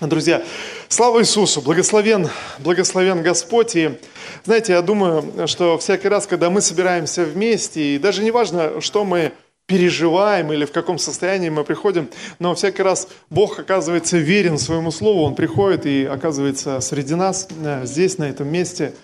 Друзья, 0.00 0.44
слава 0.88 1.20
Иисусу, 1.20 1.60
благословен, 1.60 2.28
благословен 2.60 3.20
Господь. 3.20 3.74
И 3.74 3.98
знаете, 4.44 4.74
я 4.74 4.82
думаю, 4.82 5.48
что 5.48 5.76
всякий 5.76 6.06
раз, 6.06 6.28
когда 6.28 6.50
мы 6.50 6.60
собираемся 6.60 7.24
вместе, 7.24 7.96
и 7.96 7.98
даже 7.98 8.22
не 8.22 8.30
важно, 8.30 8.80
что 8.80 9.04
мы 9.04 9.32
переживаем 9.66 10.52
или 10.52 10.66
в 10.66 10.70
каком 10.70 10.98
состоянии 10.98 11.48
мы 11.48 11.64
приходим, 11.64 12.08
но 12.38 12.54
всякий 12.54 12.82
раз 12.82 13.08
Бог 13.28 13.58
оказывается 13.58 14.18
верен 14.18 14.56
своему 14.56 14.92
Слову, 14.92 15.24
Он 15.24 15.34
приходит 15.34 15.84
и 15.84 16.04
оказывается 16.04 16.78
среди 16.78 17.16
нас, 17.16 17.48
э, 17.64 17.84
здесь, 17.84 18.18
на 18.18 18.24
этом 18.30 18.46
месте. 18.46 18.94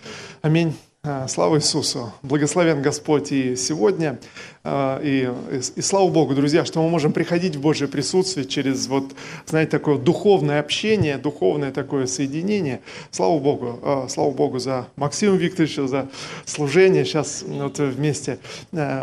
Аминь. 0.43 0.77
А, 1.07 1.29
слава 1.29 1.59
Иисусу! 1.59 2.15
Благословен 2.23 2.81
Господь 2.81 3.31
и 3.31 3.57
сегодня. 3.57 4.19
А, 4.63 4.99
и, 5.03 5.31
и, 5.53 5.61
и 5.77 5.83
слава 5.83 6.09
Богу, 6.09 6.35
друзья, 6.35 6.65
что 6.65 6.83
мы 6.83 6.89
можем 6.89 7.13
приходить 7.13 7.57
в 7.57 7.61
Божье 7.61 7.89
присутствие 7.89 8.47
через, 8.47 8.87
вот, 8.87 9.13
знаете, 9.45 9.73
такое 9.73 9.99
духовное 9.99 10.61
общение, 10.61 11.19
духовное 11.19 11.73
такое 11.73 12.07
соединение. 12.07 12.81
Слава 13.11 13.39
Богу! 13.39 13.81
А, 13.83 14.07
слава 14.09 14.31
Богу 14.31 14.59
за 14.59 14.87
Максима 14.97 15.37
Викторовича, 15.37 15.87
за 15.87 16.09
служение. 16.47 17.05
Сейчас 17.05 17.45
вот 17.47 17.79
вместе 17.81 18.39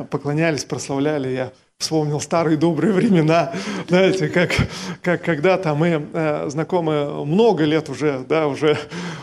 поклонялись, 0.09 0.65
прославляли. 0.65 1.29
Я 1.29 1.51
вспомнил 1.77 2.19
старые 2.19 2.57
добрые 2.57 2.93
времена, 2.93 3.53
знаете, 3.87 4.27
как, 4.27 4.51
как 5.01 5.23
когда-то 5.23 5.73
мы 5.73 6.07
э, 6.13 6.49
знакомы 6.49 7.25
много 7.25 7.63
лет 7.63 7.89
уже, 7.89 8.23
да, 8.27 8.47
уже, 8.47 8.77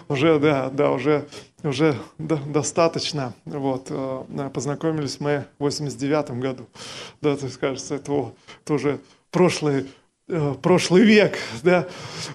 уже, 0.09 0.39
да, 0.39 0.69
да, 0.69 0.91
уже, 0.91 1.25
уже 1.63 1.97
до, 2.19 2.37
достаточно, 2.37 3.35
вот, 3.45 3.89
э, 3.91 4.51
познакомились 4.53 5.21
мы 5.21 5.45
в 5.59 5.65
89 5.65 6.31
году, 6.41 6.67
да, 7.21 7.37
то 7.37 7.47
есть, 7.47 7.59
кажется, 7.59 7.97
это, 7.97 8.33
это 8.65 8.75
уже 8.75 9.01
прошлый, 9.31 9.87
э, 10.29 10.55
прошлый 10.63 11.03
век, 11.03 11.37
да, 11.63 11.89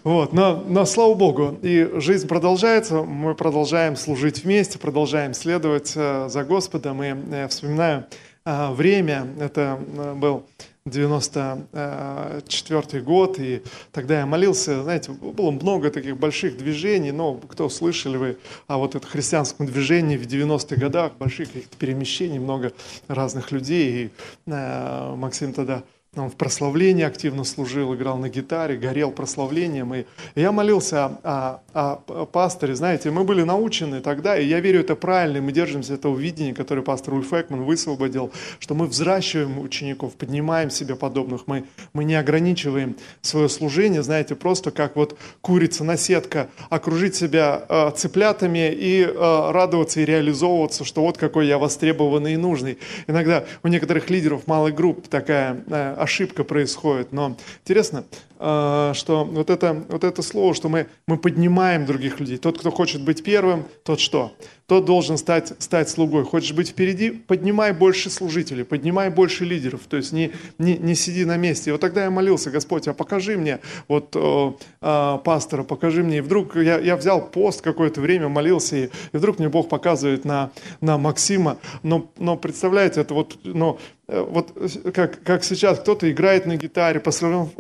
вот, 0.04 0.34
но, 0.34 0.64
но 0.67 0.86
слава 0.86 1.14
Богу, 1.14 1.58
и 1.62 1.90
жизнь 1.95 2.28
продолжается, 2.28 3.02
мы 3.02 3.34
продолжаем 3.36 3.95
служить 3.95 4.44
вместе, 4.44 4.78
продолжаем 4.78 5.34
следовать 5.34 5.94
э, 5.95 6.28
за 6.30 6.44
Господом, 6.44 7.02
и 7.02 7.14
э, 7.31 7.47
вспоминаю, 7.47 8.06
а, 8.45 8.73
время, 8.73 9.25
это 9.40 9.80
был 10.17 10.44
94 10.86 13.02
год, 13.02 13.39
и 13.39 13.64
тогда 13.94 14.20
я 14.20 14.26
молился, 14.26 14.84
знаете, 14.84 15.14
было 15.14 15.52
много 15.52 15.90
таких 15.90 16.17
больших 16.17 16.58
движений, 16.58 17.14
но 17.14 17.36
кто 17.36 17.70
слышали 17.70 18.17
вы 18.17 18.38
о 18.67 18.80
вот 18.80 18.95
этом 18.95 19.09
христианском 19.09 19.66
движении 19.66 20.17
в 20.17 20.28
90-х 20.28 20.75
годах, 20.75 21.14
больших 21.17 21.53
каких-то 21.53 21.78
перемещений, 21.78 22.38
много 22.38 22.73
разных 23.08 23.53
людей, 23.53 23.94
и 23.94 24.09
э, 24.52 25.16
Максим 25.16 25.53
тогда 25.53 25.84
он 26.16 26.30
в 26.30 26.36
прославлении 26.36 27.03
активно 27.03 27.44
служил, 27.44 27.95
играл 27.95 28.17
на 28.17 28.30
гитаре, 28.30 28.78
горел 28.78 29.11
прославлением. 29.11 29.94
И 29.95 30.06
я 30.36 30.52
молился 30.52 31.06
о, 31.06 31.61
о, 31.73 32.03
о 32.08 32.25
пасторе. 32.25 32.75
Знаете, 32.75 33.09
мы 33.09 33.23
были 33.23 33.42
научены 33.42 34.00
тогда, 34.00 34.38
и 34.38 34.45
я 34.45 34.59
верю, 34.59 34.81
это 34.81 34.95
правильно, 34.95 35.41
мы 35.41 35.52
держимся 35.52 35.95
этого 35.95 36.16
видения, 36.16 36.53
которое 36.53 36.84
пастор 36.84 37.16
Ульф 37.16 37.34
Экман 37.34 37.64
высвободил, 37.64 38.31
что 38.59 38.75
мы 38.75 38.86
взращиваем 38.86 39.58
учеников, 39.59 40.14
поднимаем 40.14 40.69
себе 40.69 40.95
подобных, 40.95 41.47
мы, 41.47 41.66
мы 41.94 42.03
не 42.03 42.16
ограничиваем 42.16 42.95
свое 43.22 43.50
служение, 43.50 44.03
знаете, 44.03 44.36
просто 44.36 44.69
как 44.69 44.95
вот 44.95 45.17
курица 45.41 45.84
на 45.84 45.97
сетка, 45.97 46.50
окружить 46.69 47.16
себя 47.16 47.66
э, 47.67 47.91
цыплятами 47.95 48.72
и 48.72 49.02
э, 49.03 49.52
радоваться 49.52 50.00
и 50.00 50.06
реализовываться, 50.06 50.86
что 50.86 51.02
вот 51.02 51.17
какой 51.17 51.47
я 51.47 51.58
востребованный 51.58 52.34
и 52.34 52.38
нужный. 52.38 52.78
Иногда 53.08 53.45
у 53.64 53.67
некоторых 53.67 54.09
лидеров 54.11 54.45
малых 54.45 54.75
групп 54.75 55.08
такая 55.08 55.64
э, 55.67 56.03
ошибка 56.04 56.44
происходит. 56.44 57.12
Но 57.12 57.38
интересно, 57.62 58.06
что 58.44 59.23
вот 59.23 59.49
это, 59.49 59.86
вот 59.88 60.03
это 60.03 60.22
слово, 60.22 60.53
что 60.53 60.67
мы, 60.67 60.88
мы 61.08 61.17
поднимаем 61.17 61.86
других 61.86 62.19
людей. 62.19 62.38
Тот, 62.38 62.59
кто 62.59 62.72
хочет 62.72 63.02
быть 63.02 63.23
первым, 63.23 63.63
тот 63.83 64.02
что? 64.02 64.33
Тот 64.66 64.85
должен 64.85 65.17
стать, 65.17 65.53
стать 65.59 65.89
слугой. 65.89 66.23
Хочешь 66.23 66.53
быть 66.53 66.69
впереди, 66.69 67.11
поднимай 67.11 67.73
больше 67.73 68.09
служителей, 68.09 68.63
поднимай 68.63 69.09
больше 69.09 69.44
лидеров. 69.44 69.81
То 69.90 69.97
есть 69.97 70.13
не, 70.13 70.31
не, 70.57 70.78
не 70.78 70.95
сиди 70.95 71.25
на 71.25 71.38
месте. 71.38 71.69
И 71.69 71.72
вот 71.73 71.81
тогда 71.81 72.06
я 72.06 72.09
молился, 72.09 72.50
Господь, 72.50 72.88
а 72.88 72.94
покажи 72.94 73.38
мне 73.38 73.59
вот 73.88 74.16
о, 74.16 74.57
о, 74.81 75.18
пастора, 75.18 75.63
покажи 75.63 76.01
мне. 76.01 76.19
И 76.19 76.22
вдруг 76.22 76.56
я, 76.56 76.79
я 76.79 76.95
взял 76.95 77.29
пост 77.29 77.62
какое-то 77.62 78.00
время, 78.00 78.29
молился, 78.29 78.78
и, 78.78 78.85
и 78.85 79.18
вдруг 79.18 79.39
мне 79.39 79.50
Бог 79.50 79.68
показывает 79.68 80.25
на, 80.25 80.51
на 80.81 80.97
Максима. 80.97 81.57
Но, 81.84 82.12
но 82.18 82.38
представляете, 82.38 83.01
это 83.01 83.13
вот, 83.13 83.38
но, 83.44 83.78
э, 84.07 84.22
вот 84.22 84.53
как, 84.94 85.23
как 85.23 85.44
сейчас 85.44 85.79
кто-то 85.79 86.09
играет 86.09 86.45
на 86.45 86.56
гитаре, 86.56 87.01
посмотрел, 87.01 87.51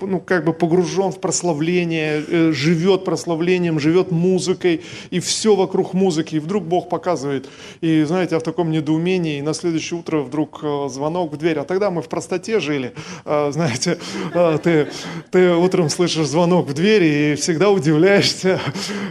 ну, 0.00 0.17
ну, 0.18 0.24
как 0.24 0.44
бы 0.44 0.52
погружен 0.52 1.12
в 1.12 1.20
прославление, 1.20 2.24
э, 2.26 2.52
живет 2.52 3.04
прославлением, 3.04 3.78
живет 3.78 4.10
музыкой, 4.10 4.80
и 5.10 5.20
все 5.20 5.54
вокруг 5.54 5.94
музыки. 5.94 6.36
И 6.36 6.38
вдруг 6.38 6.64
Бог 6.64 6.88
показывает. 6.88 7.48
И, 7.80 8.02
знаете, 8.02 8.34
я 8.34 8.40
в 8.40 8.42
таком 8.42 8.70
недоумении, 8.70 9.38
и 9.38 9.42
на 9.42 9.54
следующее 9.54 10.00
утро 10.00 10.20
вдруг 10.20 10.60
э, 10.62 10.88
звонок 10.90 11.32
в 11.32 11.36
дверь. 11.36 11.58
А 11.58 11.64
тогда 11.64 11.90
мы 11.90 12.02
в 12.02 12.08
простоте 12.08 12.58
жили. 12.58 12.94
А, 13.24 13.50
знаете, 13.52 13.98
а, 14.34 14.58
ты, 14.58 14.88
ты 15.30 15.54
утром 15.54 15.88
слышишь 15.88 16.26
звонок 16.26 16.66
в 16.66 16.74
дверь 16.74 17.04
и 17.04 17.34
всегда 17.36 17.70
удивляешься. 17.70 18.60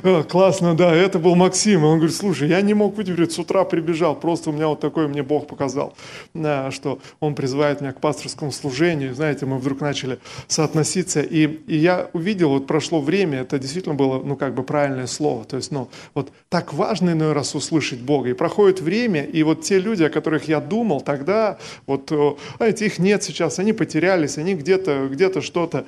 А, 0.04 0.24
классно, 0.24 0.76
да, 0.76 0.94
это 0.94 1.20
был 1.20 1.36
Максим. 1.36 1.82
И 1.82 1.86
он 1.86 1.98
говорит, 1.98 2.16
слушай, 2.16 2.50
я 2.50 2.62
не 2.62 2.74
мог 2.74 2.98
выдержать, 2.98 3.32
с 3.32 3.40
утра 3.40 3.64
прибежал, 3.64 4.16
просто 4.16 4.50
у 4.50 4.54
меня 4.54 4.68
вот 4.68 4.80
такой 4.80 5.08
мне 5.08 5.24
Бог 5.24 5.48
показал, 5.48 5.94
что 6.72 7.00
он 7.20 7.36
призывает 7.36 7.82
меня 7.82 7.94
к 7.94 8.02
пасторскому 8.02 8.52
служению. 8.52 9.16
Знаете, 9.16 9.46
мы 9.46 9.58
вдруг 9.58 9.80
начали 9.80 10.20
соотносить 10.48 10.97
относиться. 10.98 11.22
И, 11.22 11.48
и 11.68 11.78
я 11.78 12.10
увидел, 12.14 12.50
вот 12.50 12.68
прошло 12.68 13.02
время, 13.02 13.40
это 13.42 13.60
действительно 13.60 13.96
было, 13.96 14.22
ну, 14.24 14.36
как 14.36 14.54
бы 14.54 14.64
правильное 14.64 15.08
слово. 15.08 15.46
То 15.46 15.58
есть, 15.58 15.72
ну, 15.72 15.90
вот 16.14 16.32
так 16.50 16.74
важно 16.74 17.12
иной 17.12 17.34
раз 17.34 17.56
услышать 17.56 18.00
Бога. 18.00 18.30
И 18.30 18.34
проходит 18.34 18.82
время, 18.82 19.24
и 19.24 19.44
вот 19.44 19.62
те 19.62 19.80
люди, 19.80 20.04
о 20.04 20.10
которых 20.10 20.48
я 20.48 20.60
думал 20.60 21.02
тогда, 21.02 21.58
вот, 21.86 22.12
знаете, 22.58 22.86
их 22.86 23.00
нет 23.00 23.24
сейчас, 23.24 23.60
они 23.60 23.74
потерялись, 23.74 24.38
они 24.38 24.56
где-то, 24.56 25.08
где-то 25.12 25.42
что-то. 25.42 25.86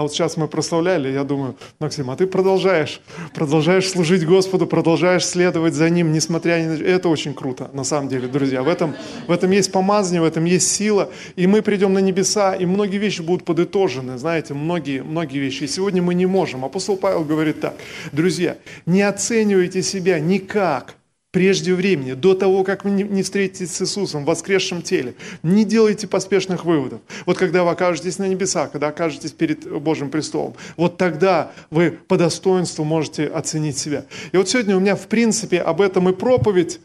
А, 0.00 0.02
вот 0.02 0.14
сейчас 0.14 0.38
мы 0.38 0.48
прославляли, 0.48 1.10
я 1.10 1.24
думаю, 1.24 1.56
Максим, 1.78 2.08
а 2.08 2.16
ты 2.16 2.26
продолжаешь, 2.26 3.02
продолжаешь 3.34 3.86
служить 3.86 4.24
Господу, 4.24 4.66
продолжаешь 4.66 5.26
следовать 5.26 5.74
за 5.74 5.90
Ним, 5.90 6.10
несмотря 6.10 6.58
ни 6.62 6.68
на... 6.68 6.82
Это 6.82 7.10
очень 7.10 7.34
круто, 7.34 7.68
на 7.74 7.84
самом 7.84 8.08
деле, 8.08 8.26
друзья. 8.26 8.62
В 8.62 8.68
этом, 8.68 8.94
в 9.26 9.30
этом 9.30 9.50
есть 9.50 9.70
помазание, 9.70 10.22
в 10.22 10.24
этом 10.24 10.46
есть 10.46 10.70
сила. 10.70 11.10
И 11.36 11.46
мы 11.46 11.60
придем 11.60 11.92
на 11.92 11.98
небеса, 11.98 12.54
и 12.54 12.64
многие 12.64 12.96
вещи 12.96 13.20
будут 13.20 13.44
подытожены 13.44 14.16
знаете, 14.16 14.54
многие, 14.54 15.02
многие 15.02 15.38
вещи. 15.38 15.64
И 15.64 15.66
сегодня 15.66 16.00
мы 16.00 16.14
не 16.14 16.24
можем. 16.24 16.64
Апостол 16.64 16.96
Павел 16.96 17.22
говорит 17.22 17.60
так, 17.60 17.74
друзья, 18.10 18.56
не 18.86 19.02
оценивайте 19.02 19.82
себя 19.82 20.18
никак 20.18 20.94
прежде 21.30 21.74
времени, 21.74 22.12
до 22.12 22.34
того, 22.34 22.64
как 22.64 22.84
вы 22.84 22.90
не 22.90 23.22
встретитесь 23.22 23.74
с 23.74 23.82
Иисусом 23.82 24.24
в 24.24 24.26
воскресшем 24.26 24.82
теле. 24.82 25.14
Не 25.42 25.64
делайте 25.64 26.08
поспешных 26.08 26.64
выводов. 26.64 27.00
Вот 27.26 27.38
когда 27.38 27.62
вы 27.64 27.70
окажетесь 27.70 28.18
на 28.18 28.26
небесах, 28.26 28.72
когда 28.72 28.88
окажетесь 28.88 29.32
перед 29.32 29.70
Божьим 29.80 30.10
престолом, 30.10 30.54
вот 30.76 30.96
тогда 30.96 31.52
вы 31.70 31.92
по 31.92 32.16
достоинству 32.16 32.84
можете 32.84 33.26
оценить 33.26 33.78
себя. 33.78 34.06
И 34.32 34.36
вот 34.36 34.48
сегодня 34.48 34.76
у 34.76 34.80
меня, 34.80 34.96
в 34.96 35.06
принципе, 35.06 35.60
об 35.60 35.80
этом 35.80 36.08
и 36.08 36.12
проповедь. 36.12 36.80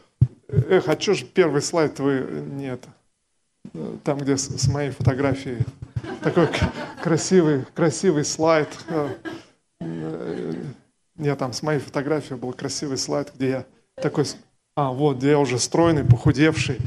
Эх, 0.47 0.87
а 0.87 0.99
что 0.99 1.15
же 1.15 1.25
первый 1.25 1.61
слайд 1.61 1.99
вы 1.99 2.27
не 2.55 2.67
это? 2.67 2.87
Там, 4.03 4.19
где 4.19 4.37
с, 4.37 4.67
моей 4.67 4.91
фотографией 4.91 5.57
такой 6.21 6.47
красивый, 7.01 7.65
красивый 7.73 8.23
слайд. 8.23 8.69
Э, 8.89 9.09
э, 9.79 10.53
нет, 11.17 11.39
там 11.39 11.51
с 11.51 11.63
моей 11.63 11.79
фотографией 11.79 12.37
был 12.37 12.53
красивый 12.53 12.97
слайд, 12.97 13.31
где 13.35 13.49
я 13.49 13.65
такой 14.01 14.25
а, 14.77 14.91
вот, 14.91 15.23
я 15.23 15.39
уже 15.39 15.57
стройный, 15.57 16.03
похудевший. 16.03 16.79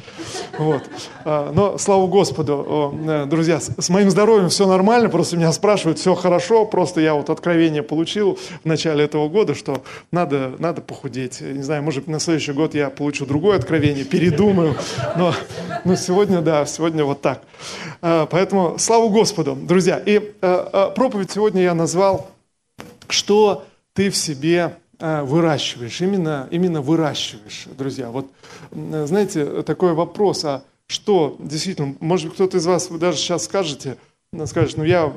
Вот. 0.58 0.82
А, 1.24 1.50
но, 1.54 1.78
слава 1.78 2.06
Господу, 2.06 2.94
э, 3.08 3.24
друзья, 3.24 3.60
с 3.60 3.88
моим 3.88 4.10
здоровьем 4.10 4.50
все 4.50 4.66
нормально, 4.66 5.08
просто 5.08 5.38
меня 5.38 5.50
спрашивают, 5.52 5.98
все 5.98 6.14
хорошо, 6.14 6.66
просто 6.66 7.00
я 7.00 7.14
вот 7.14 7.30
откровение 7.30 7.82
получил 7.82 8.38
в 8.62 8.66
начале 8.66 9.06
этого 9.06 9.30
года, 9.30 9.54
что 9.54 9.82
надо, 10.12 10.54
надо 10.58 10.82
похудеть. 10.82 11.40
Не 11.40 11.62
знаю, 11.62 11.82
может, 11.82 12.08
на 12.08 12.20
следующий 12.20 12.52
год 12.52 12.74
я 12.74 12.90
получу 12.90 13.24
другое 13.24 13.56
откровение, 13.56 14.04
передумаю, 14.04 14.76
но, 15.16 15.32
но 15.86 15.96
сегодня, 15.96 16.42
да, 16.42 16.66
сегодня 16.66 17.06
вот 17.06 17.22
так. 17.22 17.40
А, 18.02 18.26
поэтому, 18.26 18.78
слава 18.78 19.08
Господу, 19.08 19.56
друзья. 19.56 19.98
И 20.04 20.34
а, 20.42 20.90
проповедь 20.90 21.30
сегодня 21.30 21.62
я 21.62 21.72
назвал 21.72 22.28
«Что 23.08 23.64
ты 23.94 24.10
в 24.10 24.16
себе 24.18 24.74
выращиваешь, 24.98 26.00
именно, 26.00 26.48
именно 26.50 26.80
выращиваешь, 26.82 27.66
друзья. 27.76 28.10
Вот, 28.10 28.30
знаете, 28.72 29.62
такой 29.62 29.94
вопрос, 29.94 30.44
а 30.44 30.62
что 30.88 31.36
действительно, 31.38 31.94
может 32.00 32.32
кто-то 32.32 32.56
из 32.56 32.66
вас, 32.66 32.88
даже 32.88 33.18
сейчас 33.18 33.44
скажете, 33.44 33.98
скажет, 34.46 34.76
ну 34.76 34.84
я, 34.84 35.12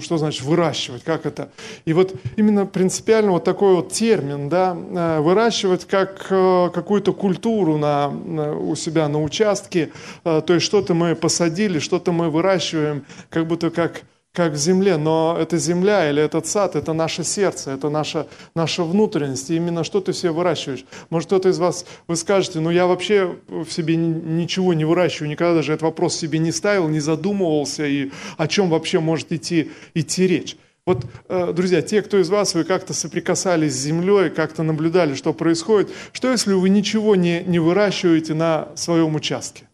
что 0.00 0.18
значит 0.18 0.42
выращивать, 0.42 1.04
как 1.04 1.26
это? 1.26 1.50
И 1.84 1.92
вот 1.92 2.14
именно 2.36 2.66
принципиально 2.66 3.32
вот 3.32 3.44
такой 3.44 3.76
вот 3.76 3.92
термин, 3.92 4.48
да, 4.48 4.76
а, 4.76 5.20
выращивать 5.20 5.84
как 5.84 6.26
э, 6.30 6.70
какую-то 6.74 7.12
культуру 7.12 7.78
на, 7.78 8.08
у 8.08 8.74
себя 8.74 9.08
на 9.08 9.22
участке, 9.22 9.90
а, 10.24 10.40
то 10.40 10.54
есть 10.54 10.66
что-то 10.66 10.94
мы 10.94 11.14
посадили, 11.14 11.78
что-то 11.78 12.12
мы 12.12 12.30
выращиваем, 12.30 13.04
как 13.28 13.46
будто 13.46 13.70
как 13.70 14.02
как 14.36 14.52
в 14.52 14.56
земле, 14.56 14.98
но 14.98 15.34
эта 15.40 15.56
земля 15.56 16.10
или 16.10 16.22
этот 16.22 16.46
сад– 16.46 16.74
это 16.76 16.92
наше 16.92 17.24
сердце, 17.24 17.70
это 17.70 17.88
наша, 17.88 18.26
наша 18.54 18.84
внутренность. 18.84 19.48
И 19.48 19.56
именно 19.56 19.82
что 19.82 20.02
ты 20.02 20.12
себе 20.12 20.30
выращиваешь. 20.30 20.84
Может, 21.08 21.28
кто-то 21.28 21.48
из 21.48 21.58
вас, 21.58 21.86
вы 22.06 22.16
скажете, 22.16 22.60
ну 22.60 22.68
я 22.68 22.86
вообще 22.86 23.34
в 23.48 23.70
себе 23.70 23.96
ничего 23.96 24.74
не 24.74 24.84
выращиваю, 24.84 25.30
никогда 25.30 25.54
даже 25.54 25.72
этот 25.72 25.84
вопрос 25.84 26.16
себе 26.16 26.38
не 26.38 26.52
ставил, 26.52 26.86
не 26.88 27.00
задумывался, 27.00 27.86
и 27.86 28.10
о 28.36 28.46
чем 28.46 28.68
вообще 28.68 29.00
может 29.00 29.32
идти, 29.32 29.70
идти 29.94 30.26
речь. 30.26 30.58
Вот, 30.84 31.06
э, 31.30 31.54
друзья, 31.54 31.80
те, 31.80 32.02
кто 32.02 32.18
из 32.20 32.28
вас, 32.28 32.54
вы 32.54 32.64
как-то 32.64 32.92
соприкасались 32.92 33.72
с 33.72 33.82
землей, 33.82 34.28
как-то 34.28 34.62
наблюдали, 34.62 35.14
что 35.14 35.32
происходит, 35.32 35.90
что 36.12 36.30
если 36.30 36.52
вы 36.52 36.68
ничего 36.68 37.16
не, 37.16 37.42
не 37.42 37.58
выращиваете 37.58 38.34
на 38.34 38.68
своем 38.74 39.14
участке? 39.14 39.66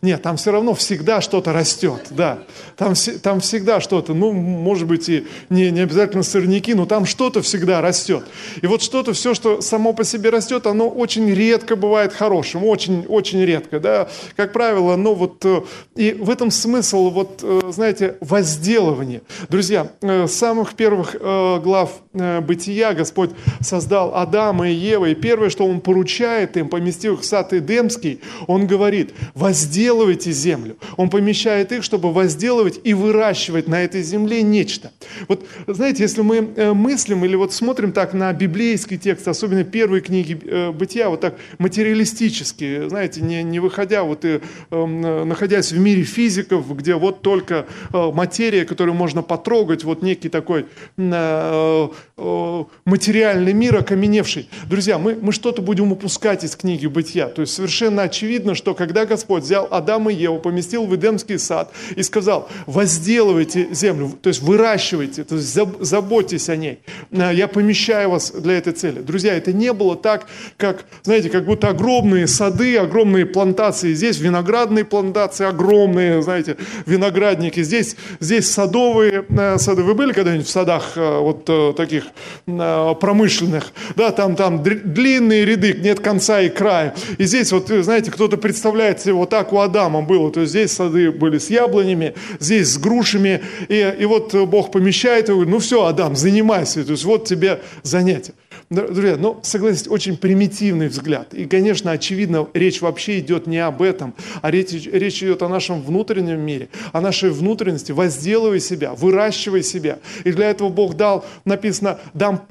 Нет, 0.00 0.22
там 0.22 0.36
все 0.36 0.50
равно 0.50 0.74
всегда 0.74 1.20
что-то 1.20 1.52
растет, 1.52 2.06
да. 2.10 2.38
Там, 2.76 2.94
там 3.22 3.40
всегда 3.40 3.80
что-то, 3.80 4.14
ну, 4.14 4.32
может 4.32 4.86
быть, 4.86 5.08
и 5.08 5.26
не, 5.50 5.70
не 5.70 5.80
обязательно 5.80 6.22
сорняки, 6.22 6.74
но 6.74 6.86
там 6.86 7.04
что-то 7.04 7.42
всегда 7.42 7.82
растет. 7.82 8.24
И 8.62 8.66
вот 8.66 8.82
что-то, 8.82 9.12
все, 9.12 9.34
что 9.34 9.60
само 9.60 9.92
по 9.92 10.04
себе 10.04 10.30
растет, 10.30 10.66
оно 10.66 10.88
очень 10.88 11.30
редко 11.32 11.76
бывает 11.76 12.14
хорошим, 12.14 12.64
очень, 12.64 13.04
очень 13.06 13.44
редко, 13.44 13.78
да. 13.78 14.08
Как 14.36 14.52
правило, 14.52 14.96
ну 14.96 15.14
вот, 15.14 15.44
э, 15.44 15.62
и 15.96 16.12
в 16.12 16.30
этом 16.30 16.50
смысл, 16.50 17.10
вот, 17.10 17.40
э, 17.42 17.60
знаете, 17.70 18.16
возделывания. 18.20 19.20
Друзья, 19.50 19.92
э, 20.00 20.26
с 20.26 20.32
самых 20.32 20.74
первых 20.74 21.14
глав 21.14 21.90
Бытия 22.12 22.94
Господь 22.94 23.30
создал 23.60 24.14
Адама 24.14 24.68
и 24.68 24.74
Евы, 24.74 25.12
и 25.12 25.14
первое, 25.14 25.50
что 25.50 25.66
Он 25.66 25.80
поручает 25.80 26.56
им, 26.56 26.68
поместив 26.68 27.14
их 27.14 27.20
в 27.20 27.24
сад 27.24 27.52
Эдемский, 27.52 28.20
Он 28.46 28.66
говорит, 28.66 29.14
возделывайте 29.34 29.73
возделывайте 29.74 30.30
землю. 30.30 30.76
Он 30.96 31.10
помещает 31.10 31.72
их, 31.72 31.82
чтобы 31.82 32.12
возделывать 32.12 32.80
и 32.84 32.94
выращивать 32.94 33.68
на 33.68 33.82
этой 33.82 34.02
земле 34.02 34.42
нечто. 34.42 34.92
Вот, 35.28 35.44
знаете, 35.66 36.04
если 36.04 36.22
мы 36.22 36.48
э, 36.56 36.72
мыслим 36.72 37.24
или 37.24 37.34
вот 37.34 37.52
смотрим 37.52 37.92
так 37.92 38.14
на 38.14 38.32
библейский 38.32 38.98
текст, 38.98 39.26
особенно 39.26 39.64
первые 39.64 40.00
книги 40.00 40.38
э, 40.44 40.70
Бытия, 40.70 41.08
вот 41.08 41.20
так 41.20 41.34
материалистически, 41.58 42.88
знаете, 42.88 43.20
не, 43.20 43.42
не 43.42 43.58
выходя, 43.58 44.04
вот 44.04 44.24
и 44.24 44.40
эм, 44.70 45.28
находясь 45.28 45.72
в 45.72 45.78
мире 45.78 46.04
физиков, 46.04 46.76
где 46.76 46.94
вот 46.94 47.22
только 47.22 47.66
э, 47.92 48.10
материя, 48.12 48.64
которую 48.64 48.94
можно 48.94 49.22
потрогать, 49.22 49.82
вот 49.84 50.02
некий 50.02 50.28
такой 50.28 50.66
материальный 52.84 53.52
мир 53.52 53.76
окаменевший. 53.76 54.48
Друзья, 54.68 54.98
мы, 54.98 55.16
мы 55.20 55.32
что-то 55.32 55.62
будем 55.62 55.90
упускать 55.92 56.44
из 56.44 56.54
книги 56.54 56.86
Бытия. 56.86 57.26
То 57.26 57.40
есть 57.42 57.54
совершенно 57.54 58.02
очевидно, 58.02 58.54
что 58.54 58.74
когда 58.74 59.04
Господь 59.04 59.42
взял 59.42 59.63
взял 59.64 59.68
Адама 59.70 60.12
и 60.12 60.16
Еву, 60.16 60.38
поместил 60.38 60.86
в 60.86 60.94
Эдемский 60.94 61.38
сад 61.38 61.72
и 61.96 62.02
сказал, 62.02 62.48
возделывайте 62.66 63.68
землю, 63.72 64.12
то 64.22 64.28
есть 64.28 64.42
выращивайте, 64.42 65.24
то 65.24 65.36
есть 65.36 65.58
заботьтесь 65.80 66.48
о 66.48 66.56
ней. 66.56 66.80
Э, 67.10 67.30
я 67.34 67.48
помещаю 67.48 68.10
вас 68.10 68.30
для 68.30 68.58
этой 68.58 68.72
цели. 68.72 69.00
Друзья, 69.00 69.34
это 69.34 69.52
не 69.52 69.72
было 69.72 69.96
так, 69.96 70.26
как, 70.56 70.84
знаете, 71.02 71.30
как 71.30 71.44
будто 71.44 71.68
огромные 71.68 72.26
сады, 72.26 72.76
огромные 72.76 73.26
плантации. 73.26 73.94
Здесь 73.94 74.18
виноградные 74.18 74.84
плантации 74.84 75.46
огромные, 75.46 76.22
знаете, 76.22 76.56
виноградники. 76.86 77.62
Здесь, 77.62 77.96
здесь 78.20 78.50
садовые 78.50 79.24
э, 79.28 79.58
сады. 79.58 79.82
Вы 79.82 79.94
были 79.94 80.12
когда-нибудь 80.12 80.46
в 80.46 80.50
садах 80.50 80.92
э, 80.96 81.18
вот 81.18 81.44
таких 81.76 82.04
промышленных? 82.46 83.72
Да, 83.96 84.10
там, 84.10 84.36
там 84.36 84.62
длинные 84.62 85.44
ряды, 85.44 85.74
нет 85.74 86.00
конца 86.00 86.40
и 86.40 86.48
края. 86.48 86.94
И 87.18 87.24
здесь 87.24 87.52
вот, 87.52 87.68
знаете, 87.68 88.10
кто-то 88.10 88.36
представляет 88.36 89.00
себе 89.00 89.14
вот 89.14 89.30
так 89.30 89.52
у 89.54 89.58
Адама 89.58 90.02
было. 90.02 90.30
То 90.30 90.40
есть 90.40 90.50
здесь 90.50 90.72
сады 90.72 91.10
были 91.10 91.38
с 91.38 91.50
яблонями, 91.50 92.14
здесь 92.40 92.68
с 92.68 92.78
грушами. 92.78 93.42
И, 93.68 93.96
и 94.00 94.04
вот 94.04 94.34
Бог 94.34 94.70
помещает 94.70 95.28
и 95.28 95.32
говорит, 95.32 95.50
ну 95.50 95.58
все, 95.58 95.84
Адам, 95.84 96.16
занимайся. 96.16 96.84
То 96.84 96.92
есть 96.92 97.04
вот 97.04 97.26
тебе 97.26 97.60
занятие. 97.82 98.34
Друзья, 98.70 99.16
ну, 99.18 99.40
согласитесь, 99.42 99.88
очень 99.88 100.16
примитивный 100.16 100.88
взгляд. 100.88 101.34
И, 101.34 101.44
конечно, 101.44 101.90
очевидно, 101.90 102.48
речь 102.54 102.80
вообще 102.80 103.20
идет 103.20 103.46
не 103.46 103.58
об 103.58 103.82
этом, 103.82 104.14
а 104.40 104.50
речь, 104.50 104.72
речь 104.86 105.22
идет 105.22 105.42
о 105.42 105.48
нашем 105.48 105.82
внутреннем 105.82 106.40
мире, 106.40 106.70
о 106.92 107.00
нашей 107.00 107.30
внутренности. 107.30 107.92
Возделывай 107.92 108.60
себя, 108.60 108.94
выращивай 108.94 109.62
себя. 109.62 109.98
И 110.24 110.32
для 110.32 110.50
этого 110.50 110.70
Бог 110.70 110.94
дал, 110.94 111.24
написано, 111.44 111.98
дам, 112.14 112.46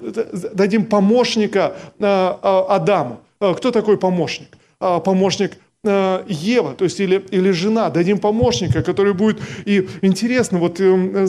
дадим 0.53 0.85
помощника 0.85 1.75
э, 1.99 2.03
э, 2.03 2.63
Адаму. 2.69 3.21
Э, 3.41 3.53
кто 3.55 3.71
такой 3.71 3.97
помощник? 3.97 4.49
Помощник 4.79 5.53
Э, 5.53 5.72
Ева, 5.85 6.75
то 6.75 6.85
есть 6.85 6.99
или, 7.01 7.25
или 7.31 7.51
жена, 7.51 7.89
дадим 7.89 8.17
помощника, 8.19 8.81
который 8.83 9.13
будет... 9.13 9.41
И 9.65 9.87
интересно, 10.01 10.57
вот, 10.59 10.79
эм, 10.79 11.27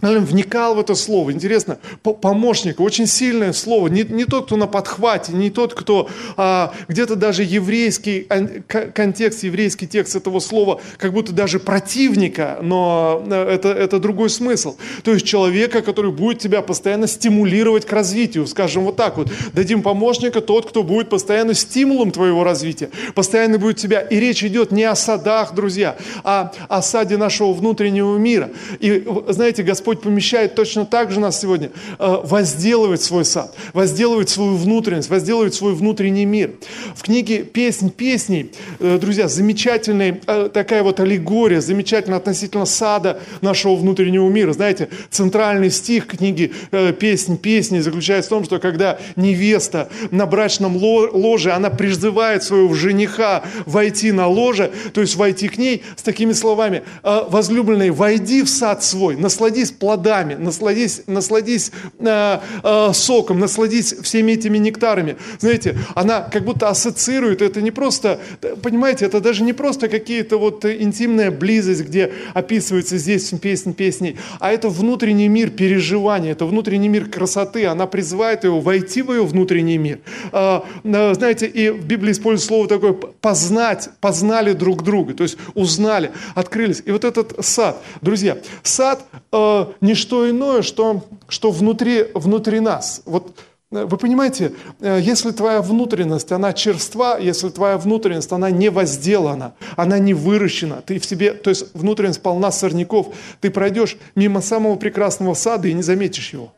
вникал 0.00 0.76
в 0.76 0.78
это 0.78 0.94
слово. 0.94 1.32
Интересно, 1.32 1.78
помощник, 2.02 2.78
очень 2.78 3.08
сильное 3.08 3.52
слово. 3.52 3.88
Не, 3.88 4.04
не 4.04 4.26
тот, 4.26 4.46
кто 4.46 4.56
на 4.56 4.68
подхвате, 4.68 5.32
не 5.32 5.50
тот, 5.50 5.74
кто 5.74 6.08
а, 6.36 6.72
где-то 6.86 7.16
даже 7.16 7.42
еврейский 7.42 8.28
контекст, 8.68 9.42
еврейский 9.42 9.88
текст 9.88 10.14
этого 10.14 10.38
слова, 10.38 10.80
как 10.98 11.12
будто 11.12 11.32
даже 11.32 11.58
противника, 11.58 12.60
но 12.62 13.24
э, 13.28 13.54
это, 13.54 13.70
это 13.70 13.98
другой 13.98 14.30
смысл. 14.30 14.76
То 15.02 15.14
есть 15.14 15.26
человека, 15.26 15.82
который 15.82 16.12
будет 16.12 16.38
тебя 16.38 16.62
постоянно 16.62 17.08
стимулировать 17.08 17.84
к 17.84 17.92
развитию. 17.92 18.46
Скажем 18.46 18.84
вот 18.84 18.94
так 18.94 19.16
вот, 19.16 19.32
дадим 19.52 19.82
помощника 19.82 20.40
тот, 20.40 20.68
кто 20.68 20.84
будет 20.84 21.08
постоянно 21.08 21.54
стимулом 21.54 22.12
твоего 22.12 22.44
развития, 22.44 22.90
постоянно 23.16 23.58
будет 23.58 23.78
тебя. 23.78 24.02
И 24.02 24.20
речь 24.20 24.44
идет 24.44 24.70
не 24.70 24.84
о 24.84 24.94
садах, 24.94 25.56
друзья, 25.56 25.96
а 26.22 26.52
о 26.68 26.82
саде 26.82 27.16
нашего 27.16 27.52
внутреннего 27.52 28.16
мира. 28.16 28.50
И 28.78 29.04
знаете, 29.26 29.64
Господь 29.64 29.87
Господь 29.88 30.02
помещает 30.02 30.54
точно 30.54 30.84
так 30.84 31.10
же 31.10 31.18
нас 31.18 31.40
сегодня, 31.40 31.70
э, 31.98 32.16
возделывать 32.22 33.00
свой 33.00 33.24
сад, 33.24 33.54
возделывать 33.72 34.28
свою 34.28 34.54
внутренность, 34.56 35.08
возделывать 35.08 35.54
свой 35.54 35.72
внутренний 35.72 36.26
мир. 36.26 36.50
В 36.94 37.02
книге 37.02 37.42
«Песнь 37.42 37.90
песней», 37.90 38.52
э, 38.80 38.98
друзья, 39.00 39.28
замечательная 39.28 40.20
э, 40.26 40.50
такая 40.52 40.82
вот 40.82 41.00
аллегория, 41.00 41.62
замечательно 41.62 42.16
относительно 42.16 42.66
сада 42.66 43.22
нашего 43.40 43.76
внутреннего 43.76 44.28
мира. 44.28 44.52
Знаете, 44.52 44.90
центральный 45.08 45.70
стих 45.70 46.06
книги 46.06 46.52
«Песнь 47.00 47.38
песней» 47.38 47.80
заключается 47.80 48.28
в 48.28 48.34
том, 48.34 48.44
что 48.44 48.58
когда 48.58 48.98
невеста 49.16 49.88
на 50.10 50.26
брачном 50.26 50.76
ложе, 50.76 51.52
она 51.52 51.70
призывает 51.70 52.42
своего 52.42 52.74
жениха 52.74 53.42
войти 53.64 54.12
на 54.12 54.26
ложе, 54.26 54.70
то 54.92 55.00
есть 55.00 55.16
войти 55.16 55.48
к 55.48 55.56
ней 55.56 55.82
с 55.96 56.02
такими 56.02 56.34
словами, 56.34 56.82
возлюбленный, 57.02 57.88
войди 57.88 58.42
в 58.42 58.50
сад 58.50 58.84
свой, 58.84 59.16
насладись 59.16 59.77
плодами, 59.78 60.34
насладись, 60.34 61.02
насладись 61.06 61.72
э, 61.98 62.38
э, 62.62 62.92
соком, 62.92 63.38
насладись 63.38 63.94
всеми 64.02 64.32
этими 64.32 64.58
нектарами. 64.58 65.16
Знаете, 65.38 65.78
она 65.94 66.22
как 66.22 66.44
будто 66.44 66.68
ассоциирует, 66.68 67.42
это 67.42 67.60
не 67.60 67.70
просто, 67.70 68.20
понимаете, 68.62 69.06
это 69.06 69.20
даже 69.20 69.42
не 69.42 69.52
просто 69.52 69.88
какие-то 69.88 70.38
вот 70.38 70.64
интимная 70.64 71.30
близость, 71.30 71.84
где 71.84 72.12
описывается 72.34 72.98
здесь 72.98 73.32
песнь 73.40 73.72
песней, 73.72 74.16
а 74.40 74.52
это 74.52 74.68
внутренний 74.68 75.28
мир 75.28 75.50
переживания, 75.50 76.32
это 76.32 76.46
внутренний 76.46 76.88
мир 76.88 77.06
красоты, 77.06 77.66
она 77.66 77.86
призывает 77.86 78.44
его 78.44 78.60
войти 78.60 79.02
в 79.02 79.12
ее 79.12 79.24
внутренний 79.24 79.78
мир. 79.78 79.98
Э, 80.32 80.60
э, 80.84 81.14
знаете, 81.14 81.46
и 81.46 81.70
в 81.70 81.84
Библии 81.84 82.12
используется 82.12 82.48
слово 82.48 82.68
такое 82.68 82.92
познать, 82.92 83.90
познали 84.00 84.52
друг 84.52 84.82
друга, 84.82 85.14
то 85.14 85.22
есть 85.22 85.38
узнали, 85.54 86.12
открылись. 86.34 86.82
И 86.84 86.90
вот 86.90 87.04
этот 87.04 87.44
сад, 87.44 87.82
друзья, 88.00 88.38
сад 88.62 89.04
э, 89.32 89.66
не 89.80 89.94
что 89.94 90.28
иное, 90.28 90.62
что, 90.62 91.04
что 91.28 91.50
внутри, 91.50 92.06
внутри 92.14 92.60
нас. 92.60 93.02
Вот 93.04 93.38
э, 93.70 93.84
вы 93.84 93.96
понимаете, 93.96 94.52
э, 94.80 94.98
если 95.00 95.30
твоя 95.30 95.62
внутренность, 95.62 96.32
она 96.32 96.52
черства, 96.52 97.18
если 97.20 97.48
твоя 97.48 97.78
внутренность, 97.78 98.32
она 98.32 98.50
не 98.50 98.70
возделана, 98.70 99.54
она 99.76 99.98
не 99.98 100.14
выращена, 100.14 100.82
ты 100.84 100.98
в 100.98 101.04
себе, 101.04 101.32
то 101.32 101.50
есть 101.50 101.74
внутренность 101.74 102.22
полна 102.22 102.50
сорняков, 102.50 103.14
ты 103.40 103.50
пройдешь 103.50 103.96
мимо 104.14 104.40
самого 104.40 104.76
прекрасного 104.76 105.34
сада 105.34 105.68
и 105.68 105.72
не 105.72 105.82
заметишь 105.82 106.32
его. 106.32 106.52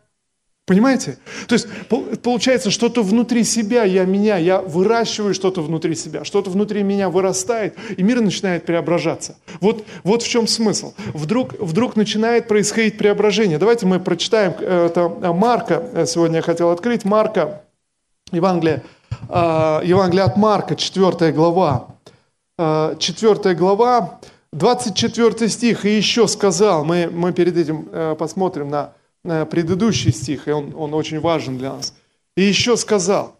Понимаете? 0.71 1.19
То 1.49 1.55
есть 1.55 1.67
получается, 2.23 2.71
что-то 2.71 3.03
внутри 3.03 3.43
себя 3.43 3.83
я 3.83 4.05
меня, 4.05 4.37
я 4.37 4.61
выращиваю 4.61 5.35
что-то 5.35 5.63
внутри 5.63 5.97
себя, 5.97 6.25
что-то 6.25 6.51
внутри 6.51 6.85
меня 6.85 7.09
вырастает, 7.09 7.75
и 7.97 8.03
мир 8.05 8.21
начинает 8.21 8.67
преображаться. 8.67 9.37
Вот, 9.61 9.85
вот 10.05 10.23
в 10.23 10.29
чем 10.29 10.47
смысл. 10.47 10.95
Вдруг, 11.13 11.55
вдруг 11.59 11.97
начинает 11.97 12.47
происходить 12.47 12.99
преображение. 12.99 13.59
Давайте 13.59 13.87
мы 13.87 13.99
прочитаем, 13.99 14.55
э, 14.61 14.87
это 14.87 15.13
э, 15.21 15.33
Марка, 15.33 15.83
э, 15.93 16.07
сегодня 16.07 16.37
я 16.37 16.43
хотел 16.43 16.71
открыть, 16.71 17.05
Марка, 17.05 17.63
Евангелие, 18.31 18.85
Евангелие 19.29 20.23
от 20.23 20.37
Марка, 20.37 20.77
4 20.77 21.33
глава. 21.33 21.97
4 22.57 23.55
глава, 23.57 24.21
24 24.53 25.49
стих, 25.49 25.85
и 25.85 25.97
еще 25.97 26.29
сказал, 26.29 26.85
мы, 26.85 27.11
мы 27.13 27.33
перед 27.33 27.57
этим 27.57 27.89
посмотрим 28.17 28.69
на 28.69 28.93
Э, 28.93 29.00
предыдущий 29.23 30.13
стих, 30.13 30.49
и 30.49 30.51
он, 30.51 30.75
он 30.77 30.95
очень 30.95 31.21
важен 31.21 31.59
для 31.59 31.73
нас. 31.75 31.95
И 32.37 32.43
еще 32.43 32.77
сказал, 32.77 33.37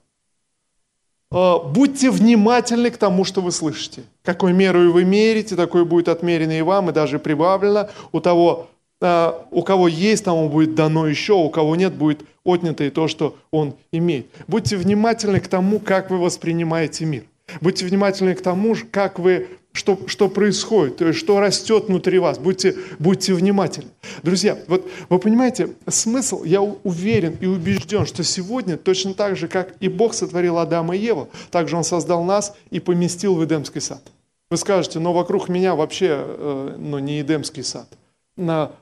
э, 1.33 1.55
будьте 1.73 2.11
внимательны 2.11 2.91
к 2.91 2.97
тому, 2.97 3.25
что 3.25 3.41
вы 3.41 3.53
слышите. 3.53 4.03
Какой 4.23 4.53
мерой 4.53 4.89
вы 4.89 5.05
мерите, 5.05 5.57
такой 5.57 5.85
будет 5.85 6.09
отмерено 6.09 6.59
и 6.59 6.63
вам, 6.63 6.91
и 6.91 6.93
даже 6.93 7.19
прибавлено. 7.19 7.89
У 8.13 8.21
того, 8.21 8.69
э, 9.01 9.33
у 9.51 9.63
кого 9.63 9.89
есть, 9.89 10.25
тому 10.25 10.49
будет 10.49 10.75
дано 10.75 11.07
еще, 11.07 11.35
у 11.35 11.49
кого 11.51 11.77
нет, 11.77 11.95
будет 11.95 12.23
отнято 12.45 12.85
и 12.85 12.91
то, 12.91 13.09
что 13.09 13.37
он 13.51 13.75
имеет. 13.93 14.27
Будьте 14.49 14.77
внимательны 14.77 15.41
к 15.41 15.49
тому, 15.49 15.79
как 15.79 16.11
вы 16.11 16.19
воспринимаете 16.19 17.05
мир. 17.05 17.25
Будьте 17.61 17.85
внимательны 17.85 18.35
к 18.35 18.43
тому, 18.43 18.77
как 18.91 19.19
вы 19.19 19.49
что, 19.73 19.99
что 20.07 20.29
происходит, 20.29 20.97
то 20.97 21.07
есть 21.07 21.19
что 21.19 21.39
растет 21.39 21.85
внутри 21.87 22.19
вас. 22.19 22.39
Будьте, 22.39 22.77
будьте 22.99 23.35
внимательны. 23.35 23.91
Друзья, 24.23 24.59
вот 24.67 24.91
вы 25.09 25.19
понимаете, 25.19 25.71
смысл, 25.87 26.43
я 26.43 26.61
уверен 26.61 27.37
и 27.41 27.47
убежден, 27.47 28.05
что 28.05 28.25
сегодня 28.25 28.77
точно 28.77 29.15
так 29.15 29.37
же, 29.37 29.47
как 29.47 29.77
и 29.81 29.89
Бог 29.89 30.15
сотворил 30.15 30.59
Адама 30.59 30.97
и 30.97 31.01
Еву, 31.01 31.29
также 31.51 31.77
Он 31.77 31.85
создал 31.85 32.25
нас 32.25 32.55
и 32.71 32.81
поместил 32.81 33.37
в 33.37 33.45
Эдемский 33.45 33.81
сад. 33.81 34.03
Вы 34.51 34.57
скажете, 34.57 34.99
но 34.99 35.13
вокруг 35.13 35.49
меня 35.49 35.77
вообще 35.77 36.09
э, 36.11 36.77
ну, 36.77 36.99
не 36.99 37.21
Эдемский 37.21 37.63
сад. 37.63 37.89
На, 38.37 38.73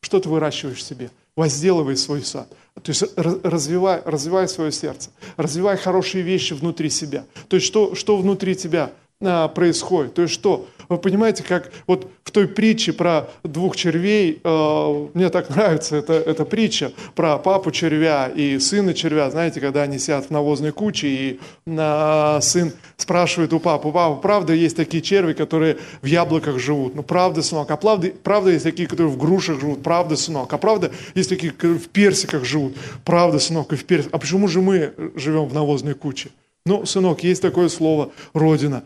что 0.00 0.20
ты 0.20 0.30
выращиваешь 0.30 0.82
себе? 0.82 1.10
Возделывай 1.36 1.98
свой 1.98 2.22
сад. 2.22 2.48
То 2.82 2.90
есть 2.90 3.04
развивай, 3.16 4.00
развивай 4.06 4.48
свое 4.48 4.72
сердце, 4.72 5.10
развивай 5.36 5.76
хорошие 5.76 6.22
вещи 6.22 6.54
внутри 6.54 6.88
себя. 6.88 7.26
То 7.48 7.56
есть 7.56 7.66
что, 7.66 7.94
что 7.94 8.16
внутри 8.16 8.56
тебя– 8.56 8.92
происходит. 9.20 10.14
То 10.14 10.22
есть 10.22 10.34
что? 10.34 10.68
Вы 10.88 10.98
понимаете, 10.98 11.42
как 11.42 11.72
вот 11.86 12.10
в 12.22 12.30
той 12.30 12.46
притче 12.46 12.92
про 12.92 13.28
двух 13.42 13.76
червей, 13.76 14.40
э, 14.42 15.06
мне 15.14 15.30
так 15.30 15.50
нравится 15.54 15.96
эта, 15.96 16.14
эта 16.14 16.44
притча 16.44 16.92
про 17.14 17.38
папу 17.38 17.70
червя 17.70 18.28
и 18.28 18.58
сына 18.58 18.94
червя, 18.94 19.30
знаете, 19.30 19.60
когда 19.60 19.82
они 19.82 19.98
сидят 19.98 20.26
в 20.26 20.30
навозной 20.30 20.72
куче, 20.72 21.08
и 21.08 21.40
э, 21.66 22.38
сын 22.40 22.72
спрашивает 22.96 23.52
у 23.52 23.60
папы, 23.60 23.90
папа, 23.90 24.16
правда 24.16 24.52
есть 24.52 24.76
такие 24.76 25.02
черви, 25.02 25.32
которые 25.32 25.78
в 26.02 26.06
яблоках 26.06 26.58
живут? 26.58 26.94
Ну, 26.94 27.02
правда, 27.02 27.42
сынок, 27.42 27.70
а 27.70 27.76
правда, 27.76 28.12
правда 28.22 28.50
есть 28.50 28.64
такие, 28.64 28.88
которые 28.88 29.10
в 29.10 29.16
грушах 29.16 29.60
живут? 29.60 29.82
Правда, 29.82 30.16
сынок, 30.16 30.52
а 30.52 30.58
правда 30.58 30.92
есть 31.14 31.28
такие, 31.28 31.52
которые 31.52 31.78
в 31.78 31.88
персиках 31.88 32.44
живут? 32.44 32.76
Правда, 33.04 33.38
сынок, 33.38 33.72
и 33.72 33.76
в 33.76 33.84
персиках. 33.84 34.14
А 34.14 34.18
почему 34.18 34.46
же 34.48 34.60
мы 34.60 34.92
живем 35.16 35.46
в 35.46 35.54
навозной 35.54 35.94
куче? 35.94 36.30
Ну, 36.66 36.84
сынок, 36.84 37.22
есть 37.22 37.42
такое 37.42 37.68
слово 37.68 38.10
«родина». 38.34 38.82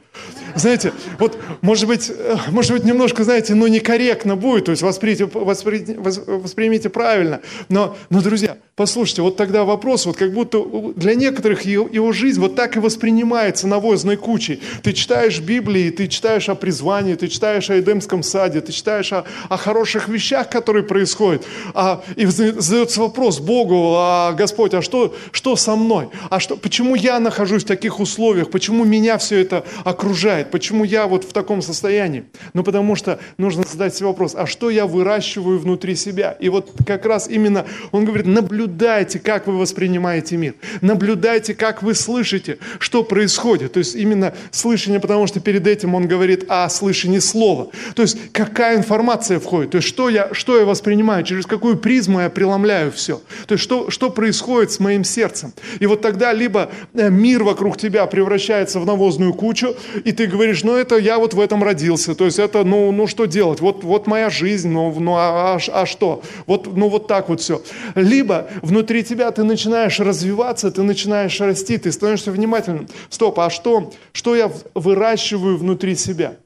Знаете, 0.55 0.93
вот, 1.19 1.39
может 1.63 1.87
быть, 1.87 2.11
э, 2.11 2.37
может 2.51 2.73
быть, 2.73 2.85
немножко, 2.85 3.25
знаете, 3.25 3.55
ну, 3.55 3.67
некорректно 3.69 4.37
будет, 4.37 4.67
то 4.67 4.73
есть 4.73 4.83
воспримите, 4.83 5.25
воспри, 5.27 5.97
воспримите 5.97 6.91
правильно. 6.91 7.41
Но, 7.69 7.97
но, 8.11 8.21
друзья, 8.21 8.59
послушайте, 8.77 9.23
вот 9.23 9.37
тогда 9.37 9.65
вопрос, 9.65 10.07
вот 10.07 10.17
как 10.17 10.33
будто 10.33 10.63
для 10.97 11.15
некоторых 11.15 11.63
его, 11.63 11.89
его 11.89 12.13
жизнь 12.13 12.41
вот 12.41 12.55
так 12.55 12.77
и 12.77 12.81
воспринимается 12.81 13.67
навозной 13.67 14.17
кучей. 14.17 14.61
Ты 14.83 14.93
читаешь 14.93 15.41
Библии, 15.41 15.91
ты 15.91 16.09
читаешь 16.09 16.49
о 16.49 16.55
призвании, 16.55 17.15
ты 17.15 17.29
читаешь 17.29 17.71
о 17.71 17.79
Эдемском 17.79 18.23
саде, 18.23 18.61
ты 18.61 18.73
читаешь 18.73 19.13
о, 19.13 19.25
о 19.49 19.57
хороших 19.57 20.09
вещах, 20.09 20.51
которые 20.51 20.83
происходят. 20.83 21.45
А, 21.75 22.03
и 22.17 22.27
задается 22.27 23.01
вопрос 23.01 23.39
Богу, 23.39 23.95
а, 23.97 24.33
Господь, 24.33 24.75
а 24.75 24.83
что, 24.83 25.15
что 25.31 25.57
со 25.57 25.77
мной? 25.77 26.09
А 26.29 26.41
что, 26.41 26.57
почему 26.57 26.95
я 26.95 27.21
нахожусь 27.21 27.65
таких 27.71 28.01
условиях? 28.01 28.51
Почему 28.51 28.85
меня 28.85 29.17
все 29.17 29.39
это 29.39 29.65
окружает? 29.85 30.51
Почему 30.51 30.83
я 30.83 31.07
вот 31.07 31.23
в 31.23 31.33
таком 31.33 31.63
состоянии? 31.63 32.25
Ну, 32.53 32.65
потому 32.65 32.97
что 32.97 33.21
нужно 33.39 33.63
задать 33.63 33.95
себе 33.95 34.09
вопрос, 34.09 34.35
а 34.37 34.47
что 34.47 34.71
я 34.71 34.87
выращиваю 34.87 35.61
внутри 35.61 35.95
себя? 35.95 36.33
И 36.41 36.49
вот 36.49 36.73
как 36.85 37.07
раз 37.07 37.29
именно 37.29 37.67
он 37.93 38.05
говорит, 38.05 38.27
наблюдайте, 38.27 39.21
как 39.21 39.47
вы 39.47 39.57
воспринимаете 39.57 40.37
мир. 40.37 40.55
Наблюдайте, 40.81 41.55
как 41.55 41.85
вы 41.85 41.95
слышите, 41.95 42.59
что 42.81 43.05
происходит. 43.05 43.75
То 43.75 43.79
есть 43.79 43.95
именно 43.95 44.35
слышание, 44.51 44.99
потому 44.99 45.29
что 45.29 45.39
перед 45.39 45.65
этим 45.69 45.95
он 45.95 46.09
говорит 46.09 46.47
о 46.49 46.69
слышании 46.69 47.21
слова. 47.21 47.69
То 47.95 48.03
есть 48.03 48.33
какая 48.33 48.79
информация 48.79 49.39
входит, 49.39 49.71
то 49.71 49.77
есть 49.77 49.87
что 49.87 50.09
я, 50.09 50.31
что 50.33 50.59
я 50.59 50.65
воспринимаю, 50.65 51.23
через 51.23 51.47
какую 51.47 51.77
призму 51.77 52.21
я 52.21 52.31
преломляю 52.31 52.91
все. 52.91 53.23
То 53.47 53.53
есть 53.53 53.63
что, 53.63 53.91
что 53.91 54.11
происходит 54.11 54.73
с 54.73 54.81
моим 54.81 55.05
сердцем. 55.05 55.53
И 55.79 55.87
вот 55.87 56.01
тогда 56.01 56.33
либо 56.33 56.73
э, 56.95 57.11
мир 57.11 57.45
вокруг 57.45 57.60
вокруг 57.61 57.77
тебя 57.77 58.07
превращается 58.07 58.81
в 58.81 58.87
навозную 58.87 59.35
кучу, 59.35 59.77
и 60.03 60.13
ты 60.13 60.27
говоришь, 60.27 60.65
ну 60.65 60.77
это 60.77 60.97
я 60.97 61.19
вот 61.19 61.35
в 61.35 61.41
этом 61.41 61.63
родился, 61.63 62.15
то 62.15 62.25
есть 62.25 62.39
это, 62.39 62.65
ну, 62.65 62.91
ну 62.91 63.07
что 63.07 63.27
делать, 63.27 63.61
вот, 63.61 63.85
вот 63.85 64.07
моя 64.07 64.31
жизнь, 64.31 64.71
ну, 64.71 64.91
ну 64.99 65.17
а, 65.17 65.57
а, 65.57 65.83
а 65.83 65.85
что, 65.85 66.23
вот, 66.47 66.75
ну 66.75 66.89
вот 66.89 67.07
так 67.07 67.29
вот 67.29 67.43
все. 67.43 67.61
Либо 67.95 68.49
внутри 68.63 69.05
тебя 69.05 69.31
ты 69.31 69.45
начинаешь 69.45 70.01
развиваться, 70.01 70.71
ты 70.71 70.83
начинаешь 70.83 71.39
расти, 71.39 71.77
ты 71.77 71.93
становишься 71.93 72.33
внимательным. 72.33 72.89
Стоп, 73.11 73.39
а 73.41 73.51
что, 73.51 73.93
что 74.13 74.35
я 74.35 74.51
выращиваю 74.75 75.59
внутри 75.59 75.97
себя? 75.97 76.37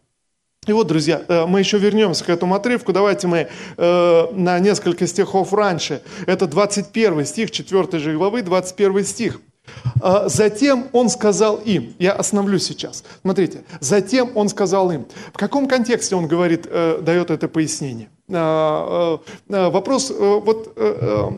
И 0.66 0.73
вот, 0.73 0.88
друзья, 0.88 1.23
э, 1.28 1.47
мы 1.47 1.61
еще 1.61 1.78
вернемся 1.78 2.25
к 2.25 2.28
этому 2.28 2.56
отрывку. 2.56 2.92
Давайте 2.92 3.28
мы 3.28 3.49
э, 3.76 4.26
на 4.33 4.59
несколько 4.59 5.06
стихов 5.06 5.52
раньше. 5.52 6.02
Это 6.26 6.49
21 6.49 7.25
стих, 7.25 7.52
4 7.52 7.99
же 7.99 8.16
главы, 8.16 8.42
21 8.42 9.04
стих. 9.04 9.40
А 10.00 10.28
затем 10.28 10.88
он 10.92 11.09
сказал 11.09 11.56
им, 11.56 11.94
я 11.99 12.12
остановлюсь 12.12 12.64
сейчас, 12.64 13.04
смотрите, 13.23 13.64
затем 13.80 14.30
он 14.35 14.49
сказал 14.49 14.90
им, 14.92 15.06
в 15.33 15.37
каком 15.37 15.66
контексте 15.66 16.16
он 16.16 16.26
говорит, 16.26 16.66
э, 16.68 17.00
дает 17.00 17.30
это 17.30 17.49
пояснение? 17.49 18.09
А, 18.30 19.21
э, 19.49 19.68
вопрос, 19.71 20.11
э, 20.11 20.40
вот, 20.44 20.76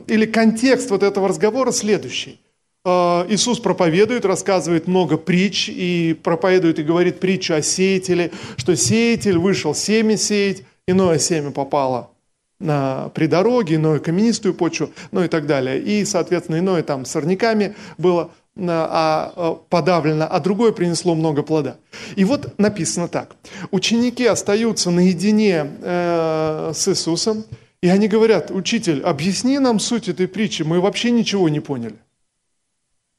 или 0.09 0.27
контекст 0.27 0.91
вот 0.91 1.03
этого 1.03 1.29
разговора 1.29 1.71
следующий. 1.71 2.41
А, 2.85 3.27
Иисус 3.29 3.59
проповедует, 3.59 4.25
рассказывает 4.25 4.87
много 4.87 5.17
притч 5.17 5.69
и 5.69 6.19
проповедует 6.23 6.79
и 6.79 6.83
говорит 6.83 7.21
притчу 7.21 7.55
о 7.55 7.63
сеятеле, 7.63 8.33
что 8.57 8.77
сеятель 8.77 9.39
вышел 9.39 9.75
семя 9.75 10.17
сеять, 10.17 10.63
иное 10.87 11.19
семя 11.19 11.51
попало 11.51 12.11
на, 12.59 13.11
при 13.11 13.27
дороге, 13.27 13.77
иное 13.77 13.99
каменистую 13.99 14.55
почву, 14.55 14.91
ну 15.13 15.23
и 15.23 15.29
так 15.29 15.47
далее. 15.47 15.81
И, 15.81 16.05
соответственно, 16.05 16.59
иное 16.59 16.83
там 16.83 17.05
сорняками 17.05 17.75
было 17.99 18.31
а, 18.59 19.33
а, 19.37 19.55
подавлено, 19.55 20.27
а 20.31 20.41
другое 20.41 20.73
принесло 20.73 21.15
много 21.15 21.43
плода. 21.43 21.77
И 22.17 22.25
вот 22.25 22.59
написано 22.59 23.09
так. 23.09 23.37
Ученики 23.71 24.25
остаются 24.25 24.91
наедине 24.91 25.67
э, 25.83 26.73
с 26.75 26.89
Иисусом, 26.89 27.45
и 27.83 27.89
они 27.89 28.09
говорят, 28.09 28.51
учитель, 28.51 29.03
объясни 29.03 29.59
нам 29.59 29.79
суть 29.79 30.09
этой 30.09 30.27
притчи, 30.27 30.63
мы 30.63 30.81
вообще 30.81 31.11
ничего 31.11 31.51
не 31.51 31.61
поняли. 31.61 31.97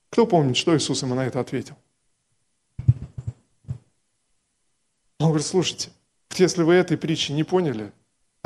Кто 0.10 0.26
помнит, 0.26 0.58
что 0.58 0.76
Иисус 0.76 1.04
ему 1.04 1.14
на 1.14 1.28
это 1.28 1.40
ответил? 1.40 1.76
Он 5.20 5.28
говорит, 5.28 5.46
слушайте, 5.46 5.90
если 6.36 6.64
вы 6.64 6.74
этой 6.74 6.98
притчи 6.98 7.32
не 7.32 7.44
поняли, 7.44 7.92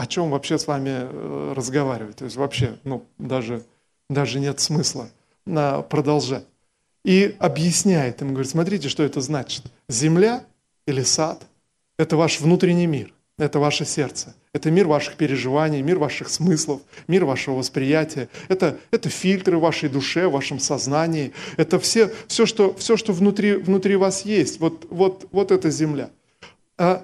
о 0.01 0.07
чем 0.07 0.31
вообще 0.31 0.57
с 0.57 0.65
вами 0.65 0.89
э, 0.89 1.53
разговаривать. 1.55 2.15
То 2.15 2.25
есть 2.25 2.35
вообще, 2.35 2.79
ну, 2.83 3.05
даже, 3.19 3.63
даже 4.09 4.39
нет 4.39 4.59
смысла 4.59 5.09
на 5.45 5.83
продолжать. 5.83 6.45
И 7.05 7.35
объясняет 7.37 8.19
им, 8.23 8.29
говорит, 8.29 8.49
смотрите, 8.49 8.89
что 8.89 9.03
это 9.03 9.21
значит. 9.21 9.63
Земля 9.87 10.43
или 10.87 11.03
сад– 11.03 11.45
это 11.99 12.17
ваш 12.17 12.39
внутренний 12.39 12.87
мир, 12.87 13.13
это 13.37 13.59
ваше 13.59 13.85
сердце. 13.85 14.33
Это 14.53 14.71
мир 14.71 14.87
ваших 14.87 15.17
переживаний, 15.17 15.83
мир 15.83 15.99
ваших 15.99 16.29
смыслов, 16.29 16.81
мир 17.07 17.25
вашего 17.25 17.57
восприятия. 17.57 18.27
Это, 18.47 18.79
это 18.89 19.07
фильтры 19.07 19.57
в 19.57 19.61
вашей 19.61 19.87
душе, 19.87 20.27
в 20.27 20.31
вашем 20.31 20.57
сознании. 20.57 21.31
Это 21.57 21.77
все, 21.79 22.11
все, 22.27 22.47
что, 22.47 22.73
все, 22.73 22.97
что 22.97 23.13
внутри, 23.13 23.53
внутри 23.53 23.97
вас 23.97 24.25
есть. 24.25 24.59
Вот, 24.59 24.87
вот, 24.89 25.27
вот 25.31 25.51
эта 25.51 25.69
земля– 25.69 26.09
а 26.20 26.20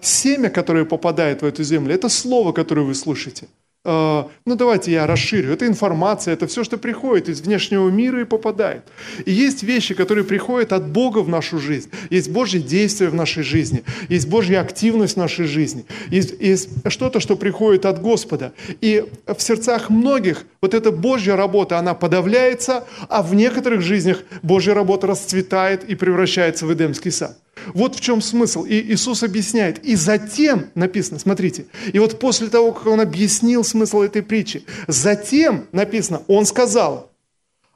семя, 0.01 0.50
которое 0.50 0.86
попадает 0.86 1.41
в 1.41 1.46
эту 1.46 1.63
землю, 1.63 1.93
это 1.93 2.10
слово, 2.10 2.51
которое 2.51 2.81
вы 2.81 2.96
слышите. 2.96 3.48
А, 3.89 4.29
ну, 4.46 4.55
давайте 4.55 4.91
я 4.91 5.07
расширю. 5.07 5.53
Это 5.53 5.65
информация, 5.65 6.34
это 6.34 6.46
все, 6.48 6.65
что 6.65 6.77
приходит 6.77 7.29
из 7.29 7.39
внешнего 7.39 7.89
мира 7.89 8.19
и 8.19 8.25
попадает. 8.25 8.84
И 9.25 9.31
есть 9.31 9.63
вещи, 9.63 9.93
которые 9.93 10.25
приходят 10.25 10.74
от 10.74 10.89
Бога 10.89 11.19
в 11.19 11.29
нашу 11.29 11.57
жизнь. 11.57 11.89
Есть 12.10 12.29
Божье 12.29 12.60
действие 12.60 13.10
в 13.10 13.15
нашей 13.15 13.43
жизни. 13.43 13.84
Есть 14.10 14.27
Божья 14.27 14.60
активность 14.60 15.13
в 15.13 15.17
нашей 15.17 15.46
жизни. 15.46 15.86
Есть, 16.10 16.36
есть 16.41 16.69
что-то, 16.88 17.22
что 17.22 17.38
приходит 17.38 17.86
от 17.86 18.01
Господа. 18.01 18.51
И 18.81 19.05
в 19.25 19.41
сердцах 19.41 19.89
многих 19.89 20.43
вот 20.62 20.74
эта 20.74 20.91
Божья 20.91 21.38
работа, 21.38 21.79
она 21.79 21.93
подавляется, 21.93 22.84
а 23.07 23.24
в 23.24 23.36
некоторых 23.36 23.81
жизнях 23.81 24.24
Божья 24.43 24.74
работа 24.74 25.07
расцветает 25.07 25.89
и 25.89 25.96
превращается 25.96 26.65
в 26.65 26.74
Эдемский 26.74 27.12
сад. 27.12 27.38
Вот 27.74 27.96
в 27.96 28.02
чем 28.02 28.22
смысл. 28.22 28.64
И 28.64 28.80
Иисус 28.94 29.24
объясняет. 29.24 29.84
И 29.86 29.96
затем, 29.96 30.68
написано, 30.76 31.20
смотрите, 31.20 31.66
и 31.92 32.00
вот 32.00 32.20
после 32.20 32.48
того, 32.48 32.72
как 32.72 32.88
Он 32.88 33.02
объяснил 33.02 33.64
смысл 33.64 34.02
этой 34.02 34.22
притчи, 34.24 34.64
затем, 34.88 35.68
написано, 35.72 36.22
Он 36.28 36.46
сказал, 36.46 37.12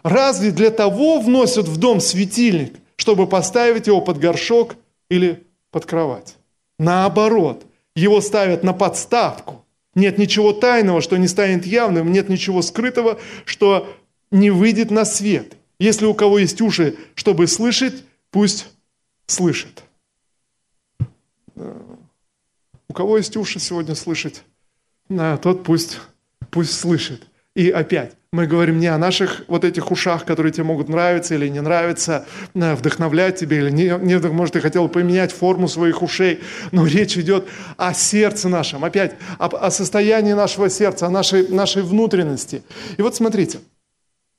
разве 0.03 0.51
для 0.51 0.71
того 0.71 1.19
вносят 1.19 1.67
в 1.67 1.77
дом 1.77 1.99
светильник, 1.99 2.75
чтобы 2.95 3.27
поставить 3.27 3.87
его 3.87 4.01
под 4.01 4.19
горшок 4.19 4.75
или 5.09 5.43
под 5.71 5.85
кровать? 5.85 6.35
Наоборот, 6.79 7.65
его 7.95 8.21
ставят 8.21 8.63
на 8.63 8.73
подставку. 8.73 9.65
Нет 9.93 10.17
ничего 10.17 10.53
тайного, 10.53 11.01
что 11.01 11.17
не 11.17 11.27
станет 11.27 11.65
явным, 11.65 12.11
нет 12.11 12.29
ничего 12.29 12.61
скрытого, 12.61 13.19
что 13.45 13.93
не 14.31 14.49
выйдет 14.49 14.89
на 14.89 15.03
свет. 15.03 15.57
Если 15.79 16.05
у 16.05 16.13
кого 16.13 16.39
есть 16.39 16.61
уши, 16.61 16.95
чтобы 17.15 17.47
слышать, 17.47 18.03
пусть 18.29 18.67
слышит. 19.31 19.83
У 21.55 22.93
кого 22.93 23.17
есть 23.17 23.37
уши 23.37 23.59
сегодня 23.59 23.95
слышать, 23.95 24.43
тот 25.07 25.63
пусть, 25.63 25.99
пусть 26.49 26.77
слышит. 26.77 27.27
И 27.53 27.69
опять, 27.69 28.13
мы 28.31 28.47
говорим 28.47 28.79
не 28.79 28.87
о 28.87 28.97
наших 28.97 29.43
вот 29.49 29.65
этих 29.65 29.91
ушах, 29.91 30.23
которые 30.23 30.53
тебе 30.53 30.63
могут 30.63 30.87
нравиться 30.87 31.35
или 31.35 31.49
не 31.49 31.59
нравиться, 31.59 32.25
э, 32.53 32.75
вдохновлять 32.75 33.37
тебе, 33.37 33.57
или 33.57 33.69
не, 33.69 33.89
не 34.01 34.17
может, 34.19 34.53
ты 34.53 34.61
хотел 34.61 34.87
поменять 34.87 35.33
форму 35.33 35.67
своих 35.67 36.01
ушей, 36.01 36.39
но 36.71 36.85
речь 36.85 37.17
идет 37.17 37.49
о 37.75 37.93
сердце 37.93 38.47
нашем, 38.47 38.85
опять, 38.85 39.17
о, 39.37 39.47
о 39.47 39.69
состоянии 39.69 40.31
нашего 40.31 40.69
сердца, 40.69 41.07
о 41.07 41.09
нашей, 41.09 41.49
нашей 41.49 41.81
внутренности. 41.81 42.63
И 42.95 43.01
вот 43.01 43.15
смотрите, 43.15 43.59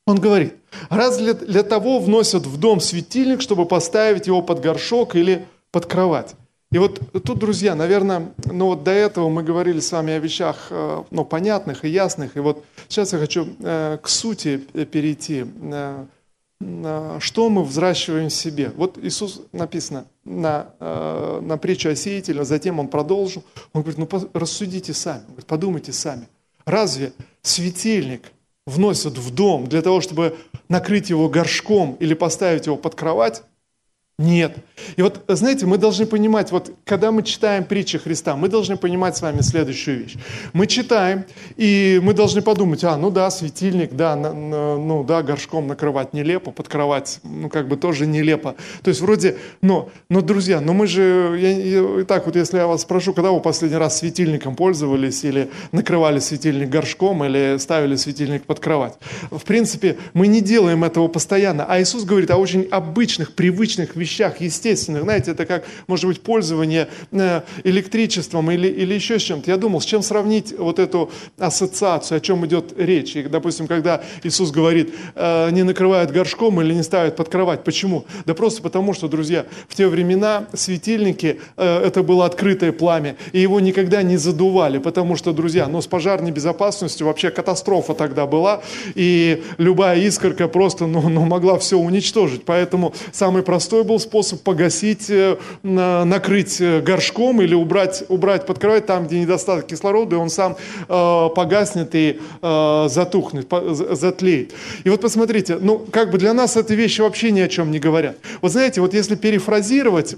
он 0.05 0.19
говорит, 0.19 0.55
раз 0.89 1.17
для, 1.17 1.33
для 1.33 1.63
того 1.63 1.99
вносят 1.99 2.45
в 2.45 2.59
дом 2.59 2.79
светильник, 2.79 3.41
чтобы 3.41 3.65
поставить 3.65 4.27
его 4.27 4.41
под 4.41 4.59
горшок 4.59 5.15
или 5.15 5.45
под 5.71 5.85
кровать. 5.85 6.35
И 6.73 6.79
вот 6.79 6.99
тут, 7.23 7.37
друзья, 7.37 7.75
наверное, 7.75 8.33
ну 8.45 8.65
вот 8.65 8.83
до 8.83 8.89
этого 8.89 9.29
мы 9.29 9.43
говорили 9.43 9.79
с 9.79 9.91
вами 9.91 10.13
о 10.13 10.19
вещах 10.19 10.67
э, 10.71 11.03
ну, 11.11 11.23
понятных 11.23 11.85
и 11.85 11.89
ясных. 11.89 12.35
И 12.35 12.39
вот 12.39 12.65
сейчас 12.89 13.13
я 13.13 13.19
хочу 13.19 13.47
э, 13.59 13.99
к 14.01 14.07
сути 14.07 14.57
перейти. 14.57 15.45
Э, 15.61 16.05
что 17.19 17.49
мы 17.49 17.63
взращиваем 17.63 18.29
в 18.29 18.33
себе? 18.33 18.71
Вот 18.75 18.97
Иисус 18.97 19.41
написано 19.51 20.05
на, 20.23 20.67
на 20.79 21.57
притчу 21.57 21.89
о 21.89 21.95
сеятеле, 21.95 22.45
затем 22.45 22.79
Он 22.79 22.87
продолжил. 22.87 23.43
Он 23.73 23.81
говорит, 23.81 23.97
ну 23.99 24.29
рассудите 24.33 24.93
сами, 24.93 25.23
подумайте 25.45 25.91
сами. 25.91 26.29
Разве 26.65 27.11
светильник 27.41 28.31
вносят 28.65 29.17
в 29.17 29.33
дом 29.33 29.67
для 29.67 29.81
того, 29.81 30.01
чтобы 30.01 30.37
накрыть 30.69 31.09
его 31.09 31.29
горшком 31.29 31.95
или 31.99 32.13
поставить 32.13 32.65
его 32.65 32.77
под 32.77 32.95
кровать? 32.95 33.43
Нет. 34.19 34.57
И 34.95 35.01
вот, 35.01 35.23
знаете, 35.27 35.65
мы 35.65 35.79
должны 35.79 36.05
понимать, 36.05 36.51
вот 36.51 36.71
когда 36.85 37.11
мы 37.11 37.23
читаем 37.23 37.63
притчи 37.63 37.97
Христа, 37.97 38.35
мы 38.35 38.47
должны 38.47 38.77
понимать 38.77 39.17
с 39.17 39.23
вами 39.23 39.41
следующую 39.41 40.03
вещь. 40.03 40.15
Мы 40.53 40.67
читаем, 40.67 41.25
и 41.57 41.99
мы 42.03 42.13
должны 42.13 42.43
подумать, 42.43 42.83
а, 42.83 42.95
ну 42.95 43.09
да, 43.09 43.31
светильник, 43.31 43.93
да, 43.93 44.15
на, 44.15 44.31
на, 44.31 44.77
ну 44.77 45.03
да, 45.03 45.23
горшком 45.23 45.65
накрывать 45.65 46.13
нелепо, 46.13 46.51
под 46.51 46.67
кровать, 46.67 47.21
ну 47.23 47.49
как 47.49 47.67
бы 47.67 47.75
тоже 47.75 48.05
нелепо. 48.05 48.55
То 48.83 48.89
есть 48.89 49.01
вроде, 49.01 49.37
но, 49.61 49.89
но 50.09 50.21
друзья, 50.21 50.61
но 50.61 50.73
мы 50.73 50.85
же, 50.85 51.35
я, 51.39 51.49
я, 51.51 52.05
так 52.05 52.27
вот, 52.27 52.35
если 52.35 52.57
я 52.57 52.67
вас 52.67 52.83
спрошу, 52.83 53.13
когда 53.13 53.31
вы 53.31 53.39
последний 53.39 53.77
раз 53.77 53.97
светильником 53.97 54.55
пользовались, 54.55 55.23
или 55.23 55.49
накрывали 55.71 56.19
светильник 56.19 56.69
горшком, 56.69 57.23
или 57.23 57.57
ставили 57.57 57.95
светильник 57.95 58.43
под 58.43 58.59
кровать. 58.59 58.93
В 59.31 59.43
принципе, 59.43 59.97
мы 60.13 60.27
не 60.27 60.41
делаем 60.41 60.83
этого 60.83 61.07
постоянно, 61.07 61.65
а 61.67 61.81
Иисус 61.81 62.03
говорит 62.03 62.29
о 62.29 62.37
очень 62.37 62.67
обычных, 62.69 63.33
привычных 63.33 63.95
вещах, 63.95 64.02
вещах 64.03 64.41
естественных. 64.41 65.03
Знаете, 65.03 65.31
это 65.31 65.45
как, 65.45 65.63
может 65.87 66.05
быть, 66.05 66.21
пользование 66.21 66.87
э, 67.11 67.41
электричеством 67.63 68.51
или, 68.51 68.67
или 68.67 68.93
еще 68.93 69.17
с 69.17 69.23
чем-то. 69.23 69.49
Я 69.49 69.57
думал, 69.57 69.79
с 69.79 69.85
чем 69.85 70.03
сравнить 70.03 70.53
вот 70.57 70.79
эту 70.79 71.09
ассоциацию, 71.37 72.17
о 72.17 72.19
чем 72.19 72.45
идет 72.45 72.73
речь. 72.77 73.15
И, 73.15 73.23
допустим, 73.23 73.67
когда 73.67 74.03
Иисус 74.23 74.51
говорит, 74.51 74.93
э, 75.15 75.49
не 75.51 75.63
накрывают 75.63 76.11
горшком 76.11 76.61
или 76.61 76.73
не 76.73 76.83
ставят 76.83 77.15
под 77.15 77.29
кровать. 77.29 77.63
Почему? 77.63 78.05
Да 78.25 78.33
просто 78.33 78.61
потому, 78.61 78.93
что, 78.93 79.07
друзья, 79.07 79.45
в 79.67 79.75
те 79.75 79.87
времена 79.87 80.45
светильники, 80.53 81.39
э, 81.57 81.85
это 81.85 82.03
было 82.03 82.25
открытое 82.25 82.71
пламя, 82.71 83.15
и 83.31 83.39
его 83.39 83.59
никогда 83.59 84.03
не 84.03 84.17
задували, 84.17 84.79
потому 84.79 85.15
что, 85.15 85.31
друзья, 85.33 85.67
ну, 85.67 85.81
с 85.81 85.87
пожарной 85.87 86.31
безопасностью 86.31 87.07
вообще 87.07 87.31
катастрофа 87.31 87.93
тогда 87.93 88.25
была, 88.25 88.61
и 88.95 89.43
любая 89.57 89.99
искорка 89.99 90.47
просто, 90.47 90.87
ну, 90.87 91.09
ну 91.09 91.25
могла 91.25 91.57
все 91.57 91.77
уничтожить. 91.77 92.43
Поэтому 92.45 92.93
самый 93.11 93.43
простой 93.43 93.83
был 93.83 93.92
был 93.93 93.99
способ 93.99 94.41
погасить, 94.41 95.07
э, 95.09 95.37
накрыть 95.61 96.59
э, 96.59 96.81
горшком 96.81 97.43
или 97.43 97.53
убрать, 97.53 98.03
убрать 98.09 98.47
под 98.47 98.57
кровать 98.57 98.87
там, 98.87 99.05
где 99.05 99.19
недостаток 99.19 99.67
кислорода, 99.67 100.15
и 100.15 100.19
он 100.19 100.29
сам 100.29 100.55
э, 100.89 101.29
погаснет 101.35 101.93
и 101.93 102.19
затухнет, 102.41 103.47
затлеет. 103.91 104.53
И 104.83 104.89
вот 104.89 105.01
посмотрите, 105.01 105.57
ну, 105.61 105.85
как 105.91 106.11
бы 106.11 106.17
для 106.17 106.33
нас 106.33 106.57
эти 106.57 106.73
вещи 106.73 107.01
вообще 107.01 107.31
ни 107.31 107.39
о 107.39 107.47
чем 107.47 107.71
не 107.71 107.79
говорят. 107.79 108.17
Вот 108.41 108.51
знаете, 108.51 108.81
вот 108.81 108.93
если 108.93 109.15
перефразировать 109.15 110.15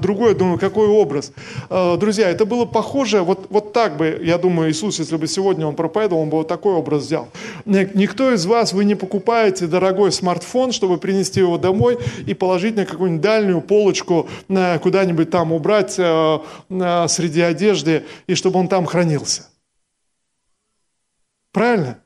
другой, 0.00 0.34
думаю, 0.34 0.58
какой 0.58 0.88
образ. 0.88 1.32
Друзья, 1.70 2.30
это 2.30 2.44
было 2.46 2.64
похоже, 2.64 3.22
вот, 3.22 3.46
вот 3.50 3.72
так 3.72 3.96
бы, 3.96 4.20
я 4.22 4.38
думаю, 4.38 4.70
Иисус, 4.70 4.98
если 4.98 5.16
бы 5.16 5.26
сегодня 5.26 5.66
он 5.66 5.74
проповедовал, 5.74 6.22
он 6.22 6.30
бы 6.30 6.38
вот 6.38 6.48
такой 6.48 6.74
образ 6.74 7.04
взял. 7.04 7.28
Никто 7.66 8.32
из 8.32 8.46
вас, 8.46 8.72
вы 8.72 8.84
не 8.84 8.94
покупаете 8.94 9.66
дорогой 9.66 10.12
смартфон, 10.12 10.72
чтобы 10.72 10.98
принести 10.98 11.40
его 11.40 11.58
домой 11.58 11.98
и 12.26 12.34
положить 12.34 12.76
на 12.76 12.86
какой-нибудь 12.86 13.17
дальнюю 13.20 13.60
полочку 13.60 14.28
э, 14.48 14.78
куда-нибудь 14.78 15.30
там 15.30 15.52
убрать 15.52 15.98
э, 15.98 16.38
э, 16.70 17.08
среди 17.08 17.40
одежды, 17.40 18.04
и 18.26 18.34
чтобы 18.34 18.58
он 18.58 18.68
там 18.68 18.86
хранился. 18.86 19.48
Правильно? 21.52 21.98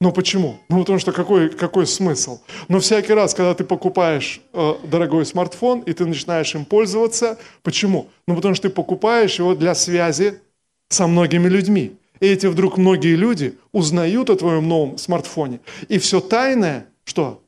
Ну 0.00 0.12
почему? 0.12 0.58
Ну 0.68 0.80
потому 0.80 0.98
что 0.98 1.12
какой, 1.12 1.50
какой 1.50 1.86
смысл? 1.86 2.40
Но 2.68 2.80
всякий 2.80 3.12
раз, 3.12 3.32
когда 3.32 3.54
ты 3.54 3.64
покупаешь 3.64 4.40
э, 4.52 4.74
дорогой 4.84 5.24
смартфон, 5.24 5.80
и 5.80 5.92
ты 5.92 6.04
начинаешь 6.04 6.54
им 6.54 6.64
пользоваться, 6.64 7.38
почему? 7.62 8.10
Ну 8.26 8.34
потому 8.36 8.54
что 8.54 8.68
ты 8.68 8.74
покупаешь 8.74 9.38
его 9.38 9.54
для 9.54 9.74
связи 9.74 10.40
со 10.88 11.06
многими 11.06 11.48
людьми. 11.48 11.96
И 12.20 12.26
эти 12.26 12.46
вдруг 12.46 12.76
многие 12.76 13.16
люди 13.16 13.58
узнают 13.72 14.30
о 14.30 14.36
твоем 14.36 14.68
новом 14.68 14.98
смартфоне. 14.98 15.60
И 15.88 15.98
все 15.98 16.20
тайное, 16.20 16.86
что? 17.04 17.43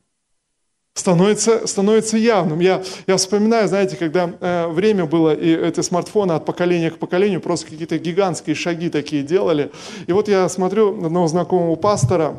Становится, 0.97 1.67
становится 1.67 2.17
явным. 2.17 2.59
Я, 2.59 2.83
я 3.05 3.17
вспоминаю, 3.17 3.67
знаете, 3.67 3.95
когда 3.95 4.31
э, 4.39 4.67
время 4.67 5.05
было, 5.05 5.33
и 5.33 5.55
эти 5.55 5.81
смартфоны 5.81 6.33
от 6.33 6.45
поколения 6.45 6.89
к 6.89 6.97
поколению 6.97 7.39
просто 7.39 7.67
какие-то 7.69 7.97
гигантские 7.99 8.55
шаги 8.55 8.89
такие 8.89 9.21
делали. 9.21 9.71
И 10.07 10.11
вот 10.11 10.27
я 10.27 10.49
смотрю 10.49 11.05
одного 11.05 11.27
знакомого 11.27 11.75
пастора, 11.75 12.35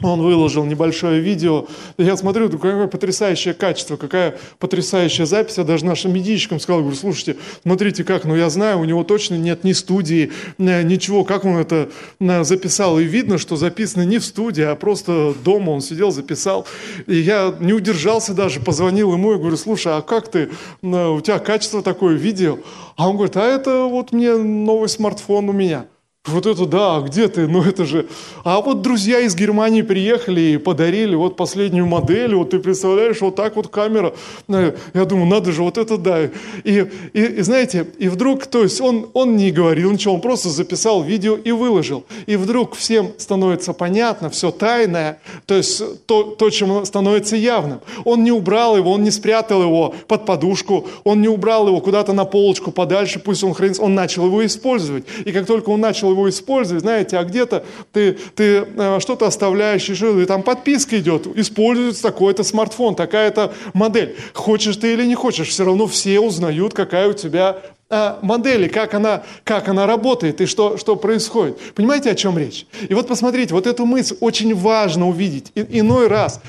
он 0.00 0.22
выложил 0.22 0.64
небольшое 0.64 1.20
видео. 1.20 1.66
Я 1.96 2.16
смотрю, 2.16 2.48
какое 2.48 2.86
потрясающее 2.86 3.52
качество, 3.52 3.96
какая 3.96 4.38
потрясающая 4.60 5.26
запись. 5.26 5.58
Я 5.58 5.64
даже 5.64 5.84
нашим 5.84 6.14
медийщикам 6.14 6.60
сказал, 6.60 6.82
говорю, 6.82 6.96
слушайте, 6.96 7.36
смотрите 7.62 8.04
как, 8.04 8.24
ну 8.24 8.36
я 8.36 8.48
знаю, 8.48 8.78
у 8.78 8.84
него 8.84 9.02
точно 9.02 9.34
нет 9.34 9.64
ни 9.64 9.72
студии, 9.72 10.30
ничего, 10.56 11.24
как 11.24 11.44
он 11.44 11.56
это 11.56 11.88
э, 12.20 12.44
записал. 12.44 13.00
И 13.00 13.04
видно, 13.04 13.38
что 13.38 13.56
записано 13.56 14.02
не 14.02 14.18
в 14.18 14.24
студии, 14.24 14.62
а 14.62 14.76
просто 14.76 15.34
дома 15.42 15.70
он 15.70 15.80
сидел, 15.80 16.12
записал. 16.12 16.64
И 17.08 17.16
я 17.16 17.52
не 17.58 17.72
удержался 17.72 18.34
даже, 18.34 18.60
позвонил 18.60 19.12
ему 19.12 19.34
и 19.34 19.38
говорю, 19.38 19.56
слушай, 19.56 19.92
а 19.92 20.00
как 20.00 20.30
ты, 20.30 20.48
э, 20.80 21.08
у 21.08 21.20
тебя 21.20 21.40
качество 21.40 21.82
такое 21.82 22.14
видео? 22.14 22.60
А 22.94 23.08
он 23.08 23.16
говорит, 23.16 23.36
а 23.36 23.44
это 23.44 23.82
вот 23.82 24.12
мне 24.12 24.36
новый 24.36 24.88
смартфон 24.88 25.48
у 25.48 25.52
меня. 25.52 25.86
Вот 26.28 26.46
это 26.46 26.66
да, 26.66 27.00
где 27.00 27.28
ты? 27.28 27.46
Ну 27.46 27.62
это 27.62 27.84
же... 27.84 28.06
А 28.44 28.60
вот 28.60 28.82
друзья 28.82 29.20
из 29.20 29.34
Германии 29.34 29.82
приехали 29.82 30.40
и 30.40 30.56
подарили 30.58 31.14
вот 31.14 31.36
последнюю 31.36 31.86
модель. 31.86 32.34
Вот 32.34 32.50
ты 32.50 32.58
представляешь, 32.58 33.20
вот 33.20 33.36
так 33.36 33.56
вот 33.56 33.68
камера. 33.68 34.14
Ну, 34.46 34.72
я 34.94 35.04
думаю, 35.04 35.26
надо 35.26 35.52
же, 35.52 35.62
вот 35.62 35.78
это 35.78 35.98
да. 35.98 36.24
И, 36.24 36.30
и, 36.64 36.86
и 37.12 37.42
знаете, 37.42 37.86
и 37.98 38.08
вдруг, 38.08 38.46
то 38.46 38.62
есть 38.62 38.80
он, 38.80 39.08
он 39.14 39.36
не 39.36 39.50
говорил 39.50 39.90
ничего, 39.90 40.14
он 40.14 40.20
просто 40.20 40.48
записал 40.48 41.02
видео 41.02 41.36
и 41.36 41.50
выложил. 41.52 42.04
И 42.26 42.36
вдруг 42.36 42.74
всем 42.74 43.12
становится 43.18 43.72
понятно, 43.72 44.30
все 44.30 44.50
тайное, 44.50 45.20
то 45.46 45.54
есть 45.54 45.82
то, 46.06 46.22
то, 46.22 46.50
чем 46.50 46.84
становится 46.84 47.36
явным. 47.36 47.80
Он 48.04 48.24
не 48.24 48.32
убрал 48.32 48.76
его, 48.76 48.92
он 48.92 49.02
не 49.02 49.10
спрятал 49.10 49.62
его 49.62 49.94
под 50.06 50.26
подушку, 50.26 50.86
он 51.04 51.20
не 51.20 51.28
убрал 51.28 51.68
его 51.68 51.80
куда-то 51.80 52.12
на 52.12 52.24
полочку 52.24 52.70
подальше, 52.70 53.18
пусть 53.18 53.44
он 53.44 53.54
хранится. 53.54 53.82
Он 53.82 53.94
начал 53.94 54.26
его 54.26 54.44
использовать. 54.44 55.04
И 55.24 55.32
как 55.32 55.46
только 55.46 55.70
он 55.70 55.80
начал 55.80 56.10
его 56.10 56.17
его 56.18 56.28
использовать, 56.28 56.82
знаете, 56.82 57.16
а 57.18 57.24
где-то 57.24 57.64
ты, 57.92 58.18
ты 58.34 58.66
э, 58.76 58.98
что-то 59.00 59.26
оставляешь, 59.26 59.88
и 59.88 60.24
там 60.26 60.42
подписка 60.42 60.98
идет, 60.98 61.26
используется 61.36 62.02
такой-то 62.02 62.44
смартфон, 62.44 62.94
такая-то 62.94 63.54
модель. 63.74 64.16
Хочешь 64.34 64.76
ты 64.76 64.92
или 64.92 65.04
не 65.04 65.14
хочешь, 65.14 65.48
все 65.48 65.64
равно 65.64 65.86
все 65.86 66.20
узнают, 66.20 66.74
какая 66.74 67.08
у 67.08 67.12
тебя 67.12 67.62
модели, 67.90 68.68
как 68.68 68.92
она, 68.92 69.22
как 69.44 69.68
она 69.68 69.86
работает 69.86 70.42
и 70.42 70.46
что, 70.46 70.76
что 70.76 70.94
происходит. 70.94 71.58
Понимаете, 71.74 72.10
о 72.10 72.14
чем 72.14 72.36
речь? 72.36 72.66
И 72.86 72.92
вот 72.92 73.08
посмотрите, 73.08 73.54
вот 73.54 73.66
эту 73.66 73.86
мысль 73.86 74.14
очень 74.20 74.54
важно 74.54 75.08
увидеть. 75.08 75.52
И, 75.54 75.80
иной 75.80 76.08
раз 76.08 76.42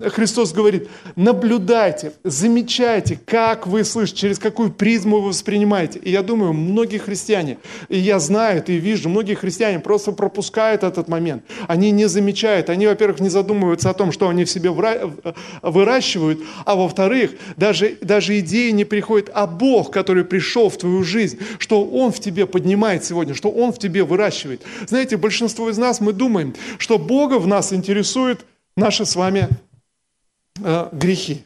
Христос 0.00 0.54
говорит, 0.54 0.88
наблюдайте, 1.14 2.12
замечайте, 2.24 3.20
как 3.26 3.66
вы 3.66 3.84
слышите, 3.84 4.20
через 4.20 4.38
какую 4.38 4.72
призму 4.72 5.20
вы 5.20 5.28
воспринимаете. 5.28 5.98
И 5.98 6.10
я 6.10 6.22
думаю, 6.22 6.54
многие 6.54 6.98
христиане, 6.98 7.58
и 7.90 7.98
я 7.98 8.18
знаю, 8.18 8.64
и 8.66 8.72
вижу, 8.72 9.10
многие 9.10 9.34
христиане 9.34 9.78
просто 9.80 10.12
пропускают 10.12 10.84
этот 10.84 11.08
момент. 11.08 11.42
Они 11.68 11.90
не 11.90 12.06
замечают, 12.06 12.70
они, 12.70 12.86
во-первых, 12.86 13.20
не 13.20 13.28
задумываются 13.28 13.90
о 13.90 13.94
том, 13.94 14.10
что 14.10 14.26
они 14.30 14.44
в 14.44 14.50
себе 14.50 14.70
выращивают, 15.62 16.40
а 16.64 16.76
во-вторых, 16.76 17.32
даже, 17.58 17.98
даже 18.00 18.38
идеи 18.38 18.70
не 18.70 18.86
приходят, 18.86 19.30
а 19.34 19.46
Бог, 19.46 19.90
который 19.90 20.24
пришел 20.24 20.45
пришел 20.46 20.68
в 20.68 20.76
твою 20.78 21.02
жизнь, 21.02 21.38
что 21.58 21.84
Он 21.84 22.12
в 22.12 22.20
тебе 22.20 22.46
поднимает 22.46 23.04
сегодня, 23.04 23.34
что 23.34 23.50
Он 23.50 23.72
в 23.72 23.78
тебе 23.78 24.04
выращивает. 24.04 24.62
Знаете, 24.86 25.16
большинство 25.16 25.68
из 25.68 25.76
нас, 25.76 26.00
мы 26.00 26.12
думаем, 26.12 26.54
что 26.78 26.98
Бога 26.98 27.40
в 27.40 27.48
нас 27.48 27.72
интересуют 27.72 28.46
наши 28.76 29.04
с 29.04 29.16
вами 29.16 29.48
э, 30.62 30.88
грехи. 30.92 31.44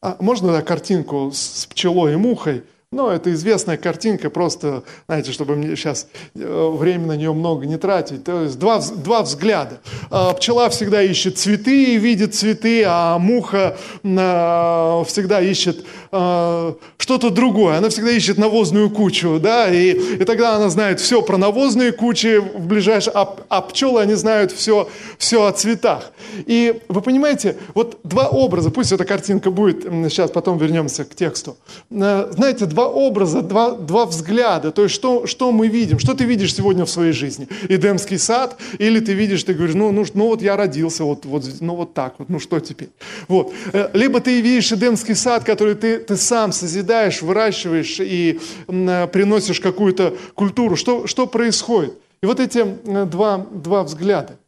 А 0.00 0.16
можно 0.20 0.52
да, 0.52 0.62
картинку 0.62 1.32
с 1.32 1.66
пчелой 1.66 2.12
и 2.12 2.16
мухой? 2.16 2.62
Ну, 2.92 3.08
это 3.08 3.32
известная 3.32 3.78
картинка, 3.78 4.28
просто, 4.28 4.82
знаете, 5.06 5.32
чтобы 5.32 5.56
мне 5.56 5.76
сейчас 5.76 6.08
э, 6.34 6.70
время 6.76 7.06
на 7.06 7.16
нее 7.16 7.32
много 7.32 7.64
не 7.64 7.78
тратить. 7.78 8.22
То 8.22 8.42
есть 8.42 8.58
два, 8.58 8.80
два 8.80 9.22
взгляда. 9.22 9.80
А, 10.10 10.34
пчела 10.34 10.68
всегда 10.68 11.02
ищет 11.02 11.38
цветы 11.38 11.94
и 11.94 11.96
видит 11.96 12.34
цветы, 12.34 12.84
а 12.86 13.16
муха 13.16 13.78
а, 14.04 15.04
всегда 15.04 15.40
ищет 15.40 15.86
а, 16.10 16.76
что-то 16.98 17.30
другое. 17.30 17.78
Она 17.78 17.88
всегда 17.88 18.10
ищет 18.10 18.36
навозную 18.36 18.90
кучу, 18.90 19.40
да, 19.40 19.72
и, 19.72 19.92
и 19.92 20.24
тогда 20.24 20.56
она 20.56 20.68
знает 20.68 21.00
все 21.00 21.22
про 21.22 21.38
навозные 21.38 21.92
кучи 21.92 22.40
в 22.40 22.66
ближайшем, 22.66 23.14
а, 23.16 23.36
а 23.48 23.62
пчелы, 23.62 24.02
они 24.02 24.12
знают 24.14 24.52
все, 24.52 24.90
все 25.16 25.46
о 25.46 25.52
цветах. 25.52 26.12
И 26.44 26.82
вы 26.88 27.00
понимаете, 27.00 27.56
вот 27.72 28.00
два 28.04 28.28
образа, 28.28 28.70
пусть 28.70 28.92
эта 28.92 29.06
картинка 29.06 29.50
будет, 29.50 29.84
сейчас 30.10 30.30
потом 30.30 30.58
вернемся 30.58 31.06
к 31.06 31.14
тексту. 31.14 31.56
Знаете, 31.88 32.66
два 32.66 32.81
два 32.82 32.88
образа, 32.88 33.42
два, 33.42 33.72
два 33.72 34.06
взгляда. 34.06 34.70
То 34.70 34.82
есть 34.82 34.94
что, 34.94 35.26
что 35.26 35.52
мы 35.52 35.68
видим? 35.68 35.98
Что 35.98 36.14
ты 36.14 36.24
видишь 36.24 36.54
сегодня 36.54 36.84
в 36.84 36.90
своей 36.90 37.12
жизни? 37.12 37.46
Эдемский 37.68 38.18
сад? 38.18 38.56
Или 38.78 39.00
ты 39.00 39.12
видишь, 39.14 39.44
ты 39.44 39.54
говоришь, 39.54 39.76
ну, 39.76 39.92
ну, 39.92 40.04
ну 40.14 40.26
вот 40.26 40.42
я 40.42 40.56
родился, 40.56 41.04
вот, 41.04 41.24
вот, 41.24 41.44
ну 41.60 41.76
вот 41.76 41.94
так 41.94 42.14
вот, 42.18 42.28
ну 42.28 42.40
что 42.40 42.60
теперь? 42.60 42.88
Вот. 43.28 43.52
Э, 43.72 43.90
либо 43.92 44.20
ты 44.20 44.40
видишь 44.40 44.72
Эдемский 44.72 45.14
сад, 45.14 45.44
который 45.44 45.74
ты, 45.74 45.98
ты 45.98 46.16
сам 46.16 46.52
созидаешь, 46.52 47.22
выращиваешь 47.22 48.00
и 48.00 48.40
э, 48.68 49.06
приносишь 49.06 49.60
какую-то 49.60 50.14
культуру. 50.34 50.76
Что, 50.76 51.06
что 51.06 51.26
происходит? 51.26 51.94
И 52.22 52.26
вот 52.26 52.40
эти 52.40 52.58
э, 52.58 53.04
два, 53.04 53.38
два 53.38 53.82
взгляда. 53.84 54.38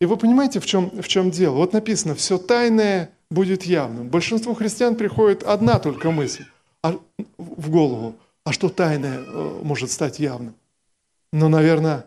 И 0.00 0.06
вы 0.06 0.16
понимаете, 0.16 0.58
в 0.58 0.66
чем, 0.66 0.90
в 0.90 1.06
чем 1.06 1.30
дело? 1.30 1.54
Вот 1.54 1.72
написано, 1.72 2.14
все 2.14 2.38
тайное 2.38 3.10
будет 3.30 3.64
явным. 3.64 4.08
Большинству 4.08 4.54
христиан 4.54 4.96
приходит 4.96 5.44
одна 5.44 5.78
только 5.78 6.10
мысль 6.10 6.44
в 7.38 7.70
голову, 7.70 8.14
а 8.44 8.52
что 8.52 8.68
тайное 8.68 9.18
э, 9.18 9.60
может 9.62 9.90
стать 9.90 10.18
явным? 10.18 10.54
Ну, 11.32 11.48
наверное, 11.48 12.06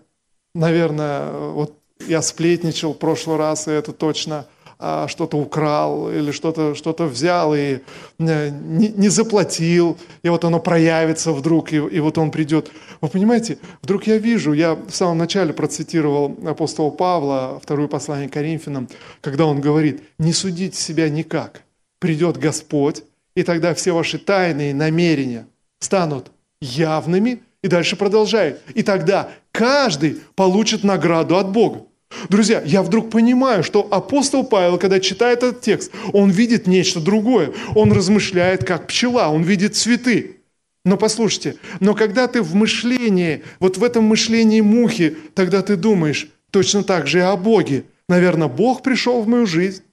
наверное, 0.54 1.32
вот 1.32 1.74
я 2.08 2.22
сплетничал 2.22 2.94
в 2.94 2.98
прошлый 2.98 3.38
раз, 3.38 3.68
и 3.68 3.72
это 3.72 3.92
точно 3.92 4.46
а, 4.80 5.08
что-то 5.08 5.38
украл 5.38 6.12
или 6.12 6.30
что-то 6.30 6.76
что 6.76 6.94
взял 7.08 7.56
и 7.56 7.80
э, 8.20 8.50
не, 8.50 8.90
не 8.90 9.10
заплатил, 9.10 9.98
и 10.22 10.30
вот 10.30 10.46
оно 10.46 10.60
проявится 10.60 11.32
вдруг, 11.32 11.74
и, 11.74 11.78
и 11.78 12.00
вот 12.00 12.20
он 12.20 12.30
придет. 12.30 12.72
Вы 13.02 13.08
понимаете, 13.10 13.58
вдруг 13.82 14.06
я 14.06 14.20
вижу, 14.20 14.54
я 14.54 14.76
в 14.76 14.92
самом 14.92 15.18
начале 15.18 15.52
процитировал 15.52 16.38
апостола 16.46 16.92
Павла, 16.92 17.60
второе 17.64 17.88
послание 17.88 18.30
Коринфянам, 18.30 18.88
когда 19.22 19.48
он 19.48 19.62
говорит, 19.62 20.04
не 20.20 20.32
судите 20.32 20.80
себя 20.80 21.10
никак, 21.10 21.64
придет 21.98 22.38
Господь, 22.38 23.04
и 23.38 23.44
тогда 23.44 23.76
все 23.76 23.92
ваши 23.92 24.18
тайные 24.18 24.74
намерения 24.74 25.46
станут 25.78 26.32
явными. 26.60 27.44
И 27.62 27.68
дальше 27.68 27.96
продолжает. 27.96 28.62
И 28.74 28.82
тогда 28.82 29.30
каждый 29.52 30.22
получит 30.36 30.84
награду 30.84 31.38
от 31.38 31.52
Бога. 31.52 31.86
Друзья, 32.30 32.64
я 32.66 32.82
вдруг 32.82 33.12
понимаю, 33.12 33.64
что 33.64 33.88
апостол 33.92 34.44
Павел, 34.44 34.80
когда 34.80 35.00
читает 35.00 35.44
этот 35.44 35.62
текст, 35.62 35.92
он 36.14 36.32
видит 36.32 36.66
нечто 36.66 37.00
другое. 37.00 37.54
Он 37.76 37.92
размышляет 37.92 38.64
как 38.64 38.88
пчела, 38.88 39.30
он 39.30 39.44
видит 39.44 39.76
цветы. 39.76 40.38
Но 40.84 40.98
послушайте, 40.98 41.58
но 41.80 41.94
когда 41.94 42.28
ты 42.28 42.42
в 42.42 42.56
мышлении, 42.56 43.44
вот 43.60 43.78
в 43.78 43.84
этом 43.84 44.06
мышлении 44.06 44.62
мухи, 44.62 45.16
тогда 45.36 45.62
ты 45.62 45.76
думаешь 45.76 46.28
точно 46.50 46.84
так 46.84 47.06
же 47.06 47.20
и 47.20 47.22
о 47.22 47.38
Боге. 47.38 47.84
Наверное, 48.10 48.48
Бог 48.48 48.82
пришел 48.82 49.22
в 49.22 49.28
мою 49.28 49.46
жизнь, 49.46 49.84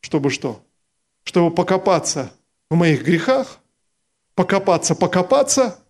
чтобы 0.00 0.30
что? 0.30 0.62
Чтобы 1.24 1.52
покопаться 1.52 2.30
в 2.70 2.74
моих 2.74 3.02
грехах, 3.02 3.60
покопаться, 4.34 4.94
покопаться, 4.94 5.83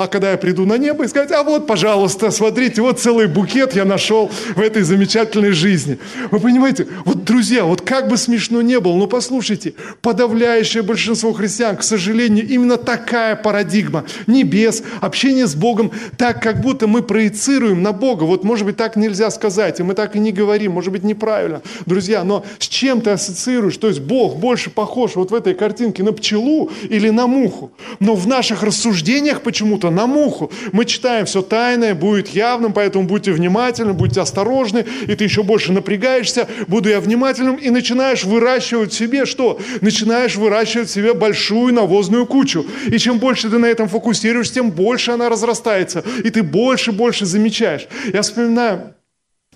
а 0.00 0.06
когда 0.06 0.30
я 0.30 0.38
приду 0.38 0.64
на 0.64 0.78
небо 0.78 1.04
и 1.04 1.08
сказать, 1.08 1.30
а 1.30 1.42
вот, 1.42 1.66
пожалуйста, 1.66 2.30
смотрите, 2.30 2.80
вот 2.80 2.98
целый 2.98 3.26
букет 3.26 3.76
я 3.76 3.84
нашел 3.84 4.30
в 4.56 4.58
этой 4.58 4.80
замечательной 4.80 5.50
жизни. 5.50 5.98
Вы 6.30 6.40
понимаете, 6.40 6.88
вот, 7.04 7.24
друзья, 7.24 7.64
вот 7.64 7.82
как 7.82 8.08
бы 8.08 8.16
смешно 8.16 8.62
не 8.62 8.80
было, 8.80 8.94
но 8.94 9.06
послушайте, 9.06 9.74
подавляющее 10.00 10.82
большинство 10.82 11.34
христиан, 11.34 11.76
к 11.76 11.82
сожалению, 11.82 12.48
именно 12.48 12.78
такая 12.78 13.36
парадигма. 13.36 14.04
Небес, 14.26 14.82
общение 15.02 15.46
с 15.46 15.54
Богом, 15.54 15.92
так 16.16 16.42
как 16.42 16.62
будто 16.62 16.86
мы 16.86 17.02
проецируем 17.02 17.82
на 17.82 17.92
Бога. 17.92 18.24
Вот, 18.24 18.42
может 18.42 18.64
быть, 18.64 18.78
так 18.78 18.96
нельзя 18.96 19.30
сказать, 19.30 19.80
и 19.80 19.82
мы 19.82 19.92
так 19.92 20.16
и 20.16 20.18
не 20.18 20.32
говорим, 20.32 20.72
может 20.72 20.92
быть, 20.92 21.04
неправильно. 21.04 21.60
Друзья, 21.84 22.24
но 22.24 22.42
с 22.58 22.68
чем 22.68 23.02
ты 23.02 23.10
ассоциируешь? 23.10 23.76
То 23.76 23.88
есть 23.88 24.00
Бог 24.00 24.36
больше 24.36 24.70
похож 24.70 25.16
вот 25.16 25.30
в 25.30 25.34
этой 25.34 25.52
картинке 25.52 26.02
на 26.02 26.14
пчелу 26.14 26.70
или 26.88 27.10
на 27.10 27.26
муху. 27.26 27.70
Но 27.98 28.14
в 28.14 28.26
наших 28.26 28.62
рассуждениях 28.62 29.42
почему-то 29.42 29.89
на 29.90 30.06
муху. 30.06 30.50
Мы 30.72 30.84
читаем, 30.84 31.26
все 31.26 31.42
тайное 31.42 31.94
будет 31.94 32.28
явным, 32.28 32.72
поэтому 32.72 33.06
будьте 33.06 33.32
внимательны, 33.32 33.92
будьте 33.92 34.20
осторожны, 34.20 34.84
и 35.06 35.14
ты 35.14 35.24
еще 35.24 35.42
больше 35.42 35.72
напрягаешься, 35.72 36.48
буду 36.66 36.88
я 36.88 37.00
внимательным, 37.00 37.56
и 37.56 37.70
начинаешь 37.70 38.24
выращивать 38.24 38.92
себе 38.92 39.26
что? 39.26 39.58
Начинаешь 39.80 40.36
выращивать 40.36 40.90
себе 40.90 41.14
большую 41.14 41.74
навозную 41.74 42.26
кучу. 42.26 42.66
И 42.86 42.98
чем 42.98 43.18
больше 43.18 43.50
ты 43.50 43.58
на 43.58 43.66
этом 43.66 43.88
фокусируешься, 43.88 44.54
тем 44.54 44.70
больше 44.70 45.12
она 45.12 45.28
разрастается, 45.28 46.04
и 46.24 46.30
ты 46.30 46.42
больше 46.42 46.90
и 46.90 46.94
больше 46.94 47.26
замечаешь. 47.26 47.88
Я 48.12 48.22
вспоминаю, 48.22 48.94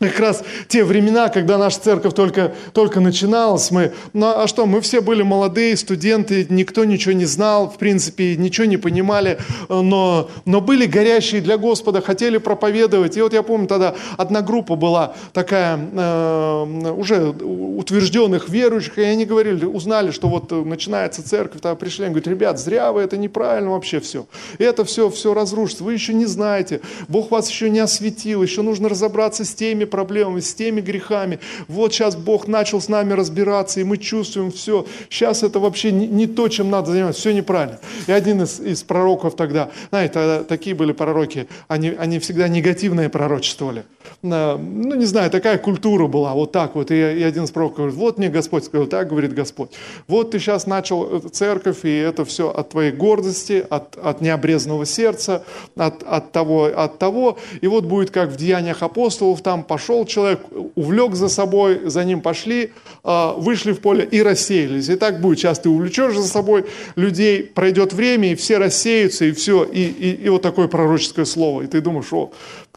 как 0.00 0.18
раз 0.18 0.42
те 0.66 0.83
времена, 0.83 1.28
когда 1.28 1.57
наша 1.57 1.78
церковь 1.78 2.14
только, 2.14 2.52
только 2.72 2.98
начиналась, 2.98 3.70
мы, 3.70 3.92
ну 4.12 4.26
а 4.26 4.48
что, 4.48 4.66
мы 4.66 4.80
все 4.80 5.00
были 5.00 5.22
молодые 5.22 5.76
студенты, 5.76 6.48
никто 6.50 6.85
ничего 6.85 7.12
не 7.12 7.26
знал, 7.26 7.70
в 7.70 7.78
принципе, 7.78 8.35
ничего 8.37 8.66
не 8.66 8.76
понимали, 8.76 9.38
но, 9.68 10.28
но 10.46 10.61
были 10.61 10.87
горящие 10.87 11.40
для 11.40 11.59
Господа, 11.59 12.00
хотели 12.00 12.38
проповедовать. 12.38 13.16
И 13.16 13.22
вот 13.22 13.33
я 13.35 13.44
помню, 13.44 13.68
тогда 13.68 13.94
одна 14.16 14.42
группа 14.42 14.74
была 14.74 15.14
такая, 15.33 15.78
э, 15.78 16.90
уже 16.96 17.28
утвержденных 17.28 18.48
верующих, 18.48 18.98
и 18.98 19.02
они 19.02 19.24
говорили, 19.24 19.64
узнали, 19.64 20.11
что 20.11 20.26
вот 20.28 20.50
начинается 20.50 21.22
церковь, 21.22 21.61
тогда 21.61 21.76
пришли, 21.76 22.07
они 22.07 22.14
говорят, 22.14 22.26
ребят, 22.26 22.59
зря 22.59 22.90
вы, 22.90 23.02
это 23.02 23.16
неправильно 23.16 23.70
вообще 23.70 24.00
все. 24.00 24.26
Это 24.59 24.85
все, 24.85 25.09
все 25.09 25.35
разрушится, 25.35 25.85
вы 25.85 25.92
еще 25.92 26.14
не 26.14 26.26
знаете, 26.26 26.80
Бог 27.07 27.30
вас 27.30 27.48
еще 27.48 27.70
не 27.70 27.78
осветил, 27.78 28.42
еще 28.42 28.62
нужно 28.62 28.88
разобраться 28.88 29.44
с 29.44 29.54
теми, 29.54 29.84
теми 29.85 29.90
проблемами, 29.90 30.40
с 30.40 30.55
теми 30.55 30.81
грехами. 30.81 31.38
Вот 31.68 31.92
сейчас 31.92 32.16
Бог 32.16 32.49
начал 32.49 32.81
с 32.81 32.88
нами 32.88 33.12
разбираться, 33.12 33.81
и 33.81 33.85
мы 33.85 33.99
чувствуем 33.99 34.51
все. 34.51 34.87
Сейчас 35.11 35.42
это 35.42 35.59
вообще 35.59 35.92
не, 35.92 36.07
не 36.07 36.27
то, 36.27 36.49
чем 36.49 36.70
надо 36.70 36.92
заниматься, 36.92 37.20
все 37.20 37.33
неправильно. 37.33 37.79
И 38.07 38.12
один 38.12 38.42
из, 38.42 38.61
из 38.61 38.83
пророков 38.83 39.37
тогда, 39.37 39.70
знаете, 39.90 40.14
тогда 40.14 40.44
такие 40.44 40.75
были 40.75 40.92
пророки, 40.92 41.47
они, 41.68 41.90
они 41.99 42.18
всегда 42.18 42.49
негативные 42.49 43.09
пророчествовали. 43.09 43.85
Ну, 44.23 44.94
не 44.94 45.07
знаю, 45.07 45.31
такая 45.31 45.59
культура 45.59 46.07
была, 46.07 46.33
вот 46.33 46.53
так 46.53 46.75
вот. 46.75 46.90
И, 46.90 46.94
и 46.94 47.23
один 47.23 47.44
из 47.44 47.51
пророков 47.51 47.77
говорит, 47.77 47.97
вот 47.97 48.18
мне 48.18 48.29
Господь 48.29 48.64
сказал, 48.64 48.87
так 48.87 49.09
говорит 49.09 49.35
Господь. 49.35 49.70
Вот 50.09 50.31
ты 50.31 50.38
сейчас 50.38 50.66
начал 50.66 51.20
церковь, 51.31 51.85
и 51.85 51.94
это 51.94 52.25
все 52.25 52.51
от 52.51 52.70
твоей 52.70 52.92
гордости, 52.92 53.64
от, 53.68 53.97
от 53.97 54.20
необрезанного 54.20 54.87
сердца, 54.87 55.42
от, 55.77 56.03
от, 56.03 56.33
того, 56.33 56.70
от 56.75 56.99
того. 56.99 57.38
И 57.61 57.66
вот 57.66 57.85
будет 57.85 58.11
как 58.11 58.31
в 58.31 58.37
Деяниях 58.37 58.83
апостолов, 58.83 59.42
там 59.42 59.62
пошел 59.74 60.06
человек, 60.06 60.40
увлек 60.76 61.16
за 61.16 61.28
собой, 61.28 61.80
за 61.90 62.04
ним 62.04 62.20
пошли, 62.20 62.70
а, 63.02 63.32
вышли 63.32 63.72
в 63.72 63.80
поле 63.80 64.08
и 64.08 64.22
рассеялись. 64.22 64.88
И 64.88 64.94
так 64.94 65.20
будет. 65.20 65.40
Сейчас 65.40 65.58
ты 65.58 65.68
увлечешь 65.68 66.14
за 66.14 66.28
собой 66.28 66.66
людей, 66.94 67.42
пройдет 67.42 67.92
время, 67.92 68.30
и 68.30 68.34
все 68.37 68.58
рассеются, 68.58 69.24
и 69.24 69.32
все. 69.32 69.64
И, 69.64 69.82
и, 69.82 70.26
и 70.26 70.28
вот 70.28 70.42
такое 70.42 70.68
пророческое 70.68 71.24
слово. 71.24 71.62
И 71.62 71.66
ты 71.66 71.80
думаешь, 71.80 72.12
о, 72.12 72.30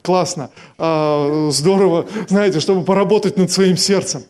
классно, 0.08 0.52
а, 0.78 1.50
здорово, 1.52 2.08
знаете, 2.30 2.62
чтобы 2.62 2.86
поработать 2.86 3.36
над 3.36 3.52
своим 3.52 3.76
сердцем. 3.76 4.24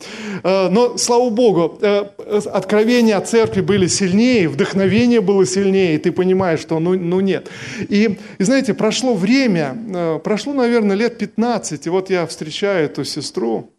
А, 0.43 0.69
но, 0.69 0.97
слава 0.97 1.29
Богу, 1.29 1.77
э, 1.79 2.03
откровения 2.51 3.15
от 3.15 3.29
церкви 3.29 3.61
были 3.61 3.85
сильнее, 3.85 4.49
вдохновение 4.49 5.21
было 5.21 5.45
сильнее, 5.45 5.93
и 5.93 5.97
ты 5.99 6.11
понимаешь, 6.11 6.61
что 6.61 6.79
ну, 6.79 6.95
ну 6.97 7.19
нет. 7.19 7.51
И, 7.89 8.17
и, 8.39 8.43
знаете, 8.43 8.73
прошло 8.73 9.13
время, 9.13 9.77
э, 9.95 10.19
прошло, 10.23 10.53
наверное, 10.53 10.95
лет 10.95 11.19
15, 11.19 11.85
и 11.85 11.89
вот 11.91 12.09
я 12.09 12.25
встречаю 12.25 12.85
эту 12.85 13.05
сестру, 13.05 13.69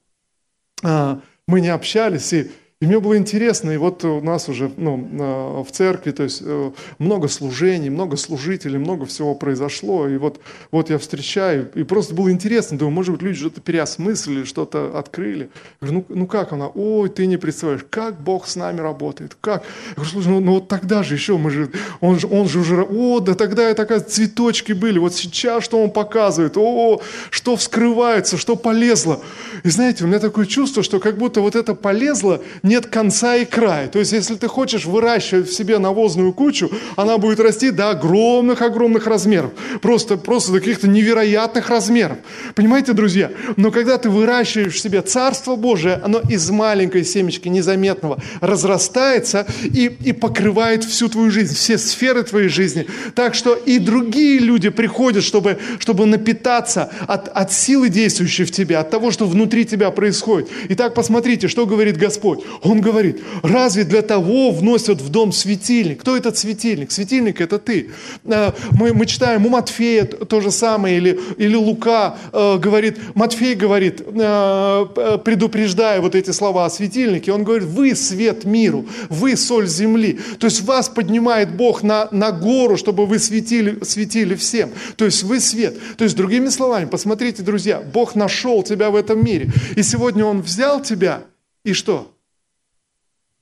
а, 0.85 1.19
мы 1.49 1.61
не 1.61 1.69
общались, 1.69 2.33
и 2.33 2.53
и 2.81 2.87
мне 2.87 3.01
было 3.01 3.19
интересно, 3.19 3.73
и 3.73 3.77
вот 3.77 4.05
у 4.05 4.21
нас 4.21 4.49
уже 4.49 4.71
ну, 4.77 5.65
в 5.69 5.73
церкви, 5.73 6.13
то 6.13 6.23
есть 6.23 6.43
э, 6.45 6.71
много 7.01 7.27
служений, 7.27 7.91
много 7.91 8.17
служителей, 8.17 8.79
много 8.79 9.05
всего 9.05 9.35
произошло, 9.35 10.07
и 10.07 10.17
вот, 10.17 10.39
вот 10.71 10.89
я 10.89 10.99
встречаю, 10.99 11.73
и 11.75 11.83
просто 11.83 12.15
было 12.15 12.31
интересно, 12.31 12.79
думаю, 12.79 12.95
может 12.95 13.15
быть, 13.15 13.23
люди 13.23 13.37
что-то 13.41 13.61
переосмыслили, 13.61 14.45
что-то 14.45 14.97
открыли. 14.97 15.51
Я 15.81 15.89
говорю, 15.89 16.05
ну, 16.09 16.15
ну 16.21 16.27
как 16.29 16.53
она? 16.53 16.69
Ой, 16.69 17.09
ты 17.09 17.27
не 17.27 17.37
представляешь, 17.37 17.85
как 17.91 18.21
Бог 18.21 18.47
с 18.47 18.55
нами 18.55 18.79
работает, 18.79 19.37
как? 19.41 19.65
Я 19.89 19.95
говорю, 19.97 20.11
слушай, 20.13 20.29
ну, 20.29 20.39
ну 20.39 20.53
вот 20.53 20.69
тогда 20.69 21.03
же 21.03 21.15
еще, 21.15 21.37
мы 21.37 21.51
же, 21.51 21.73
он, 22.01 22.21
же, 22.21 22.29
он 22.29 22.49
же 22.49 22.61
уже, 22.61 22.81
о, 22.81 23.19
да 23.19 23.35
тогда 23.35 23.69
и 23.73 23.75
такая 23.75 23.99
цветочки 23.99 24.71
были, 24.71 25.01
вот 25.01 25.15
сейчас 25.15 25.65
что 25.65 25.83
он 25.83 25.91
показывает, 25.91 26.57
о, 26.57 27.03
что 27.31 27.57
вскрывается, 27.57 28.37
что 28.37 28.55
полезло. 28.55 29.21
И 29.65 29.69
знаете, 29.69 30.05
у 30.05 30.07
меня 30.07 30.21
такое 30.21 30.47
чувство, 30.47 30.85
что 30.85 31.01
как 31.01 31.19
будто 31.19 31.41
вот 31.41 31.57
это 31.57 31.75
полезло 31.75 32.41
нет 32.69 32.87
конца 32.87 33.37
и 33.37 33.45
края. 33.45 33.89
То 33.89 33.99
есть, 33.99 34.13
если 34.13 34.35
ты 34.35 34.47
хочешь 34.47 34.85
выращивать 34.85 35.49
в 35.49 35.55
себе 35.55 35.79
навозную 35.79 36.33
кучу, 36.33 36.71
она 36.97 37.19
будет 37.19 37.41
расти 37.41 37.71
до 37.71 37.91
огромных-огромных 37.91 39.07
размеров. 39.07 39.53
Просто, 39.81 40.17
просто 40.17 40.53
до 40.53 40.61
каких-то 40.61 40.89
невероятных 40.89 41.69
размеров. 41.71 42.19
Понимаете, 42.55 42.93
друзья? 42.93 43.31
Но 43.57 43.71
когда 43.71 43.99
ты 43.99 44.11
выращиваешь 44.11 44.75
в 44.75 44.81
себе 44.81 45.03
Царство 45.03 45.57
Божие, 45.57 45.95
оно 46.05 46.21
из 46.29 46.49
маленькой 46.51 47.05
семечки 47.05 47.49
незаметного 47.49 48.19
разрастается 48.41 49.47
и, 49.65 49.97
и 50.05 50.13
покрывает 50.13 50.85
всю 50.85 51.09
твою 51.09 51.31
жизнь, 51.31 51.55
все 51.55 51.79
сферы 51.79 52.23
твоей 52.23 52.49
жизни. 52.49 52.87
Так 53.15 53.35
что 53.35 53.55
и 53.55 53.79
другие 53.79 54.39
люди 54.39 54.69
приходят, 54.69 55.25
чтобы, 55.25 55.59
чтобы 55.79 56.07
напитаться 56.07 56.91
от, 57.07 57.29
от 57.29 57.53
силы, 57.53 57.89
действующей 57.89 58.45
в 58.45 58.51
тебе, 58.51 58.77
от 58.77 58.91
того, 58.91 59.11
что 59.11 59.27
внутри 59.27 59.65
тебя 59.65 59.91
происходит. 59.91 60.49
Итак, 60.69 60.95
посмотрите, 60.95 61.49
что 61.49 61.67
говорит 61.67 61.97
Господь. 61.97 62.41
Он 62.63 62.81
говорит, 62.81 63.21
разве 63.43 63.85
для 63.85 64.03
того 64.03 64.51
вносят 64.51 65.01
в 65.01 65.09
дом 65.09 65.33
светильник? 65.33 66.01
Кто 66.01 66.17
этот 66.17 66.37
светильник? 66.37 66.91
Светильник– 66.91 67.41
это 67.43 67.59
ты. 67.59 67.91
А, 68.27 68.55
мы, 68.73 68.93
мы 68.93 69.07
читаем 69.07 69.47
у 69.47 69.49
Матфея 69.49 70.05
то 70.05 70.41
же 70.41 70.51
самое, 70.51 70.97
или, 70.97 71.19
или 71.37 71.55
Лука 71.55 72.17
э, 72.33 72.59
говорит, 72.59 72.99
Матфей 73.15 73.55
говорит, 73.55 74.01
э, 74.01 75.19
предупреждая 75.25 76.01
вот 76.01 76.15
эти 76.15 76.31
слова 76.31 76.67
о 76.67 76.71
светильнике, 76.71 77.33
он 77.33 77.45
говорит, 77.45 77.69
вы 77.69 77.95
свет 77.95 78.45
миру, 78.45 78.87
вы 79.09 79.37
соль 79.37 79.69
земли. 79.69 80.19
То 80.39 80.47
есть 80.47 80.63
вас 80.63 80.89
поднимает 80.89 81.55
Бог 81.55 81.83
на, 81.83 82.09
на 82.11 82.33
гору, 82.33 82.77
чтобы 82.77 83.07
вы 83.07 83.19
светили, 83.19 83.79
светили 83.85 84.35
всем. 84.35 84.71
То 84.97 85.05
есть 85.05 85.23
вы 85.23 85.41
свет. 85.41 85.77
То 85.97 86.05
есть, 86.05 86.17
другими 86.17 86.49
словами, 86.49 86.87
посмотрите, 86.87 87.43
друзья, 87.43 87.81
Бог 87.81 88.15
нашел 88.15 88.63
тебя 88.63 88.91
в 88.91 88.97
этом 88.97 89.25
мире. 89.25 89.51
И 89.77 89.83
сегодня 89.83 90.25
Он 90.25 90.43
взял 90.43 90.83
тебя 90.83 91.23
и 91.65 91.73
что? 91.73 92.11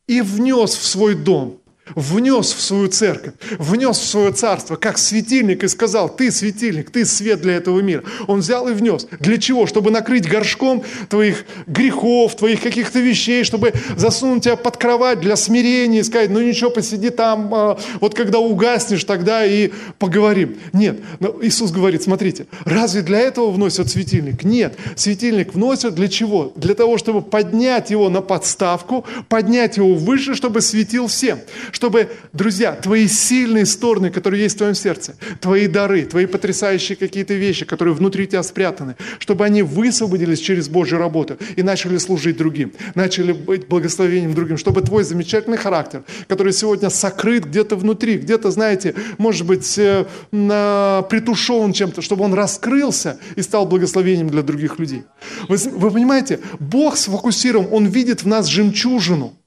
И 0.07 0.21
внес 0.21 0.75
в 0.75 0.87
свой 0.87 1.15
дом 1.15 1.61
внес 1.95 2.53
в 2.53 2.61
свою 2.61 2.89
церковь, 2.89 3.35
внес 3.59 3.99
в 3.99 4.05
свое 4.05 4.33
царство, 4.33 4.77
как 4.77 4.99
светильник, 4.99 5.63
и 5.63 5.69
сказал, 5.69 6.09
ты 6.09 6.31
светильник, 6.31 6.91
ты 6.91 7.05
свет 7.05 7.41
для 7.41 7.55
этого 7.55 7.81
мира. 7.81 8.03
Он 8.27 8.41
взял 8.41 8.69
и 8.69 8.73
внес. 8.73 9.07
Для 9.21 9.39
чего? 9.39 9.67
Чтобы 9.67 9.91
накрыть 9.91 10.29
горшком 10.29 10.83
твоих 11.09 11.45
грехов, 11.67 12.37
твоих 12.37 12.61
каких-то 12.61 12.99
вещей, 12.99 13.45
чтобы 13.45 13.73
засунуть 13.97 14.45
тебя 14.45 14.57
под 14.57 14.77
кровать 14.77 15.21
для 15.21 15.37
смирения 15.37 16.01
и 16.01 16.03
сказать, 16.03 16.31
ну 16.31 16.41
ничего, 16.41 16.71
посиди 16.71 17.11
там, 17.11 17.55
а, 17.55 17.79
вот 18.01 18.15
когда 18.15 18.39
угаснешь, 18.39 19.05
тогда 19.05 19.47
и 19.47 19.71
поговорим. 19.99 20.57
Нет, 20.73 21.01
Иисус 21.43 21.71
говорит, 21.71 22.03
смотрите, 22.03 22.47
разве 22.65 23.03
для 23.03 23.21
этого 23.21 23.51
вносят 23.51 23.91
светильник? 23.91 24.43
Нет, 24.43 24.77
светильник 24.97 25.55
вносят 25.55 25.95
для 25.95 26.09
чего? 26.09 26.53
Для 26.57 26.75
того, 26.75 26.99
чтобы 26.99 27.23
поднять 27.23 27.91
его 27.91 28.09
на 28.09 28.23
подставку, 28.23 29.05
поднять 29.29 29.77
его 29.77 29.95
выше, 29.95 30.35
чтобы 30.35 30.61
светил 30.61 31.07
всем 31.07 31.39
чтобы, 31.77 32.09
друзья, 32.33 32.73
твои 32.73 33.07
сильные 33.07 33.67
стороны, 33.67 34.11
которые 34.11 34.45
есть 34.45 34.55
в 34.55 34.59
твоем 34.59 34.75
сердце, 34.75 35.15
твои 35.43 35.67
дары, 35.67 36.07
твои 36.07 36.25
потрясающие 36.25 36.97
какие-то 36.97 37.35
вещи, 37.35 37.67
которые 37.67 37.93
внутри 37.93 38.27
тебя 38.27 38.43
спрятаны, 38.43 38.97
чтобы 39.19 39.45
они 39.45 39.61
высвободились 39.61 40.41
через 40.41 40.71
Божью 40.71 40.99
работу 40.99 41.37
и 41.55 41.63
начали 41.63 41.99
служить 41.99 42.39
другим, 42.39 42.73
начали 42.95 43.33
быть 43.33 43.69
благословением 43.69 44.33
другим, 44.33 44.57
чтобы 44.57 44.81
твой 44.81 45.05
замечательный 45.05 45.59
характер, 45.59 46.03
который 46.29 46.55
сегодня 46.55 46.89
сокрыт 46.89 47.45
где-то 47.45 47.77
внутри, 47.77 48.17
где-то, 48.17 48.51
знаете, 48.51 48.95
может 49.19 49.47
быть, 49.47 49.77
э, 49.77 50.07
притушен 50.31 51.75
чем-то, 51.75 52.01
чтобы 52.01 52.25
он 52.25 52.33
раскрылся 52.33 53.19
и 53.37 53.43
стал 53.43 53.67
благословением 53.67 54.31
для 54.31 54.41
других 54.41 54.79
людей. 54.79 55.03
Вы, 55.47 55.59
вы 55.59 55.91
понимаете, 55.91 56.41
Бог 56.59 56.97
сфокусирован, 56.97 57.69
Он 57.71 57.85
видит 57.85 58.23
в 58.23 58.27
нас 58.27 58.47
жемчужину– 58.47 59.37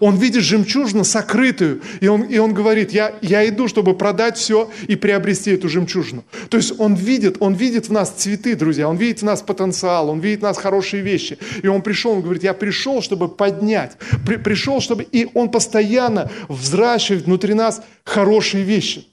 он 0.00 0.16
видит 0.16 0.42
жемчужину 0.42 1.04
сокрытую, 1.04 1.82
и 2.00 2.08
он, 2.08 2.22
и 2.22 2.38
он 2.38 2.54
говорит, 2.54 2.90
я, 2.92 3.14
я 3.20 3.46
иду, 3.48 3.68
чтобы 3.68 3.94
продать 3.94 4.36
все 4.36 4.70
и 4.88 4.96
приобрести 4.96 5.52
эту 5.52 5.68
жемчужину. 5.68 6.24
То 6.48 6.56
есть 6.56 6.72
он 6.78 6.94
видит, 6.94 7.36
он 7.40 7.54
видит 7.54 7.88
в 7.88 7.92
нас 7.92 8.10
цветы, 8.10 8.56
друзья, 8.56 8.88
он 8.88 8.96
видит 8.96 9.20
в 9.20 9.24
нас 9.24 9.42
потенциал, 9.42 10.08
он 10.08 10.20
видит 10.20 10.40
в 10.40 10.42
нас 10.42 10.58
хорошие 10.58 11.02
вещи. 11.02 11.38
И 11.62 11.68
он 11.68 11.82
пришел, 11.82 12.12
он 12.12 12.22
говорит, 12.22 12.42
я 12.42 12.54
пришел, 12.54 13.02
чтобы 13.02 13.28
поднять, 13.28 13.96
при, 14.26 14.36
пришел, 14.36 14.80
чтобы... 14.80 15.04
И 15.04 15.28
он 15.34 15.50
постоянно 15.50 16.30
взращивает 16.48 17.26
внутри 17.26 17.54
нас 17.54 17.82
хорошие 18.04 18.64
вещи. 18.64 19.09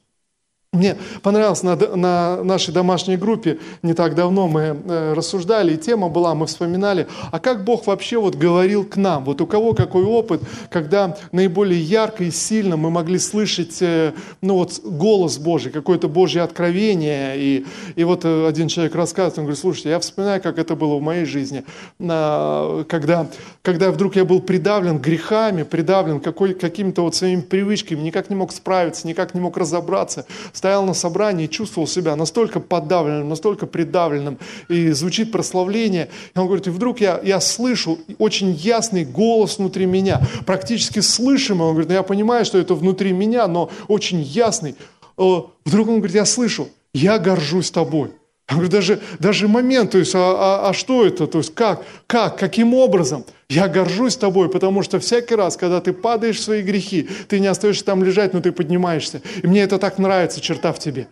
Мне 0.73 0.97
понравилось 1.23 1.63
на, 1.63 1.77
на 1.77 2.43
нашей 2.43 2.73
домашней 2.73 3.15
группе, 3.15 3.57
не 3.83 3.93
так 3.93 4.15
давно 4.15 4.49
мы 4.49 4.61
э, 4.61 5.13
рассуждали, 5.13 5.73
и 5.73 5.77
тема 5.77 6.09
была, 6.09 6.35
мы 6.35 6.45
вспоминали, 6.45 7.07
а 7.31 7.39
как 7.39 7.63
Бог 7.63 7.87
вообще 7.87 8.19
вот 8.19 8.35
говорил 8.35 8.83
к 8.83 8.97
нам? 8.97 9.23
Вот 9.23 9.39
у 9.39 9.47
кого 9.47 9.73
какой 9.73 10.03
опыт, 10.03 10.41
когда 10.69 11.15
наиболее 11.31 11.79
ярко 11.79 12.25
и 12.25 12.31
сильно 12.31 12.75
мы 12.75 12.89
могли 12.89 13.17
слышать 13.17 13.81
э, 13.81 14.11
ну 14.41 14.55
вот, 14.55 14.81
голос 14.83 15.37
Божий, 15.37 15.71
какое-то 15.71 16.09
Божье 16.09 16.41
откровение. 16.41 17.37
И, 17.37 17.65
и 17.95 18.03
вот 18.03 18.25
э, 18.25 18.45
один 18.45 18.67
человек 18.67 18.93
рассказывает, 18.93 19.37
он 19.37 19.45
говорит, 19.45 19.61
слушайте, 19.61 19.91
я 19.91 19.99
вспоминаю, 20.01 20.41
как 20.41 20.59
это 20.59 20.75
было 20.75 20.97
в 20.97 21.01
моей 21.01 21.23
жизни, 21.23 21.63
когда, 21.97 23.27
когда 23.61 23.91
вдруг 23.91 24.17
я 24.17 24.25
был 24.25 24.41
придавлен 24.41 24.97
грехами, 24.99 25.63
придавлен 25.63 26.19
какой, 26.19 26.53
какими-то 26.53 27.03
вот 27.03 27.15
своими 27.15 27.39
привычками, 27.39 28.01
никак 28.01 28.29
не 28.29 28.35
мог 28.35 28.51
справиться, 28.51 29.07
никак 29.07 29.33
не 29.33 29.39
мог 29.39 29.55
разобраться, 29.55 30.25
стоял 30.67 30.85
на 30.85 30.93
собрании 30.93 31.45
и 31.45 31.49
чувствовал 31.49 31.87
себя 31.87 32.17
настолько 32.17 32.59
подавленным, 32.59 33.29
настолько 33.29 33.67
придавленным, 33.67 34.37
и 34.67 34.91
звучит 34.91 35.31
прославление. 35.31 36.09
И 36.35 36.39
он 36.39 36.47
говорит, 36.47 36.67
и 36.67 36.71
вдруг 36.71 36.99
я, 36.99 37.21
я 37.23 37.39
слышу 37.39 37.99
очень 38.17 38.51
ясный 38.51 39.05
голос 39.05 39.59
внутри 39.59 39.85
меня, 39.85 40.21
практически 40.45 40.99
слышимый. 40.99 41.67
Он 41.67 41.71
говорит, 41.71 41.87
ну 41.87 41.95
я 41.95 42.03
понимаю, 42.03 42.43
что 42.43 42.57
это 42.57 42.75
внутри 42.75 43.13
меня, 43.13 43.47
но 43.47 43.69
очень 43.87 44.19
ясный. 44.21 44.75
Э, 45.17 45.41
вдруг 45.63 45.87
он 45.87 45.99
говорит, 45.99 46.15
я 46.15 46.25
слышу, 46.25 46.67
я 46.93 47.17
горжусь 47.17 47.71
тобой. 47.71 48.11
Я 48.49 48.55
говорю, 48.55 48.69
даже, 48.69 48.99
даже 49.19 49.47
момент, 49.47 49.91
то 49.91 49.99
есть, 49.99 50.15
а, 50.15 50.19
а, 50.19 50.69
а 50.69 50.73
что 50.73 51.05
это, 51.05 51.27
то 51.27 51.37
есть, 51.37 51.55
как, 51.55 51.81
как, 52.07 52.37
каким 52.37 52.73
образом? 52.73 53.23
Я 53.49 53.69
горжусь 53.69 54.17
тобой, 54.17 54.49
потому 54.49 54.83
что 54.83 54.99
всякий 54.99 55.35
раз, 55.35 55.55
когда 55.55 55.79
ты 55.79 55.93
падаешь 55.93 56.37
в 56.37 56.43
свои 56.43 56.61
грехи, 56.61 57.07
ты 57.29 57.39
не 57.39 57.47
остаешься 57.47 57.85
там 57.85 58.03
лежать, 58.03 58.33
но 58.33 58.41
ты 58.41 58.51
поднимаешься. 58.51 59.21
И 59.41 59.47
мне 59.47 59.61
это 59.61 59.77
так 59.77 59.99
нравится, 59.99 60.41
черта 60.41 60.73
в 60.73 60.79
тебе. 60.79 61.07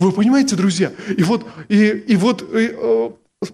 Вы 0.00 0.10
понимаете, 0.10 0.56
друзья? 0.56 0.90
И 1.16 1.22
вот, 1.22 1.46
и, 1.68 1.88
и 1.90 2.16
вот 2.16 2.42
и, 2.42 2.74
э, 2.76 3.10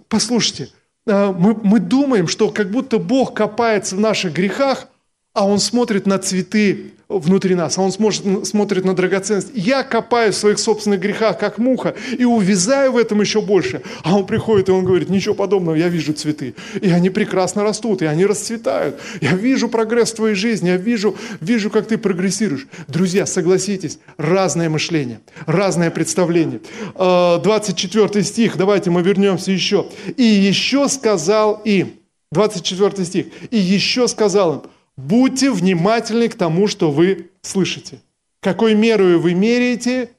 послушайте, 0.08 0.70
э, 1.06 1.34
мы, 1.36 1.58
мы 1.62 1.78
думаем, 1.78 2.26
что 2.26 2.48
как 2.48 2.70
будто 2.70 2.98
Бог 2.98 3.34
копается 3.34 3.96
в 3.96 4.00
наших 4.00 4.32
грехах, 4.32 4.88
а 5.34 5.46
Он 5.46 5.58
смотрит 5.58 6.06
на 6.06 6.18
цветы 6.18 6.92
внутри 7.08 7.54
нас, 7.54 7.78
а 7.78 7.82
Он 7.82 7.92
сможет, 7.92 8.46
смотрит 8.46 8.84
на 8.84 8.94
драгоценность. 8.94 9.50
Я 9.54 9.82
копаю 9.82 10.32
в 10.32 10.36
своих 10.36 10.58
собственных 10.58 11.00
грехах, 11.00 11.38
как 11.38 11.58
муха, 11.58 11.94
и 12.18 12.24
увязаю 12.24 12.92
в 12.92 12.96
этом 12.96 13.20
еще 13.20 13.40
больше. 13.40 13.82
А 14.02 14.16
Он 14.16 14.26
приходит, 14.26 14.68
и 14.68 14.72
Он 14.72 14.84
говорит, 14.84 15.08
ничего 15.08 15.34
подобного, 15.34 15.76
я 15.76 15.88
вижу 15.88 16.12
цветы. 16.12 16.54
И 16.80 16.90
они 16.90 17.10
прекрасно 17.10 17.62
растут, 17.62 18.02
и 18.02 18.06
они 18.06 18.26
расцветают. 18.26 18.98
Я 19.20 19.34
вижу 19.34 19.68
прогресс 19.68 20.12
в 20.12 20.16
твоей 20.16 20.34
жизни, 20.34 20.68
я 20.68 20.76
вижу, 20.76 21.16
вижу, 21.40 21.70
как 21.70 21.86
ты 21.86 21.96
прогрессируешь. 21.96 22.66
Друзья, 22.88 23.26
согласитесь, 23.26 23.98
разное 24.16 24.68
мышление, 24.68 25.20
разное 25.46 25.90
представление. 25.90 26.60
24 26.96 28.04
а, 28.04 28.22
стих, 28.22 28.56
давайте 28.56 28.90
мы 28.90 29.02
вернемся 29.02 29.52
еще. 29.52 29.86
«И 30.16 30.22
еще 30.22 30.88
сказал 30.88 31.60
им», 31.64 31.94
24 32.32 33.04
стих, 33.04 33.26
«И 33.50 33.58
еще 33.58 34.08
сказал 34.08 34.54
им, 34.54 34.62
Будьте 34.96 35.50
внимательны 35.50 36.28
к 36.28 36.36
тому, 36.36 36.68
что 36.68 36.90
вы 36.90 37.30
слышите. 37.42 38.00
Какой 38.40 38.74
мерою 38.74 39.20
вы 39.20 39.34
меряете, 39.34 40.10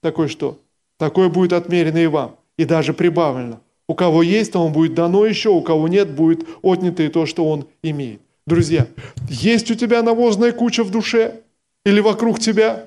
такой 0.00 0.28
что? 0.28 0.58
Такое 0.96 1.28
будет 1.28 1.52
отмерено 1.52 1.98
и 1.98 2.06
вам, 2.06 2.36
и 2.56 2.64
даже 2.64 2.94
прибавлено. 2.94 3.60
У 3.88 3.94
кого 3.94 4.22
есть, 4.22 4.52
то 4.52 4.64
он 4.64 4.72
будет 4.72 4.94
дано 4.94 5.26
еще, 5.26 5.50
у 5.50 5.60
кого 5.60 5.88
нет, 5.88 6.10
будет 6.12 6.46
отнято 6.62 7.02
и 7.02 7.08
то, 7.08 7.26
что 7.26 7.44
он 7.48 7.66
имеет. 7.82 8.20
Друзья, 8.46 8.86
есть 9.28 9.70
у 9.70 9.74
тебя 9.74 10.02
навозная 10.02 10.52
куча 10.52 10.82
в 10.82 10.90
душе 10.90 11.40
или 11.84 12.00
вокруг 12.00 12.40
тебя? 12.40 12.86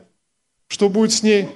Что 0.68 0.90
будет 0.90 1.12
с 1.12 1.24
ней? 1.24 1.50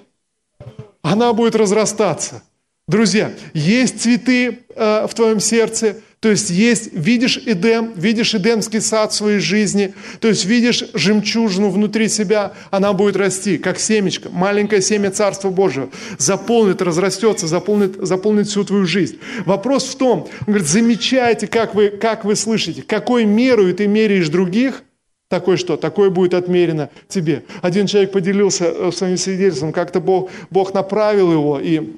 Она 1.01 1.33
будет 1.33 1.55
разрастаться. 1.55 2.43
Друзья, 2.87 3.31
есть 3.53 4.01
цветы 4.01 4.59
э, 4.75 5.07
в 5.07 5.13
твоем 5.13 5.39
сердце, 5.39 6.01
то 6.19 6.29
есть 6.29 6.49
есть, 6.49 6.93
видишь 6.93 7.37
Эдем, 7.45 7.93
видишь 7.95 8.35
Эдемский 8.35 8.81
сад 8.81 9.13
в 9.13 9.15
своей 9.15 9.39
жизни, 9.39 9.93
то 10.19 10.27
есть 10.27 10.43
видишь 10.43 10.83
жемчужину 10.93 11.69
внутри 11.69 12.09
себя, 12.09 12.53
она 12.71 12.91
будет 12.91 13.15
расти, 13.15 13.57
как 13.57 13.79
семечко, 13.79 14.29
маленькое 14.29 14.81
семя 14.81 15.11
Царства 15.11 15.49
Божьего, 15.49 15.89
заполнит, 16.17 16.81
разрастется, 16.81 17.47
заполнит, 17.47 17.95
заполнит 18.05 18.47
всю 18.47 18.65
твою 18.65 18.85
жизнь. 18.85 19.17
Вопрос 19.45 19.85
в 19.85 19.95
том, 19.95 20.27
он 20.41 20.45
говорит, 20.47 20.67
замечайте, 20.67 21.47
как 21.47 21.73
вы, 21.73 21.89
как 21.89 22.25
вы 22.25 22.35
слышите, 22.35 22.81
какой 22.81 23.23
меру 23.23 23.73
ты 23.73 23.87
меряешь 23.87 24.27
других, 24.27 24.83
такой 25.29 25.57
что? 25.57 25.77
Такое 25.77 26.09
будет 26.09 26.33
отмерено 26.33 26.89
тебе. 27.07 27.43
Один 27.61 27.85
человек 27.85 28.11
поделился 28.11 28.65
э, 28.65 28.91
своим 28.91 29.15
свидетельством, 29.15 29.71
как-то 29.71 29.99
Бог, 29.99 30.31
Бог 30.49 30.73
направил 30.73 31.31
его, 31.31 31.59
и 31.59 31.91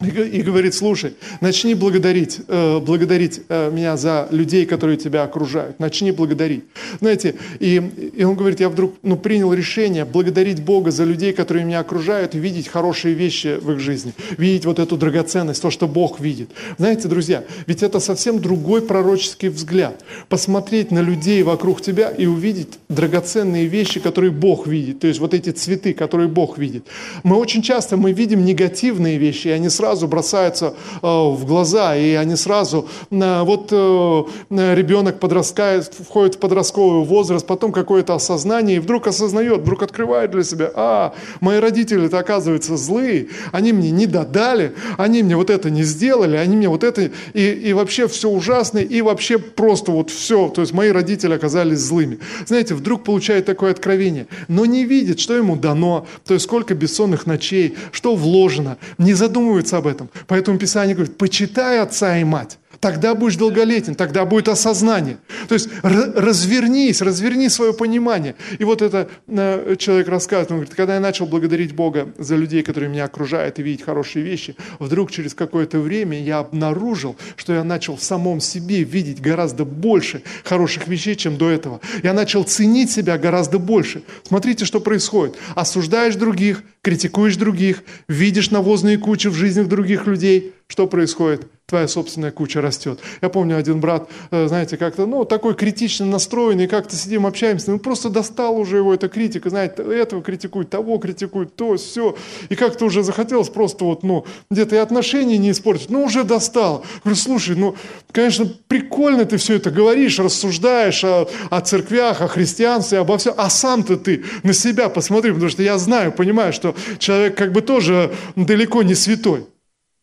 и 0.00 0.42
говорит, 0.42 0.74
слушай, 0.74 1.14
начни 1.40 1.74
благодарить, 1.74 2.40
э, 2.48 2.80
благодарить 2.80 3.42
э, 3.48 3.70
меня 3.70 3.96
за 3.96 4.28
людей, 4.30 4.66
которые 4.66 4.98
тебя 4.98 5.22
окружают. 5.22 5.80
Начни 5.80 6.12
благодарить. 6.12 6.64
Знаете, 7.00 7.36
и, 7.60 8.12
и 8.14 8.24
он 8.24 8.34
говорит, 8.34 8.60
я 8.60 8.68
вдруг 8.68 8.94
ну, 9.02 9.16
принял 9.16 9.52
решение 9.54 10.04
благодарить 10.04 10.62
Бога 10.62 10.90
за 10.90 11.04
людей, 11.04 11.32
которые 11.32 11.64
меня 11.64 11.80
окружают, 11.80 12.34
и 12.34 12.38
видеть 12.38 12.68
хорошие 12.68 13.14
вещи 13.14 13.58
в 13.58 13.72
их 13.72 13.80
жизни. 13.80 14.12
Видеть 14.36 14.66
вот 14.66 14.78
эту 14.78 14.96
драгоценность, 14.98 15.62
то, 15.62 15.70
что 15.70 15.88
Бог 15.88 16.20
видит. 16.20 16.50
Знаете, 16.76 17.08
друзья, 17.08 17.44
ведь 17.66 17.82
это 17.82 17.98
совсем 17.98 18.40
другой 18.40 18.82
пророческий 18.82 19.48
взгляд. 19.48 20.04
Посмотреть 20.28 20.90
на 20.90 21.00
людей 21.00 21.42
вокруг 21.42 21.80
тебя 21.80 22.10
и 22.10 22.26
увидеть 22.26 22.78
драгоценные 22.90 23.66
вещи, 23.66 23.98
которые 24.00 24.30
Бог 24.30 24.66
видит. 24.66 25.00
То 25.00 25.06
есть 25.06 25.20
вот 25.20 25.32
эти 25.32 25.50
цветы, 25.50 25.94
которые 25.94 26.28
Бог 26.28 26.58
видит. 26.58 26.84
Мы 27.22 27.36
очень 27.36 27.62
часто 27.62 27.96
мы 27.96 28.12
видим 28.12 28.44
негативные 28.44 29.16
вещи, 29.16 29.48
и 29.48 29.50
они 29.50 29.70
сразу 29.70 29.85
сразу 29.86 30.08
бросаются 30.08 30.74
э, 31.00 31.06
в 31.06 31.44
глаза, 31.46 31.96
и 31.96 32.14
они 32.14 32.34
сразу, 32.34 32.88
э, 33.12 33.42
вот 33.42 33.68
э, 33.70 34.24
ребенок 34.50 35.20
подрастает, 35.20 35.94
входит 35.94 36.34
в 36.34 36.38
подростковый 36.38 37.04
возраст, 37.04 37.46
потом 37.46 37.70
какое-то 37.70 38.14
осознание, 38.14 38.76
и 38.76 38.80
вдруг 38.80 39.06
осознает, 39.06 39.60
вдруг 39.60 39.84
открывает 39.84 40.32
для 40.32 40.42
себя, 40.42 40.72
а, 40.74 41.14
мои 41.40 41.60
родители-то 41.60 42.18
оказывается 42.18 42.76
злые, 42.76 43.28
они 43.52 43.72
мне 43.72 43.92
не 43.92 44.06
додали, 44.06 44.72
они 44.98 45.22
мне 45.22 45.36
вот 45.36 45.50
это 45.50 45.70
не 45.70 45.84
сделали, 45.84 46.36
они 46.36 46.56
мне 46.56 46.68
вот 46.68 46.82
это, 46.82 47.12
и, 47.32 47.50
и 47.68 47.72
вообще 47.72 48.08
все 48.08 48.28
ужасно, 48.28 48.78
и 48.78 49.02
вообще 49.02 49.38
просто 49.38 49.92
вот 49.92 50.10
все, 50.10 50.48
то 50.48 50.62
есть 50.62 50.72
мои 50.72 50.90
родители 50.90 51.34
оказались 51.34 51.78
злыми. 51.78 52.18
Знаете, 52.44 52.74
вдруг 52.74 53.04
получает 53.04 53.46
такое 53.46 53.70
откровение, 53.70 54.26
но 54.48 54.66
не 54.66 54.84
видит, 54.84 55.20
что 55.20 55.36
ему 55.36 55.54
дано, 55.54 56.08
то 56.24 56.34
есть 56.34 56.44
сколько 56.44 56.74
бессонных 56.74 57.26
ночей, 57.26 57.76
что 57.92 58.16
вложено, 58.16 58.78
не 58.98 59.14
задумывается 59.14 59.75
об 59.76 59.86
этом. 59.86 60.10
Поэтому 60.26 60.58
Писание 60.58 60.94
говорит, 60.94 61.16
почитай 61.18 61.80
отца 61.80 62.18
и 62.18 62.24
мать. 62.24 62.58
Тогда 62.86 63.16
будешь 63.16 63.34
долголетен, 63.34 63.96
тогда 63.96 64.24
будет 64.24 64.46
осознание. 64.46 65.18
То 65.48 65.54
есть 65.54 65.68
развернись, 65.82 67.02
разверни 67.02 67.48
свое 67.48 67.72
понимание. 67.74 68.36
И 68.60 68.62
вот 68.62 68.80
это 68.80 69.08
э, 69.26 69.74
человек 69.76 70.06
рассказывает, 70.06 70.52
он 70.52 70.58
говорит, 70.58 70.74
когда 70.76 70.94
я 70.94 71.00
начал 71.00 71.26
благодарить 71.26 71.74
Бога 71.74 72.10
за 72.16 72.36
людей, 72.36 72.62
которые 72.62 72.88
меня 72.88 73.06
окружают, 73.06 73.58
и 73.58 73.62
видеть 73.64 73.84
хорошие 73.84 74.24
вещи, 74.24 74.54
вдруг 74.78 75.10
через 75.10 75.34
какое-то 75.34 75.80
время 75.80 76.22
я 76.22 76.38
обнаружил, 76.38 77.16
что 77.34 77.54
я 77.54 77.64
начал 77.64 77.96
в 77.96 78.04
самом 78.04 78.38
себе 78.38 78.84
видеть 78.84 79.20
гораздо 79.20 79.64
больше 79.64 80.22
хороших 80.44 80.86
вещей, 80.86 81.16
чем 81.16 81.38
до 81.38 81.50
этого. 81.50 81.80
Я 82.04 82.12
начал 82.12 82.44
ценить 82.44 82.92
себя 82.92 83.18
гораздо 83.18 83.58
больше. 83.58 84.04
Смотрите, 84.22 84.64
что 84.64 84.78
происходит. 84.78 85.34
Осуждаешь 85.56 86.14
других, 86.14 86.62
критикуешь 86.82 87.34
других, 87.34 87.82
видишь 88.06 88.52
навозные 88.52 88.96
кучи 88.96 89.26
в 89.26 89.34
жизнях 89.34 89.66
других 89.66 90.06
людей. 90.06 90.52
Что 90.68 90.86
происходит? 90.86 91.48
Твоя 91.66 91.88
собственная 91.88 92.30
куча 92.30 92.60
растет. 92.60 93.00
Я 93.20 93.28
помню, 93.28 93.56
один 93.56 93.80
брат, 93.80 94.08
э, 94.30 94.46
знаете, 94.46 94.76
как-то, 94.76 95.04
ну, 95.04 95.24
такой 95.24 95.54
критично 95.54 96.06
настроенный, 96.06 96.68
как-то 96.68 96.94
сидим, 96.94 97.26
общаемся, 97.26 97.72
ну, 97.72 97.80
просто 97.80 98.08
достал 98.08 98.56
уже 98.56 98.76
его 98.76 98.94
эта 98.94 99.08
критика, 99.08 99.50
знаете, 99.50 99.82
этого 99.82 100.22
критикует, 100.22 100.70
того 100.70 100.98
критикует, 100.98 101.56
то, 101.56 101.76
все. 101.76 102.16
И 102.50 102.54
как-то 102.54 102.84
уже 102.84 103.02
захотелось 103.02 103.48
просто 103.48 103.84
вот, 103.84 104.04
ну, 104.04 104.24
где-то 104.48 104.76
и 104.76 104.78
отношения 104.78 105.38
не 105.38 105.50
испортить, 105.50 105.90
ну, 105.90 106.04
уже 106.04 106.22
достал. 106.22 106.84
Говорю, 107.02 107.16
слушай, 107.16 107.56
ну, 107.56 107.74
конечно, 108.12 108.48
прикольно 108.68 109.24
ты 109.24 109.36
все 109.36 109.56
это 109.56 109.72
говоришь, 109.72 110.20
рассуждаешь 110.20 111.02
о, 111.02 111.28
о 111.50 111.60
церквях, 111.62 112.20
о 112.20 112.28
христианстве, 112.28 112.98
обо 112.98 113.18
всем, 113.18 113.34
а 113.36 113.50
сам-то 113.50 113.96
ты 113.96 114.24
на 114.44 114.52
себя 114.52 114.88
посмотри, 114.88 115.32
потому 115.32 115.50
что 115.50 115.64
я 115.64 115.78
знаю, 115.78 116.12
понимаю, 116.12 116.52
что 116.52 116.76
человек 117.00 117.36
как 117.36 117.50
бы 117.50 117.60
тоже 117.60 118.14
далеко 118.36 118.84
не 118.84 118.94
святой. 118.94 119.46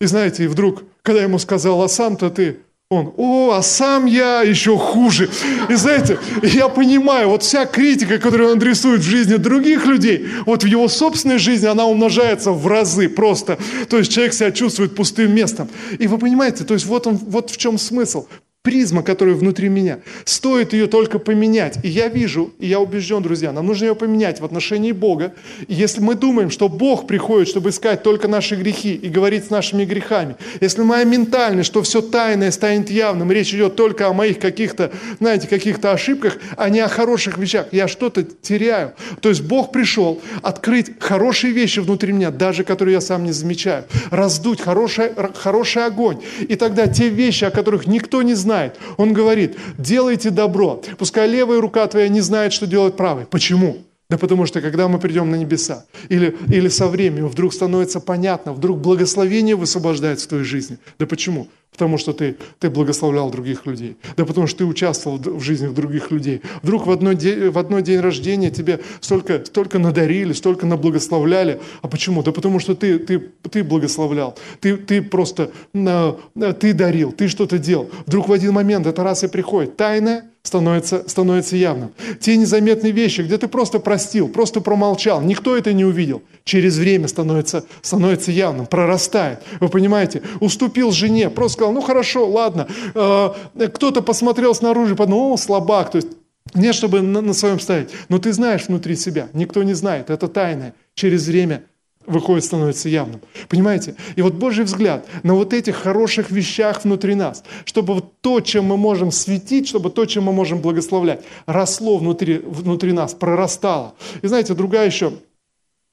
И 0.04 0.06
знаете, 0.06 0.44
и 0.44 0.48
вдруг, 0.48 0.84
когда 1.02 1.22
я 1.22 1.28
ему 1.28 1.40
сказал, 1.40 1.82
а 1.82 1.88
сам-то 1.88 2.30
ты, 2.30 2.58
он, 2.90 3.14
о, 3.16 3.54
а 3.54 3.62
сам 3.62 4.06
я 4.06 4.42
еще 4.42 4.78
хуже. 4.78 5.30
И 5.70 5.76
знаете, 5.76 6.20
я 6.42 6.68
понимаю, 6.68 7.30
вот 7.30 7.42
вся 7.42 7.66
критика, 7.66 8.18
которую 8.18 8.50
он 8.50 8.58
адресует 8.58 9.00
в 9.00 9.06
жизни 9.06 9.38
других 9.38 9.86
людей, 9.86 10.28
вот 10.46 10.64
в 10.64 10.68
его 10.68 10.90
собственной 10.90 11.38
жизни 11.38 11.68
она 11.68 11.86
умножается 11.86 12.52
в 12.52 12.68
разы 12.68 13.08
просто. 13.08 13.58
То 13.90 13.98
есть 13.98 14.12
человек 14.12 14.34
себя 14.34 14.52
чувствует 14.52 14.94
пустым 14.94 15.34
местом. 15.34 15.70
И 15.98 16.08
вы 16.08 16.18
понимаете, 16.18 16.66
то 16.66 16.74
есть 16.74 16.86
вот, 16.86 17.08
он, 17.08 17.16
вот 17.16 17.50
в 17.50 17.56
чем 17.56 17.78
смысл 17.78 18.28
призма, 18.64 19.04
которая 19.04 19.36
внутри 19.36 19.68
меня. 19.68 20.00
Стоит 20.24 20.72
ее 20.72 20.88
только 20.88 21.20
поменять. 21.20 21.78
И 21.84 21.90
я 21.90 22.08
вижу, 22.08 22.54
и 22.60 22.68
я 22.68 22.80
убежден, 22.80 23.22
друзья, 23.22 23.52
нам 23.52 23.68
нужно 23.68 23.86
ее 23.86 23.96
поменять 23.96 24.40
в 24.40 24.46
отношении 24.46 24.94
Бога. 24.94 25.34
И 25.68 25.74
если 25.74 26.00
мы 26.00 26.16
думаем, 26.16 26.50
что 26.50 26.70
Бог 26.70 27.06
приходит, 27.06 27.50
чтобы 27.50 27.72
искать 27.72 28.04
только 28.04 28.30
наши 28.30 28.56
грехи 28.56 28.96
и 28.96 29.10
говорить 29.10 29.48
с 29.48 29.50
нашими 29.50 29.84
грехами, 29.84 30.38
если 30.62 30.82
моя 30.82 31.04
ментальность, 31.04 31.68
что 31.68 31.84
все 31.84 32.02
тайное 32.02 32.52
станет 32.52 32.90
явным, 32.90 33.34
речь 33.34 33.54
идет 33.54 33.76
только 33.76 34.08
о 34.08 34.14
моих 34.14 34.40
каких-то, 34.40 34.92
знаете, 35.20 35.50
каких-то 35.50 35.92
ошибках, 35.92 36.38
а 36.56 36.70
не 36.70 36.80
о 36.80 36.88
хороших 36.88 37.38
вещах, 37.38 37.68
я 37.74 37.90
что-то 37.90 38.24
теряю. 38.24 38.94
То 39.20 39.28
есть 39.28 39.42
Бог 39.42 39.74
пришел 39.74 40.22
открыть 40.42 40.92
хорошие 41.02 41.52
вещи 41.52 41.80
внутри 41.82 42.14
меня, 42.14 42.32
даже 42.32 42.64
которые 42.64 42.94
я 42.94 43.02
сам 43.02 43.26
не 43.26 43.34
замечаю, 43.34 43.84
раздуть 44.10 44.62
хороший, 44.62 45.12
хороший 45.36 45.86
огонь. 45.86 46.22
И 46.48 46.56
тогда 46.56 46.88
те 46.88 47.10
вещи, 47.10 47.44
о 47.44 47.52
которых 47.52 47.88
никто 47.88 48.22
не 48.22 48.34
знает, 48.36 48.53
знает. 48.54 48.78
Он 48.98 49.14
говорит, 49.14 49.58
делайте 49.78 50.30
добро. 50.30 50.82
Пускай 50.98 51.28
левая 51.28 51.60
рука 51.60 51.88
твоя 51.88 52.08
не 52.08 52.22
знает, 52.22 52.54
что 52.54 52.68
делать 52.68 52.96
правой. 52.96 53.26
Почему? 53.26 53.78
Да 54.10 54.18
потому 54.18 54.46
что 54.46 54.62
когда 54.62 54.88
мы 54.88 55.00
придем 55.00 55.32
на 55.32 55.36
небеса, 55.36 55.86
или, 56.10 56.38
или 56.50 56.70
со 56.70 56.88
временем 56.88 57.28
вдруг 57.28 57.54
становится 57.54 58.00
понятно, 58.00 58.54
вдруг 58.54 58.80
благословение 58.80 59.56
высвобождается 59.56 60.26
в 60.26 60.30
твоей 60.30 60.44
жизни. 60.44 60.78
Да 61.00 61.08
почему? 61.08 61.48
Потому 61.74 61.98
что 61.98 62.14
ты, 62.14 62.38
ты 62.60 62.70
благословлял 62.70 63.30
других 63.30 63.66
людей. 63.66 63.98
Да 64.16 64.26
потому 64.26 64.48
что 64.48 64.60
ты 64.60 64.66
участвовал 64.66 65.18
в 65.18 65.42
жизни 65.42 65.68
других 65.68 66.12
людей. 66.12 66.42
Вдруг 66.62 66.88
в 66.88 66.92
одной, 66.92 67.16
день, 67.16 67.50
в 67.50 67.58
одной 67.58 67.82
день 67.82 68.00
рождения 68.00 68.50
тебе 68.50 68.80
столько, 69.02 69.44
столько 69.44 69.80
надарили, 69.80 70.34
столько 70.34 70.66
наблагословляли. 70.66 71.60
А 71.82 71.88
почему? 71.88 72.24
Да 72.24 72.32
потому 72.32 72.60
что 72.60 72.76
ты, 72.76 73.00
ты, 73.00 73.20
ты 73.50 73.64
благословлял. 73.64 74.38
Ты, 74.62 74.78
ты 74.78 75.02
просто 75.02 75.52
ты 75.74 76.74
дарил, 76.74 77.12
ты 77.12 77.28
что-то 77.28 77.58
делал. 77.58 77.90
Вдруг 78.06 78.30
в 78.30 78.34
один 78.34 78.54
момент 78.54 78.88
это 78.88 79.04
раз 79.04 79.24
и 79.24 79.28
приходит. 79.28 79.76
Тайное 79.76 80.26
становится, 80.44 81.08
становится 81.08 81.56
явным. 81.56 81.92
Те 82.20 82.36
незаметные 82.36 82.92
вещи, 82.92 83.22
где 83.22 83.38
ты 83.38 83.48
просто 83.48 83.80
простил, 83.80 84.28
просто 84.28 84.60
промолчал, 84.60 85.22
никто 85.22 85.56
это 85.56 85.72
не 85.72 85.86
увидел, 85.86 86.22
через 86.44 86.78
время 86.78 87.08
становится, 87.08 87.66
становится 87.82 88.32
явным, 88.32 88.66
прорастает. 88.66 89.40
Вы 89.62 89.70
понимаете? 89.70 90.22
Уступил 90.42 90.92
жене, 90.92 91.30
просто 91.30 91.63
сказал, 91.64 91.74
ну 91.74 91.82
хорошо, 91.82 92.30
ладно. 92.30 92.68
Э, 92.94 93.30
кто-то 93.74 94.02
посмотрел 94.02 94.54
снаружи, 94.54 94.96
подумал, 94.96 95.34
о, 95.34 95.38
слабак, 95.38 95.92
то 95.92 95.98
есть 95.98 96.10
не 96.54 96.74
чтобы 96.74 97.02
на, 97.02 97.34
своем 97.34 97.60
ставить, 97.60 97.90
но 98.10 98.20
ты 98.20 98.34
знаешь 98.34 98.68
внутри 98.68 98.96
себя, 98.96 99.30
никто 99.34 99.64
не 99.64 99.74
знает, 99.74 100.10
это 100.10 100.28
тайное. 100.28 100.74
Через 100.94 101.28
время 101.28 101.64
выходит, 102.06 102.44
становится 102.44 102.90
явным. 102.90 103.22
Понимаете? 103.48 103.96
И 104.18 104.22
вот 104.22 104.34
Божий 104.34 104.66
взгляд 104.66 105.08
на 105.24 105.36
вот 105.36 105.54
этих 105.54 105.78
хороших 105.78 106.32
вещах 106.32 106.84
внутри 106.84 107.16
нас, 107.16 107.44
чтобы 107.64 107.94
вот 107.94 108.20
то, 108.20 108.42
чем 108.42 108.66
мы 108.66 108.76
можем 108.76 109.12
светить, 109.12 109.70
чтобы 109.70 109.90
то, 109.90 110.06
чем 110.06 110.26
мы 110.26 110.34
можем 110.34 110.60
благословлять, 110.60 111.24
росло 111.46 111.98
внутри, 111.98 112.40
внутри 112.40 112.92
нас, 112.92 113.14
прорастало. 113.14 113.94
И 114.22 114.28
знаете, 114.28 114.54
другая 114.54 114.86
еще 114.86 115.14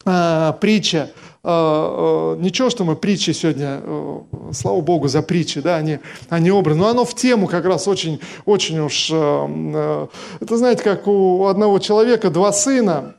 э, 0.04 0.52
притча, 0.60 1.10
ничего, 1.42 2.68
что 2.68 2.84
мы 2.84 2.96
притчи 2.96 3.30
сегодня, 3.30 3.80
э, 3.82 4.20
слава 4.52 4.80
Богу 4.82 5.08
за 5.08 5.22
притчи, 5.22 5.60
да, 5.60 5.76
они, 5.76 5.98
они 6.28 6.50
образ, 6.50 6.76
но 6.76 6.88
оно 6.88 7.04
в 7.04 7.14
тему 7.14 7.46
как 7.46 7.64
раз 7.64 7.88
очень, 7.88 8.20
очень 8.44 8.78
уж, 8.80 9.10
э, 9.10 9.14
э, 9.16 10.06
это 10.40 10.56
знаете, 10.58 10.82
как 10.82 11.06
у 11.06 11.46
одного 11.46 11.78
человека 11.78 12.30
два 12.30 12.52
сына, 12.52 13.16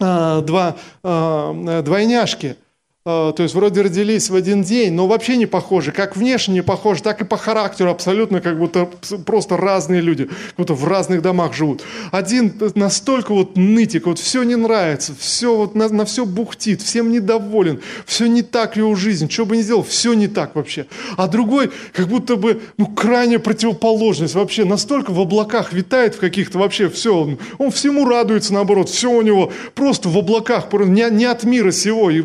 а, 0.00 0.42
два 0.42 0.76
а, 1.02 1.82
двойняшки– 1.82 2.56
а, 2.62 2.67
то 3.08 3.42
есть 3.42 3.54
вроде 3.54 3.80
родились 3.80 4.28
в 4.28 4.34
один 4.34 4.62
день, 4.62 4.92
но 4.92 5.06
вообще 5.06 5.38
не 5.38 5.46
похожи. 5.46 5.92
Как 5.92 6.14
внешне 6.14 6.54
не 6.54 6.62
похожи, 6.62 7.02
так 7.02 7.22
и 7.22 7.24
по 7.24 7.38
характеру 7.38 7.90
абсолютно 7.90 8.42
как 8.42 8.58
будто 8.58 8.86
просто 9.24 9.56
разные 9.56 10.02
люди, 10.02 10.24
как 10.24 10.56
будто 10.58 10.74
в 10.74 10.86
разных 10.86 11.22
домах 11.22 11.54
живут. 11.54 11.82
Один 12.12 12.52
настолько 12.74 13.32
вот 13.32 13.56
нытик, 13.56 14.06
вот 14.06 14.18
все 14.18 14.42
не 14.42 14.56
нравится, 14.56 15.14
все 15.18 15.56
вот 15.56 15.74
на, 15.74 15.88
на 15.88 16.04
все 16.04 16.26
бухтит, 16.26 16.82
всем 16.82 17.10
недоволен, 17.10 17.80
все 18.04 18.26
не 18.26 18.42
так 18.42 18.76
его 18.76 18.94
жизнь, 18.94 19.30
что 19.30 19.46
бы 19.46 19.56
ни 19.56 19.62
сделал, 19.62 19.82
все 19.82 20.12
не 20.12 20.28
так 20.28 20.54
вообще. 20.54 20.86
А 21.16 21.28
другой 21.28 21.70
как 21.94 22.08
будто 22.08 22.36
бы, 22.36 22.60
ну, 22.76 22.88
крайняя 22.88 23.38
противоположность 23.38 24.34
вообще, 24.34 24.66
настолько 24.66 25.12
в 25.12 25.20
облаках 25.20 25.72
витает 25.72 26.14
в 26.14 26.18
каких-то 26.18 26.58
вообще, 26.58 26.90
все, 26.90 27.16
он, 27.16 27.38
он 27.56 27.70
всему 27.70 28.06
радуется 28.06 28.52
наоборот, 28.52 28.90
все 28.90 29.10
у 29.10 29.22
него 29.22 29.50
просто 29.74 30.10
в 30.10 30.18
облаках, 30.18 30.70
не, 30.72 31.10
не 31.10 31.24
от 31.24 31.44
мира 31.44 31.70
сего. 31.70 32.10
И, 32.10 32.24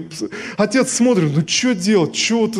а 0.57 0.67
отец 0.73 0.91
смотрит, 0.91 1.31
ну 1.35 1.43
что 1.47 1.75
делать, 1.75 2.15
что 2.15 2.41
вот, 2.41 2.55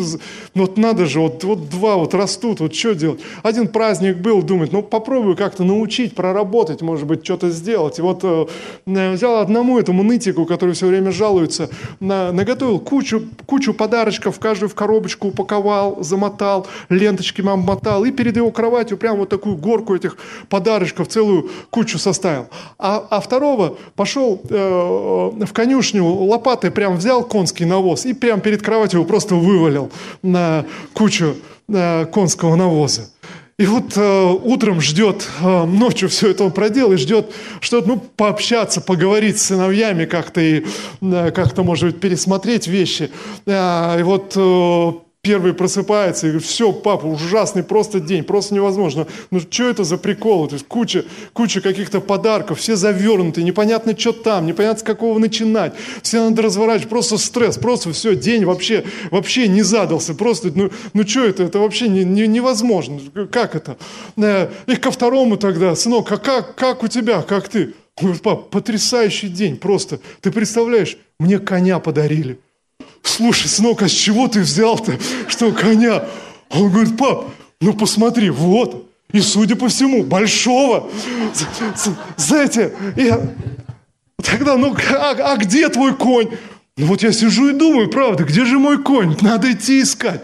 ну, 0.54 0.62
вот 0.62 0.76
надо 0.76 1.06
же, 1.06 1.20
вот, 1.20 1.42
вот 1.44 1.68
два 1.68 1.96
вот 1.96 2.14
растут, 2.14 2.60
вот 2.60 2.74
что 2.74 2.94
делать. 2.94 3.20
Один 3.42 3.68
праздник 3.68 4.18
был, 4.18 4.42
думает, 4.42 4.72
ну 4.72 4.82
попробую 4.82 5.36
как-то 5.36 5.64
научить, 5.64 6.14
проработать, 6.14 6.80
может 6.80 7.06
быть, 7.06 7.24
что-то 7.24 7.50
сделать. 7.50 7.98
И 7.98 8.02
вот 8.02 8.20
э, 8.22 8.46
взял 8.86 9.38
одному 9.38 9.78
этому 9.78 10.02
нытику, 10.02 10.46
который 10.46 10.74
все 10.74 10.86
время 10.86 11.10
жалуется, 11.10 11.70
на, 12.00 12.32
наготовил 12.32 12.78
кучу, 12.78 13.22
кучу 13.46 13.74
подарочков, 13.74 14.38
каждую 14.38 14.68
в 14.68 14.74
коробочку 14.74 15.28
упаковал, 15.28 16.02
замотал, 16.02 16.66
ленточки 16.88 17.42
мотал, 17.42 18.04
и 18.04 18.12
перед 18.12 18.36
его 18.36 18.50
кроватью 18.52 18.96
прям 18.96 19.18
вот 19.18 19.28
такую 19.28 19.56
горку 19.56 19.94
этих 19.94 20.16
подарочков, 20.48 21.08
целую 21.08 21.50
кучу 21.70 21.98
составил. 21.98 22.46
А, 22.78 23.04
а 23.10 23.20
второго 23.20 23.76
пошел 23.96 24.40
э, 24.48 24.56
в 24.56 25.52
конюшню 25.52 26.04
лопатой 26.04 26.70
прям 26.70 26.96
взял 26.96 27.24
конский 27.24 27.64
навоз 27.64 28.03
и 28.04 28.14
прям 28.14 28.40
перед 28.40 28.62
кроватью 28.62 29.00
его 29.00 29.08
просто 29.08 29.34
вывалил 29.34 29.90
на 30.22 30.64
кучу 30.92 31.36
э, 31.68 32.06
конского 32.06 32.56
навоза. 32.56 33.10
И 33.56 33.66
вот 33.66 33.96
э, 33.96 34.24
утром 34.42 34.80
ждет, 34.80 35.28
э, 35.40 35.64
ночью 35.64 36.08
все 36.08 36.30
это 36.30 36.42
он 36.42 36.50
проделал, 36.50 36.92
и 36.92 36.96
ждет, 36.96 37.32
что 37.60 37.82
ну, 37.82 37.98
пообщаться, 37.98 38.80
поговорить 38.80 39.38
с 39.38 39.44
сыновьями 39.44 40.06
как-то, 40.06 40.40
и 40.40 40.64
э, 41.00 41.30
как-то, 41.30 41.62
может 41.62 41.84
быть, 41.92 42.00
пересмотреть 42.00 42.66
вещи. 42.66 43.12
Э, 43.46 44.00
и 44.00 44.02
вот 44.02 44.32
э, 44.34 44.92
Первый 45.24 45.54
просыпается 45.54 46.26
и 46.26 46.30
говорит, 46.32 46.46
все, 46.46 46.70
папа, 46.70 47.06
ужасный 47.06 47.62
просто 47.62 47.98
день, 47.98 48.24
просто 48.24 48.54
невозможно. 48.54 49.06
Ну 49.30 49.40
что 49.40 49.70
это 49.70 49.82
за 49.82 49.96
прикол? 49.96 50.48
То 50.48 50.56
есть 50.56 50.68
куча, 50.68 51.06
куча 51.32 51.62
каких-то 51.62 52.02
подарков, 52.02 52.58
все 52.58 52.76
завернуты, 52.76 53.42
непонятно, 53.42 53.98
что 53.98 54.12
там, 54.12 54.44
непонятно, 54.44 54.80
с 54.80 54.82
какого 54.82 55.18
начинать. 55.18 55.72
Все 56.02 56.22
надо 56.22 56.42
разворачивать, 56.42 56.90
просто 56.90 57.16
стресс, 57.16 57.56
просто 57.56 57.90
все, 57.92 58.14
день 58.14 58.44
вообще, 58.44 58.84
вообще 59.10 59.48
не 59.48 59.62
задался. 59.62 60.14
Просто, 60.14 60.52
ну, 60.54 60.70
ну 60.92 61.06
что 61.06 61.24
это, 61.24 61.44
это 61.44 61.58
вообще 61.58 61.88
не, 61.88 62.04
не, 62.04 62.26
невозможно. 62.26 63.00
Как 63.32 63.54
это? 63.54 63.78
Э, 64.18 64.50
и 64.66 64.76
ко 64.76 64.90
второму 64.90 65.38
тогда, 65.38 65.74
сынок, 65.74 66.12
а 66.12 66.18
как, 66.18 66.54
как 66.54 66.82
у 66.82 66.88
тебя, 66.88 67.22
как 67.22 67.48
ты? 67.48 67.72
Говорит, 67.98 68.20
пап, 68.20 68.50
потрясающий 68.50 69.28
день 69.28 69.56
просто. 69.56 70.00
Ты 70.20 70.30
представляешь, 70.30 70.98
мне 71.18 71.38
коня 71.38 71.78
подарили 71.78 72.38
слушай, 73.02 73.48
сынок, 73.48 73.82
а 73.82 73.88
с 73.88 73.92
чего 73.92 74.28
ты 74.28 74.40
взял-то, 74.40 74.98
что 75.28 75.52
коня? 75.52 76.04
Он 76.50 76.70
говорит, 76.70 76.96
пап, 76.96 77.26
ну 77.60 77.72
посмотри, 77.74 78.30
вот. 78.30 78.88
И, 79.12 79.20
судя 79.20 79.56
по 79.56 79.68
всему, 79.68 80.02
большого. 80.02 80.90
Знаете, 82.16 82.74
я... 82.96 83.20
Тогда, 84.22 84.56
ну, 84.56 84.74
а, 84.90 85.10
а 85.10 85.36
где 85.36 85.68
твой 85.68 85.94
конь? 85.94 86.30
Ну 86.76 86.86
вот 86.86 87.04
я 87.04 87.12
сижу 87.12 87.50
и 87.50 87.52
думаю, 87.52 87.88
правда, 87.88 88.24
где 88.24 88.44
же 88.44 88.58
мой 88.58 88.82
конь? 88.82 89.16
Надо 89.20 89.52
идти 89.52 89.80
искать. 89.80 90.22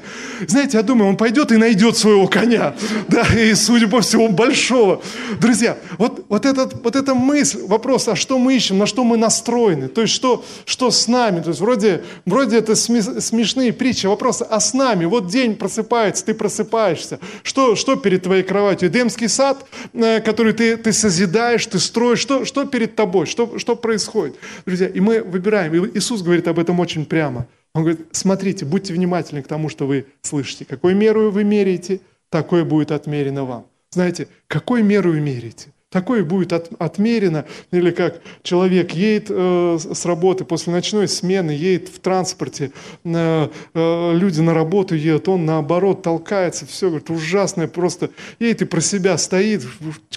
Знаете, 0.49 0.79
я 0.79 0.83
думаю, 0.83 1.11
он 1.11 1.17
пойдет 1.17 1.53
и 1.53 1.57
найдет 1.57 1.97
своего 1.97 2.27
коня. 2.27 2.75
Да, 3.09 3.27
и, 3.37 3.55
судя 3.55 3.89
по 3.89 4.01
всему, 4.01 4.29
большого. 4.31 5.03
Друзья, 5.41 5.77
вот, 5.99 6.25
вот, 6.29 6.47
этот, 6.47 6.85
вот 6.85 6.95
эта 6.97 7.15
мысль, 7.15 7.61
вопрос, 7.67 8.07
а 8.09 8.17
что 8.17 8.39
мы 8.39 8.55
ищем, 8.55 8.79
на 8.79 8.87
что 8.87 9.05
мы 9.05 9.17
настроены? 9.17 9.89
То 9.89 10.03
есть, 10.03 10.15
что, 10.15 10.45
что 10.65 10.91
с 10.91 11.09
нами? 11.09 11.41
То 11.41 11.49
есть, 11.49 11.61
вроде, 11.61 12.03
вроде 12.25 12.59
это 12.59 12.75
смешные 12.77 13.73
притчи. 13.73 14.07
Вопрос, 14.07 14.43
а 14.49 14.61
с 14.61 14.75
нами? 14.75 15.07
Вот 15.07 15.29
день 15.29 15.57
просыпается, 15.57 16.25
ты 16.25 16.35
просыпаешься. 16.35 17.19
Что, 17.43 17.75
что 17.75 17.97
перед 17.97 18.23
твоей 18.23 18.43
кроватью? 18.43 18.89
Эдемский 18.89 19.29
сад, 19.29 19.65
э, 19.93 20.21
который 20.21 20.53
ты, 20.53 20.77
ты 20.77 20.93
созидаешь, 20.93 21.67
ты 21.67 21.79
строишь. 21.79 22.21
Что, 22.21 22.45
что 22.45 22.65
перед 22.65 22.97
тобой? 22.97 23.27
Что, 23.27 23.59
что 23.59 23.77
происходит? 23.77 24.37
Друзья, 24.67 24.89
и 24.89 25.01
мы 25.01 25.23
выбираем. 25.23 25.91
Иисус 25.95 26.23
говорит 26.23 26.40
об 26.49 26.59
этом 26.59 26.81
очень 26.81 27.07
прямо. 27.07 27.47
Он 27.75 27.83
говорит, 27.83 28.07
смотрите, 28.13 28.65
будьте 28.65 28.93
внимательны 28.93 29.43
к 29.43 29.49
тому, 29.49 29.69
что 29.69 29.87
вы 29.87 30.07
слышите. 30.23 30.65
Какой 30.65 30.95
меру 30.95 31.31
вы 31.31 31.45
меряете, 31.45 32.01
такое 32.29 32.65
будет 32.65 32.91
отмерено 32.91 33.45
вам. 33.45 33.67
Знаете, 33.91 34.29
какой 34.47 34.83
меру 34.83 35.13
вы 35.13 35.21
меряете? 35.21 35.73
Такое 35.91 36.23
будет 36.23 36.53
от, 36.53 36.71
отмерено, 36.79 37.47
или 37.73 37.91
как 37.91 38.21
человек 38.45 38.93
едет 38.93 39.27
э, 39.29 39.77
с 39.93 40.07
работы 40.07 40.45
после 40.45 40.73
ночной 40.73 41.09
смены, 41.09 41.51
едет 41.51 41.89
в 41.89 41.99
транспорте, 41.99 42.71
э, 43.05 43.49
э, 43.75 44.13
люди 44.15 44.41
на 44.41 44.55
работу 44.55 44.95
едут, 44.95 45.27
он 45.27 45.47
наоборот 45.47 46.03
толкается, 46.03 46.65
все, 46.65 46.91
говорит, 46.91 47.11
ужасное 47.11 47.67
просто, 47.67 48.11
едет 48.39 48.63
и 48.63 48.65
про 48.67 48.81
себя 48.81 49.19
стоит, 49.19 49.67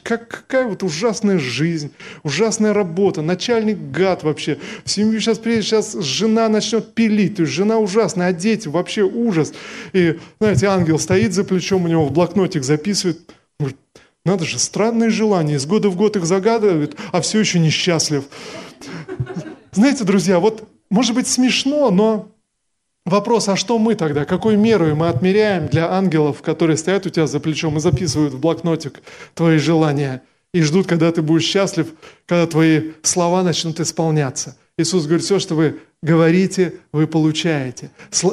как, 0.03 0.27
какая 0.27 0.67
вот 0.67 0.83
ужасная 0.83 1.39
жизнь, 1.39 1.91
ужасная 2.21 2.73
работа, 2.73 3.23
начальник 3.23 3.79
гад 3.89 4.21
вообще, 4.21 4.59
в 4.85 4.91
семью 4.91 5.19
сейчас 5.19 5.39
приедет, 5.39 5.65
сейчас 5.65 5.93
жена 5.93 6.49
начнет 6.49 6.93
пилить, 6.93 7.37
то 7.37 7.41
есть 7.41 7.53
жена 7.53 7.79
ужасная, 7.79 8.27
а 8.27 8.33
дети 8.33 8.67
вообще 8.67 9.01
ужас. 9.01 9.53
И, 9.91 10.19
знаете, 10.39 10.67
ангел 10.67 10.99
стоит 10.99 11.33
за 11.33 11.43
плечом, 11.43 11.85
у 11.85 11.87
него 11.87 12.05
в 12.05 12.11
блокнотик 12.11 12.63
записывает, 12.63 13.21
говорит, 13.59 13.77
надо 14.25 14.45
же, 14.45 14.57
странные 14.59 15.09
желания. 15.09 15.55
Из 15.55 15.65
года 15.65 15.89
в 15.89 15.95
год 15.95 16.15
их 16.15 16.25
загадывают, 16.25 16.95
а 17.11 17.21
все 17.21 17.39
еще 17.39 17.59
несчастлив. 17.59 18.25
Знаете, 19.71 20.03
друзья, 20.03 20.39
вот 20.39 20.67
может 20.89 21.15
быть 21.15 21.27
смешно, 21.27 21.89
но 21.91 22.29
вопрос, 23.05 23.49
а 23.49 23.55
что 23.55 23.77
мы 23.79 23.95
тогда? 23.95 24.25
Какой 24.25 24.55
мерой 24.55 24.93
мы 24.93 25.09
отмеряем 25.09 25.67
для 25.67 25.91
ангелов, 25.91 26.41
которые 26.41 26.77
стоят 26.77 27.05
у 27.05 27.09
тебя 27.09 27.27
за 27.27 27.39
плечом 27.39 27.77
и 27.77 27.79
записывают 27.79 28.33
в 28.33 28.39
блокнотик 28.39 29.01
твои 29.33 29.57
желания 29.57 30.21
и 30.53 30.61
ждут, 30.61 30.87
когда 30.87 31.11
ты 31.11 31.21
будешь 31.21 31.45
счастлив, 31.45 31.87
когда 32.25 32.47
твои 32.47 32.91
слова 33.01 33.43
начнут 33.43 33.79
исполняться? 33.79 34.55
Иисус 34.77 35.05
говорит, 35.05 35.25
все, 35.25 35.39
что 35.39 35.55
вы 35.55 35.79
говорите, 36.03 36.73
вы 36.91 37.07
получаете. 37.07 37.89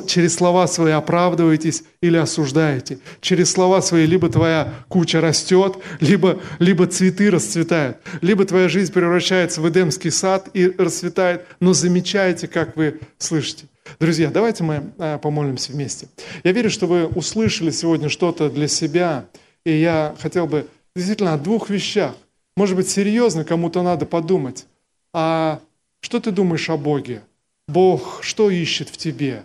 Через 0.07 0.35
слова 0.35 0.67
свои 0.67 0.93
оправдываетесь 0.93 1.85
или 2.03 2.17
осуждаете. 2.17 2.99
Через 3.21 3.53
слова 3.53 3.81
свои 3.81 4.07
либо 4.07 4.29
твоя 4.29 4.75
куча 4.89 5.21
растет, 5.21 5.77
либо, 6.01 6.41
либо 6.59 6.87
цветы 6.89 7.31
расцветают, 7.31 7.99
либо 8.21 8.45
твоя 8.45 8.69
жизнь 8.69 8.93
превращается 8.93 9.61
в 9.61 9.69
Эдемский 9.69 10.11
сад 10.11 10.51
и 10.53 10.67
расцветает. 10.77 11.47
Но 11.61 11.73
замечайте, 11.73 12.49
как 12.49 12.77
вы 12.77 13.01
слышите. 13.19 13.67
Друзья, 14.01 14.31
давайте 14.31 14.65
мы 14.65 14.93
а, 14.99 15.19
помолимся 15.19 15.73
вместе. 15.73 16.09
Я 16.43 16.53
верю, 16.53 16.71
что 16.71 16.87
вы 16.87 17.07
услышали 17.07 17.71
сегодня 17.71 18.09
что-то 18.09 18.51
для 18.51 18.67
себя, 18.69 19.27
и 19.65 19.73
я 19.73 20.15
хотел 20.21 20.47
бы 20.47 20.67
действительно 20.97 21.35
о 21.35 21.39
двух 21.39 21.71
вещах. 21.71 22.15
Может 22.57 22.77
быть, 22.77 22.91
серьезно 22.91 23.45
кому-то 23.45 23.83
надо 23.83 24.07
подумать. 24.07 24.67
А 25.13 25.61
что 26.01 26.19
ты 26.19 26.33
думаешь 26.33 26.69
о 26.69 26.77
Боге? 26.77 27.23
Бог 27.71 28.21
что 28.23 28.51
ищет 28.51 28.89
в 28.89 28.97
тебе? 28.97 29.45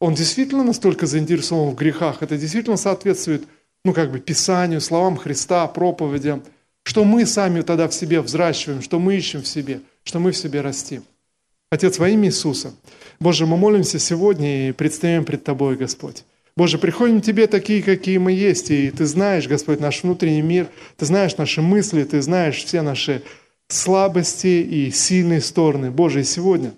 Он 0.00 0.14
действительно 0.14 0.64
настолько 0.64 1.06
заинтересован 1.06 1.70
в 1.70 1.76
грехах? 1.76 2.22
Это 2.22 2.36
действительно 2.36 2.76
соответствует, 2.76 3.44
ну, 3.84 3.92
как 3.92 4.10
бы, 4.10 4.18
Писанию, 4.18 4.80
словам 4.80 5.16
Христа, 5.16 5.66
проповедям? 5.68 6.42
Что 6.82 7.04
мы 7.04 7.26
сами 7.26 7.60
тогда 7.60 7.88
в 7.88 7.94
себе 7.94 8.20
взращиваем, 8.20 8.82
что 8.82 8.98
мы 8.98 9.16
ищем 9.16 9.42
в 9.42 9.46
себе, 9.46 9.82
что 10.02 10.18
мы 10.18 10.32
в 10.32 10.36
себе 10.36 10.62
растим? 10.62 11.04
Отец, 11.70 11.98
во 11.98 12.08
имя 12.08 12.28
Иисуса, 12.28 12.74
Боже, 13.20 13.46
мы 13.46 13.56
молимся 13.56 13.98
сегодня 13.98 14.68
и 14.68 14.72
предстаем 14.72 15.24
пред 15.24 15.44
Тобой, 15.44 15.76
Господь. 15.76 16.24
Боже, 16.56 16.78
приходим 16.78 17.20
к 17.20 17.24
Тебе 17.24 17.46
такие, 17.46 17.82
какие 17.82 18.18
мы 18.18 18.32
есть, 18.32 18.70
и 18.70 18.90
Ты 18.90 19.06
знаешь, 19.06 19.46
Господь, 19.46 19.78
наш 19.78 20.02
внутренний 20.02 20.42
мир, 20.42 20.68
Ты 20.96 21.04
знаешь 21.04 21.36
наши 21.36 21.62
мысли, 21.62 22.02
Ты 22.02 22.22
знаешь 22.22 22.64
все 22.64 22.82
наши 22.82 23.22
слабости 23.68 24.46
и 24.46 24.90
сильные 24.90 25.40
стороны. 25.40 25.90
Боже, 25.90 26.22
и 26.22 26.24
сегодня 26.24 26.72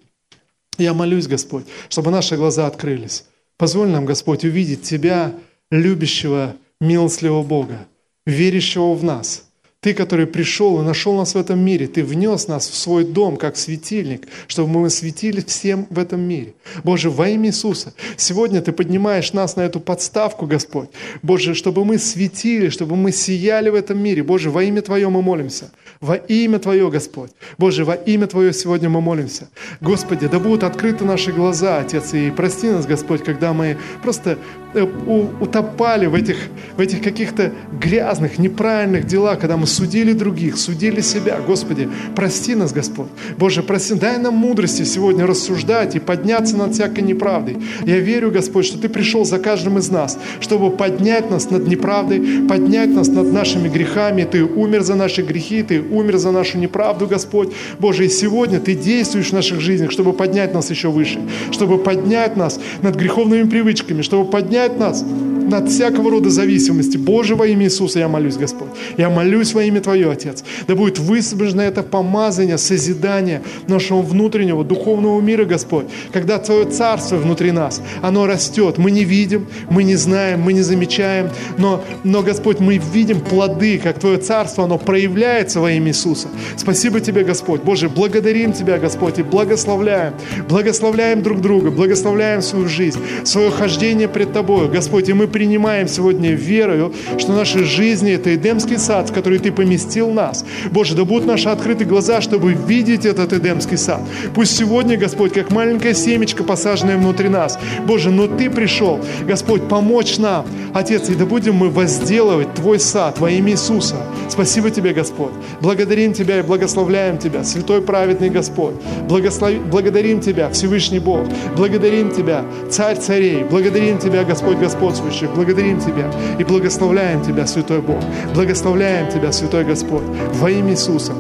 я 0.79 0.95
молюсь, 0.95 1.27
Господь, 1.27 1.65
чтобы 1.89 2.11
наши 2.11 2.37
глаза 2.37 2.67
открылись. 2.67 3.25
Позволь 3.57 3.89
нам, 3.89 4.05
Господь, 4.05 4.45
увидеть 4.45 4.83
Тебя, 4.83 5.35
любящего, 5.71 6.57
милостливого 6.81 7.43
Бога, 7.43 7.87
верящего 8.27 8.95
в 8.95 9.05
нас– 9.05 9.49
ты, 9.83 9.95
который 9.95 10.29
пришел 10.29 10.81
и 10.81 10.85
нашел 10.85 11.17
нас 11.17 11.35
в 11.35 11.37
этом 11.37 11.59
мире, 11.59 11.89
Ты 11.89 12.05
внес 12.05 12.47
нас 12.47 12.69
в 12.69 12.75
свой 12.77 13.05
дом, 13.05 13.37
как 13.37 13.57
светильник, 13.57 14.29
чтобы 14.47 14.79
мы 14.79 14.91
светили 14.91 15.41
всем 15.41 15.89
в 15.91 15.99
этом 15.99 16.21
мире. 16.21 16.55
Боже, 16.85 17.11
во 17.11 17.29
имя 17.29 17.49
Иисуса, 17.49 17.93
сегодня 18.17 18.63
Ты 18.63 18.71
поднимаешь 18.71 19.33
нас 19.33 19.57
на 19.57 19.63
эту 19.63 19.81
подставку, 19.81 20.47
Господь. 20.47 20.89
Боже, 21.23 21.55
чтобы 21.55 21.85
мы 21.85 21.99
светили, 21.99 22.69
чтобы 22.69 22.95
мы 22.95 23.11
сияли 23.11 23.71
в 23.71 23.75
этом 23.75 23.99
мире. 23.99 24.23
Боже, 24.23 24.51
во 24.51 24.63
имя 24.63 24.83
Твое 24.83 25.09
мы 25.09 25.21
молимся. 25.21 25.73
Во 26.01 26.15
имя 26.15 26.61
Твое, 26.61 26.89
Господь. 26.89 27.33
Боже, 27.59 27.85
во 27.85 27.95
имя 27.95 28.29
Твое 28.29 28.53
сегодня 28.53 28.89
мы 28.89 29.01
молимся. 29.01 29.49
Господи, 29.81 30.29
да 30.29 30.39
будут 30.39 30.63
открыты 30.63 31.05
наши 31.05 31.33
глаза, 31.33 31.81
Отец, 31.81 32.15
и 32.15 32.31
прости 32.31 32.69
нас, 32.69 32.87
Господь, 32.87 33.25
когда 33.25 33.53
мы 33.53 33.77
просто 34.05 34.39
э, 34.75 34.83
утопали 34.83 36.07
в 36.07 36.15
этих, 36.15 36.37
в 36.77 36.81
этих 36.81 37.03
каких-то 37.03 37.53
грязных, 37.81 38.39
неправильных 38.39 39.09
делах, 39.09 39.41
когда 39.41 39.57
мы 39.57 39.67
судили 39.73 40.13
других, 40.13 40.57
судили 40.57 41.01
себя. 41.01 41.41
Господи, 41.47 41.89
прости 42.15 42.55
нас, 42.55 42.73
Господь. 42.73 43.09
Боже, 43.39 43.63
прости, 43.63 43.95
дай 43.95 44.19
нам 44.19 44.35
мудрости 44.35 44.85
сегодня 44.85 45.27
рассуждать 45.27 45.97
и 45.97 46.01
подняться 46.01 46.57
над 46.57 46.75
всякой 46.75 47.03
неправдой. 47.03 47.59
Я 47.85 47.99
верю, 47.99 48.31
Господь, 48.31 48.67
что 48.67 48.79
Ты 48.79 48.89
пришел 48.89 49.25
за 49.25 49.39
каждым 49.39 49.79
из 49.79 49.91
нас, 49.91 50.19
чтобы 50.41 50.71
поднять 50.71 51.31
нас 51.31 51.51
над 51.51 51.67
неправдой, 51.67 52.47
поднять 52.49 52.91
нас 52.91 53.09
над 53.09 53.33
нашими 53.33 53.69
грехами. 53.69 54.25
Ты 54.25 54.45
умер 54.45 54.83
за 54.83 54.95
наши 54.95 55.23
грехи, 55.23 55.63
Ты 55.63 55.81
умер 55.81 56.19
за 56.19 56.31
нашу 56.31 56.59
неправду, 56.59 57.07
Господь. 57.07 57.53
Боже, 57.79 58.07
и 58.07 58.09
сегодня 58.09 58.61
Ты 58.61 58.75
действуешь 58.75 59.31
в 59.31 59.33
наших 59.33 59.61
жизнях, 59.61 59.91
чтобы 59.91 60.13
поднять 60.13 60.55
нас 60.55 60.71
еще 60.71 60.89
выше, 60.89 61.21
чтобы 61.51 61.79
поднять 61.79 62.37
нас 62.37 62.61
над 62.83 62.97
греховными 62.97 63.49
привычками, 63.49 64.03
чтобы 64.03 64.31
поднять 64.31 64.79
нас 64.79 65.05
над 65.53 65.69
всякого 65.69 66.11
рода 66.11 66.31
зависимости. 66.31 66.97
Боже, 66.97 67.37
во 67.37 67.47
имя 67.47 67.67
Иисуса 67.67 67.99
я 67.99 68.09
молюсь, 68.09 68.37
Господь. 68.37 68.71
Я 68.97 69.11
молюсь 69.11 69.55
во 69.55 69.63
имя 69.63 69.81
Твое, 69.81 70.11
Отец. 70.11 70.43
Да 70.67 70.75
будет 70.75 70.99
высвобождено 70.99 71.63
это 71.63 71.83
помазание, 71.83 72.59
созидание 72.59 73.43
нашего 73.69 74.03
внутреннего 74.03 74.65
духовного 74.65 75.21
мира, 75.21 75.45
Господь. 75.45 75.87
Когда 76.13 76.39
Твое 76.39 76.65
Царство 76.65 77.17
внутри 77.17 77.53
нас, 77.53 77.83
оно 78.01 78.27
растет. 78.27 78.79
Мы 78.79 78.91
не 78.91 79.05
видим, 79.05 79.47
мы 79.71 79.85
не 79.85 79.97
знаем, 79.97 80.41
мы 80.41 80.53
не 80.53 80.63
замечаем, 80.63 81.29
но, 81.59 81.85
но 82.03 82.23
Господь, 82.23 82.59
мы 82.61 82.79
видим 82.79 83.21
плоды, 83.21 83.79
как 83.79 83.99
Твое 83.99 84.17
Царство, 84.17 84.65
оно 84.65 84.79
проявляется 84.79 85.61
во 85.61 85.71
имя 85.71 85.89
Иисуса. 85.89 86.29
Спасибо 86.57 87.01
Тебе, 87.01 87.25
Господь. 87.25 87.63
Боже, 87.63 87.89
благодарим 87.89 88.53
Тебя, 88.53 88.79
Господь, 88.79 89.19
и 89.19 89.23
благословляем. 89.23 90.15
Благословляем 90.49 91.23
друг 91.23 91.41
друга, 91.41 91.71
благословляем 91.71 92.41
свою 92.43 92.69
жизнь, 92.69 92.99
свое 93.25 93.51
хождение 93.51 94.09
пред 94.09 94.33
Тобой, 94.33 94.69
Господь. 94.69 95.09
И 95.09 95.13
мы 95.13 95.29
принимаем 95.29 95.42
сегодня 95.89 96.33
верою, 96.33 96.93
что 97.19 97.33
наши 97.33 97.65
жизни– 97.65 98.13
это 98.15 98.35
Эдемский 98.35 98.79
сад, 98.79 99.11
в 99.11 99.13
который 99.13 99.39
Ты 99.39 99.53
поместил 99.53 100.11
нас. 100.11 100.45
Боже, 100.71 100.95
да 100.95 101.05
будут 101.05 101.27
наши 101.27 101.49
открыты 101.49 101.85
глаза, 101.85 102.21
чтобы 102.21 102.53
видеть 102.53 103.07
этот 103.07 103.33
Эдемский 103.33 103.77
сад. 103.77 104.01
Пусть 104.35 104.57
сегодня, 104.57 104.97
Господь, 104.97 105.33
как 105.33 105.51
маленькая 105.51 105.95
семечко, 105.95 106.45
посаженная 106.45 106.97
внутри 106.99 107.29
нас. 107.29 107.59
Боже, 107.87 108.11
но 108.11 108.27
Ты 108.27 108.51
пришел, 108.51 109.01
Господь, 109.27 109.69
помочь 109.69 110.19
нам. 110.19 110.47
Отец, 110.75 111.11
и 111.11 111.15
да 111.15 111.27
будем 111.27 111.55
мы 111.55 111.71
возделывать 111.71 112.55
Твой 112.55 112.81
сад 112.81 113.19
во 113.19 113.31
имя 113.31 113.53
Иисуса. 113.53 113.97
Спасибо 114.29 114.71
Тебе, 114.71 114.93
Господь. 114.93 115.33
Благодарим 115.61 116.13
Тебя 116.13 116.39
и 116.39 116.43
благословляем 116.43 117.19
Тебя, 117.19 117.45
Святой 117.45 117.83
праведный 117.83 118.31
Господь. 118.31 118.75
Благослови, 119.09 119.59
благодарим 119.59 120.21
Тебя, 120.21 120.49
Всевышний 120.51 120.99
Бог. 120.99 121.27
Благодарим 121.57 122.11
Тебя, 122.11 122.45
Царь 122.71 122.97
царей. 122.97 123.45
Благодарим 123.45 123.99
Тебя, 123.99 124.25
Господь 124.25 124.59
господствующий. 124.59 125.27
Благодарим 125.35 125.81
Тебя 125.81 126.11
и 126.39 126.45
благословляем 126.45 127.23
Тебя, 127.23 127.47
Святой 127.47 127.81
Бог. 127.81 127.99
Благословляем 128.35 129.11
Тебя, 129.11 129.33
Святой 129.33 129.65
Господь, 129.65 130.05
во 130.35 130.51
имя 130.51 130.73
Иисуса. 130.73 131.13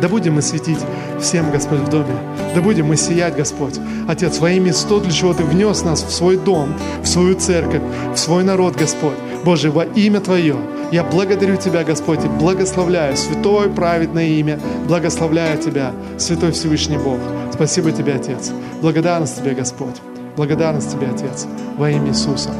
Да 0.00 0.08
будем 0.08 0.34
мы 0.34 0.42
светить 0.42 0.78
всем, 1.20 1.50
Господь, 1.50 1.80
в 1.80 1.90
доме. 1.90 2.14
Да 2.54 2.62
будем 2.62 2.86
мы 2.86 2.96
сиять, 2.96 3.36
Господь. 3.36 3.74
Отец, 4.08 4.38
во 4.38 4.50
имя 4.50 4.72
то, 4.88 4.98
для 4.98 5.12
чего 5.12 5.34
Ты 5.34 5.44
внес 5.44 5.84
нас 5.84 6.02
в 6.02 6.10
свой 6.10 6.36
дом, 6.36 6.74
в 7.02 7.06
свою 7.06 7.34
церковь, 7.34 7.82
в 8.14 8.16
свой 8.16 8.42
народ, 8.42 8.76
Господь. 8.76 9.16
Боже, 9.44 9.70
во 9.70 9.84
имя 9.84 10.20
Твое 10.20 10.56
я 10.90 11.04
благодарю 11.04 11.56
Тебя, 11.56 11.84
Господь, 11.84 12.24
и 12.24 12.28
благословляю 12.28 13.16
святое 13.16 13.68
праведное 13.68 14.26
имя, 14.26 14.58
благословляю 14.88 15.60
Тебя, 15.60 15.92
Святой 16.18 16.52
Всевышний 16.52 16.98
Бог. 16.98 17.18
Спасибо 17.52 17.92
Тебе, 17.92 18.14
Отец. 18.14 18.52
Благодарность 18.80 19.36
Тебе, 19.36 19.52
Господь. 19.52 19.96
Благодарность 20.36 20.92
Тебе, 20.92 21.08
Отец, 21.08 21.46
во 21.76 21.90
имя 21.90 22.08
Иисуса. 22.08 22.50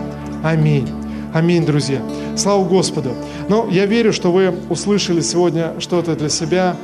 Аминь. 0.42 0.88
Аминь, 1.34 1.66
друзья. 1.66 2.00
Слава 2.34 2.64
Господу. 2.64 3.10
Но 3.48 3.68
я 3.70 3.84
верю, 3.84 4.12
что 4.12 4.32
вы 4.32 4.54
услышали 4.70 5.20
сегодня 5.20 5.78
что-то 5.80 6.16
для 6.16 6.30
себя. 6.30 6.76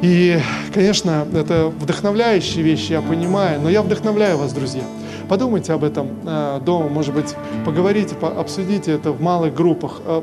И, 0.00 0.38
конечно, 0.72 1.26
это 1.34 1.66
вдохновляющие 1.66 2.62
вещи, 2.62 2.92
я 2.92 3.02
понимаю, 3.02 3.60
но 3.60 3.68
я 3.68 3.82
вдохновляю 3.82 4.38
вас, 4.38 4.52
друзья. 4.52 4.82
Подумайте 5.28 5.72
об 5.72 5.84
этом 5.84 6.08
э, 6.24 6.60
дома, 6.64 6.88
может 6.88 7.14
быть, 7.14 7.34
поговорите, 7.64 8.14
обсудите 8.20 8.92
это 8.92 9.12
в 9.12 9.20
малых 9.20 9.54
группах. 9.54 10.00
Э, 10.04 10.22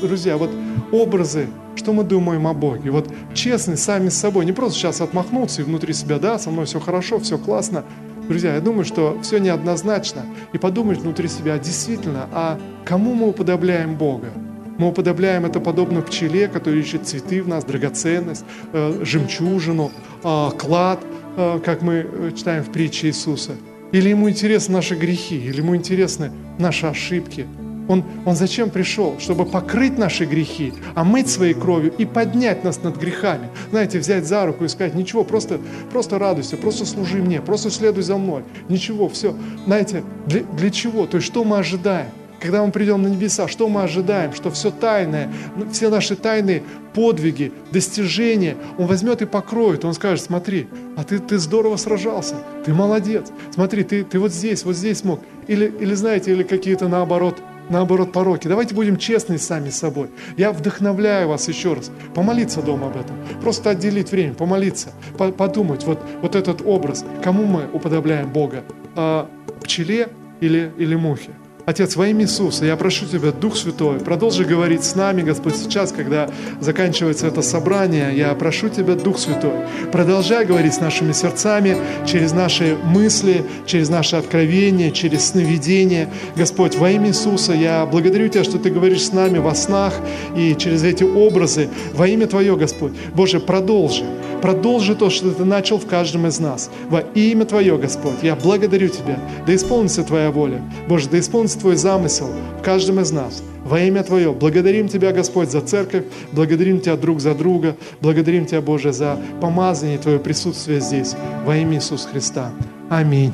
друзья, 0.00 0.36
вот 0.36 0.50
образы, 0.92 1.48
что 1.76 1.92
мы 1.92 2.04
думаем 2.04 2.46
о 2.46 2.54
Боге. 2.54 2.90
Вот 2.90 3.08
честность 3.34 3.82
сами 3.82 4.08
с 4.08 4.16
собой, 4.16 4.46
не 4.46 4.52
просто 4.52 4.78
сейчас 4.78 5.00
отмахнуться 5.00 5.62
и 5.62 5.64
внутри 5.64 5.92
себя, 5.92 6.18
да, 6.18 6.38
со 6.38 6.50
мной 6.50 6.64
все 6.64 6.80
хорошо, 6.80 7.18
все 7.18 7.38
классно, 7.38 7.84
Друзья, 8.32 8.54
я 8.54 8.62
думаю, 8.62 8.86
что 8.86 9.18
все 9.20 9.36
неоднозначно. 9.36 10.22
И 10.54 10.58
подумать 10.58 11.00
внутри 11.00 11.28
себя, 11.28 11.58
действительно, 11.58 12.30
а 12.32 12.58
кому 12.86 13.12
мы 13.12 13.28
уподобляем 13.28 13.94
Бога? 13.94 14.30
Мы 14.78 14.88
уподобляем 14.88 15.44
это 15.44 15.60
подобно 15.60 16.00
пчеле, 16.00 16.48
который 16.48 16.80
ищет 16.80 17.06
цветы 17.06 17.42
в 17.42 17.48
нас, 17.48 17.62
драгоценность, 17.62 18.46
э, 18.72 19.00
жемчужину, 19.04 19.92
э, 20.24 20.50
клад, 20.58 21.00
э, 21.36 21.60
как 21.62 21.82
мы 21.82 22.32
читаем 22.34 22.64
в 22.64 22.72
притче 22.72 23.08
Иисуса. 23.08 23.52
Или 23.92 24.08
ему 24.08 24.30
интересны 24.30 24.76
наши 24.76 24.94
грехи, 24.94 25.36
или 25.36 25.58
ему 25.58 25.76
интересны 25.76 26.32
наши 26.58 26.86
ошибки– 26.86 27.46
он, 27.88 28.04
он 28.24 28.36
зачем 28.36 28.70
пришел? 28.70 29.16
Чтобы 29.18 29.44
покрыть 29.44 29.98
наши 29.98 30.24
грехи, 30.24 30.72
омыть 30.94 31.28
своей 31.28 31.54
кровью 31.54 31.92
и 31.96 32.04
поднять 32.04 32.64
нас 32.64 32.82
над 32.82 32.96
грехами. 32.96 33.48
Знаете, 33.70 33.98
взять 33.98 34.26
за 34.26 34.46
руку 34.46 34.64
и 34.64 34.68
сказать, 34.68 34.94
ничего, 34.94 35.24
просто, 35.24 35.60
просто 35.90 36.18
радуйся, 36.18 36.56
просто 36.56 36.86
служи 36.86 37.18
мне, 37.18 37.40
просто 37.40 37.70
следуй 37.70 38.02
за 38.02 38.16
мной. 38.16 38.44
Ничего, 38.68 39.08
все. 39.08 39.34
Знаете, 39.66 40.04
для, 40.26 40.42
для 40.42 40.70
чего? 40.70 41.06
То 41.06 41.16
есть 41.16 41.26
что 41.26 41.44
мы 41.44 41.58
ожидаем? 41.58 42.10
Когда 42.40 42.64
мы 42.64 42.72
придем 42.72 43.02
на 43.02 43.06
небеса, 43.06 43.46
что 43.46 43.68
мы 43.68 43.82
ожидаем? 43.82 44.32
Что 44.32 44.50
все 44.50 44.72
тайное, 44.72 45.32
ну, 45.56 45.70
все 45.70 45.90
наши 45.90 46.16
тайные 46.16 46.64
подвиги, 46.92 47.52
достижения, 47.70 48.56
Он 48.78 48.86
возьмет 48.86 49.22
и 49.22 49.26
покроет. 49.26 49.84
Он 49.84 49.94
скажет, 49.94 50.24
смотри, 50.24 50.66
а 50.96 51.04
ты, 51.04 51.20
ты 51.20 51.38
здорово 51.38 51.76
сражался, 51.76 52.34
ты 52.64 52.74
молодец. 52.74 53.30
Смотри, 53.54 53.84
ты, 53.84 54.02
ты 54.02 54.18
вот 54.18 54.32
здесь, 54.32 54.64
вот 54.64 54.74
здесь 54.74 54.98
смог. 54.98 55.20
Или, 55.46 55.72
или 55.80 55.94
знаете, 55.94 56.32
или 56.32 56.42
какие-то 56.42 56.88
наоборот– 56.88 57.36
наоборот, 57.68 58.12
пороки. 58.12 58.48
Давайте 58.48 58.74
будем 58.74 58.96
честны 58.96 59.38
сами 59.38 59.70
с 59.70 59.78
собой. 59.78 60.10
Я 60.36 60.52
вдохновляю 60.52 61.28
вас 61.28 61.48
еще 61.48 61.74
раз. 61.74 61.90
Помолиться 62.14 62.62
дома 62.62 62.88
об 62.88 62.96
этом. 62.96 63.16
Просто 63.40 63.70
отделить 63.70 64.10
время, 64.10 64.34
помолиться, 64.34 64.90
подумать. 65.36 65.84
Вот, 65.84 66.00
вот 66.20 66.36
этот 66.36 66.62
образ. 66.64 67.04
Кому 67.22 67.44
мы 67.44 67.68
уподобляем 67.72 68.32
Бога? 68.32 68.64
А, 68.94 69.28
пчеле 69.62 70.08
или, 70.40 70.72
или 70.78 70.94
мухе? 70.94 71.30
Отец, 71.64 71.94
во 71.94 72.08
имя 72.08 72.24
Иисуса, 72.24 72.64
я 72.64 72.76
прошу 72.76 73.06
Тебя, 73.06 73.30
Дух 73.30 73.56
Святой, 73.56 74.00
продолжи 74.00 74.44
говорить 74.44 74.82
с 74.82 74.96
нами, 74.96 75.22
Господь, 75.22 75.54
сейчас, 75.54 75.92
когда 75.92 76.28
заканчивается 76.58 77.28
это 77.28 77.40
собрание, 77.40 78.16
я 78.16 78.34
прошу 78.34 78.68
Тебя, 78.68 78.96
Дух 78.96 79.16
Святой, 79.16 79.52
продолжай 79.92 80.44
говорить 80.44 80.74
с 80.74 80.80
нашими 80.80 81.12
сердцами, 81.12 81.76
через 82.04 82.32
наши 82.32 82.76
мысли, 82.82 83.44
через 83.64 83.90
наши 83.90 84.16
откровения, 84.16 84.90
через 84.90 85.26
сновидения. 85.26 86.08
Господь, 86.34 86.74
во 86.74 86.90
имя 86.90 87.10
Иисуса, 87.10 87.52
я 87.52 87.86
благодарю 87.86 88.26
Тебя, 88.26 88.42
что 88.42 88.58
Ты 88.58 88.70
говоришь 88.70 89.04
с 89.04 89.12
нами 89.12 89.38
во 89.38 89.54
снах 89.54 89.94
и 90.36 90.56
через 90.56 90.82
эти 90.82 91.04
образы. 91.04 91.68
Во 91.94 92.08
имя 92.08 92.26
Твое, 92.26 92.56
Господь. 92.56 92.92
Боже, 93.14 93.38
продолжи, 93.38 94.04
продолжи 94.40 94.96
то, 94.96 95.10
что 95.10 95.30
Ты 95.30 95.44
начал 95.44 95.78
в 95.78 95.86
каждом 95.86 96.26
из 96.26 96.40
нас. 96.40 96.70
Во 96.88 97.00
имя 97.14 97.44
Твое, 97.44 97.78
Господь, 97.78 98.22
я 98.22 98.34
благодарю 98.34 98.88
Тебя. 98.88 99.20
Да 99.46 99.54
исполнится 99.54 100.02
Твоя 100.02 100.32
воля. 100.32 100.60
Боже, 100.88 101.08
да 101.08 101.20
исполнится 101.20 101.51
исполнится 101.52 101.58
Твой 101.58 101.76
замысел 101.76 102.28
в 102.58 102.62
каждом 102.62 103.00
из 103.00 103.12
нас. 103.12 103.42
Во 103.64 103.80
имя 103.80 104.02
Твое. 104.02 104.32
Благодарим 104.32 104.88
Тебя, 104.88 105.12
Господь, 105.12 105.50
за 105.50 105.60
церковь, 105.60 106.04
благодарим 106.32 106.80
Тебя 106.80 106.96
друг 106.96 107.20
за 107.20 107.34
друга, 107.34 107.76
благодарим 108.00 108.46
Тебя, 108.46 108.60
Боже, 108.60 108.92
за 108.92 109.18
помазание 109.40 109.98
Твое 109.98 110.18
присутствие 110.18 110.80
здесь. 110.80 111.14
Во 111.44 111.56
имя 111.56 111.76
Иисуса 111.76 112.08
Христа. 112.08 112.50
Аминь. 112.90 113.32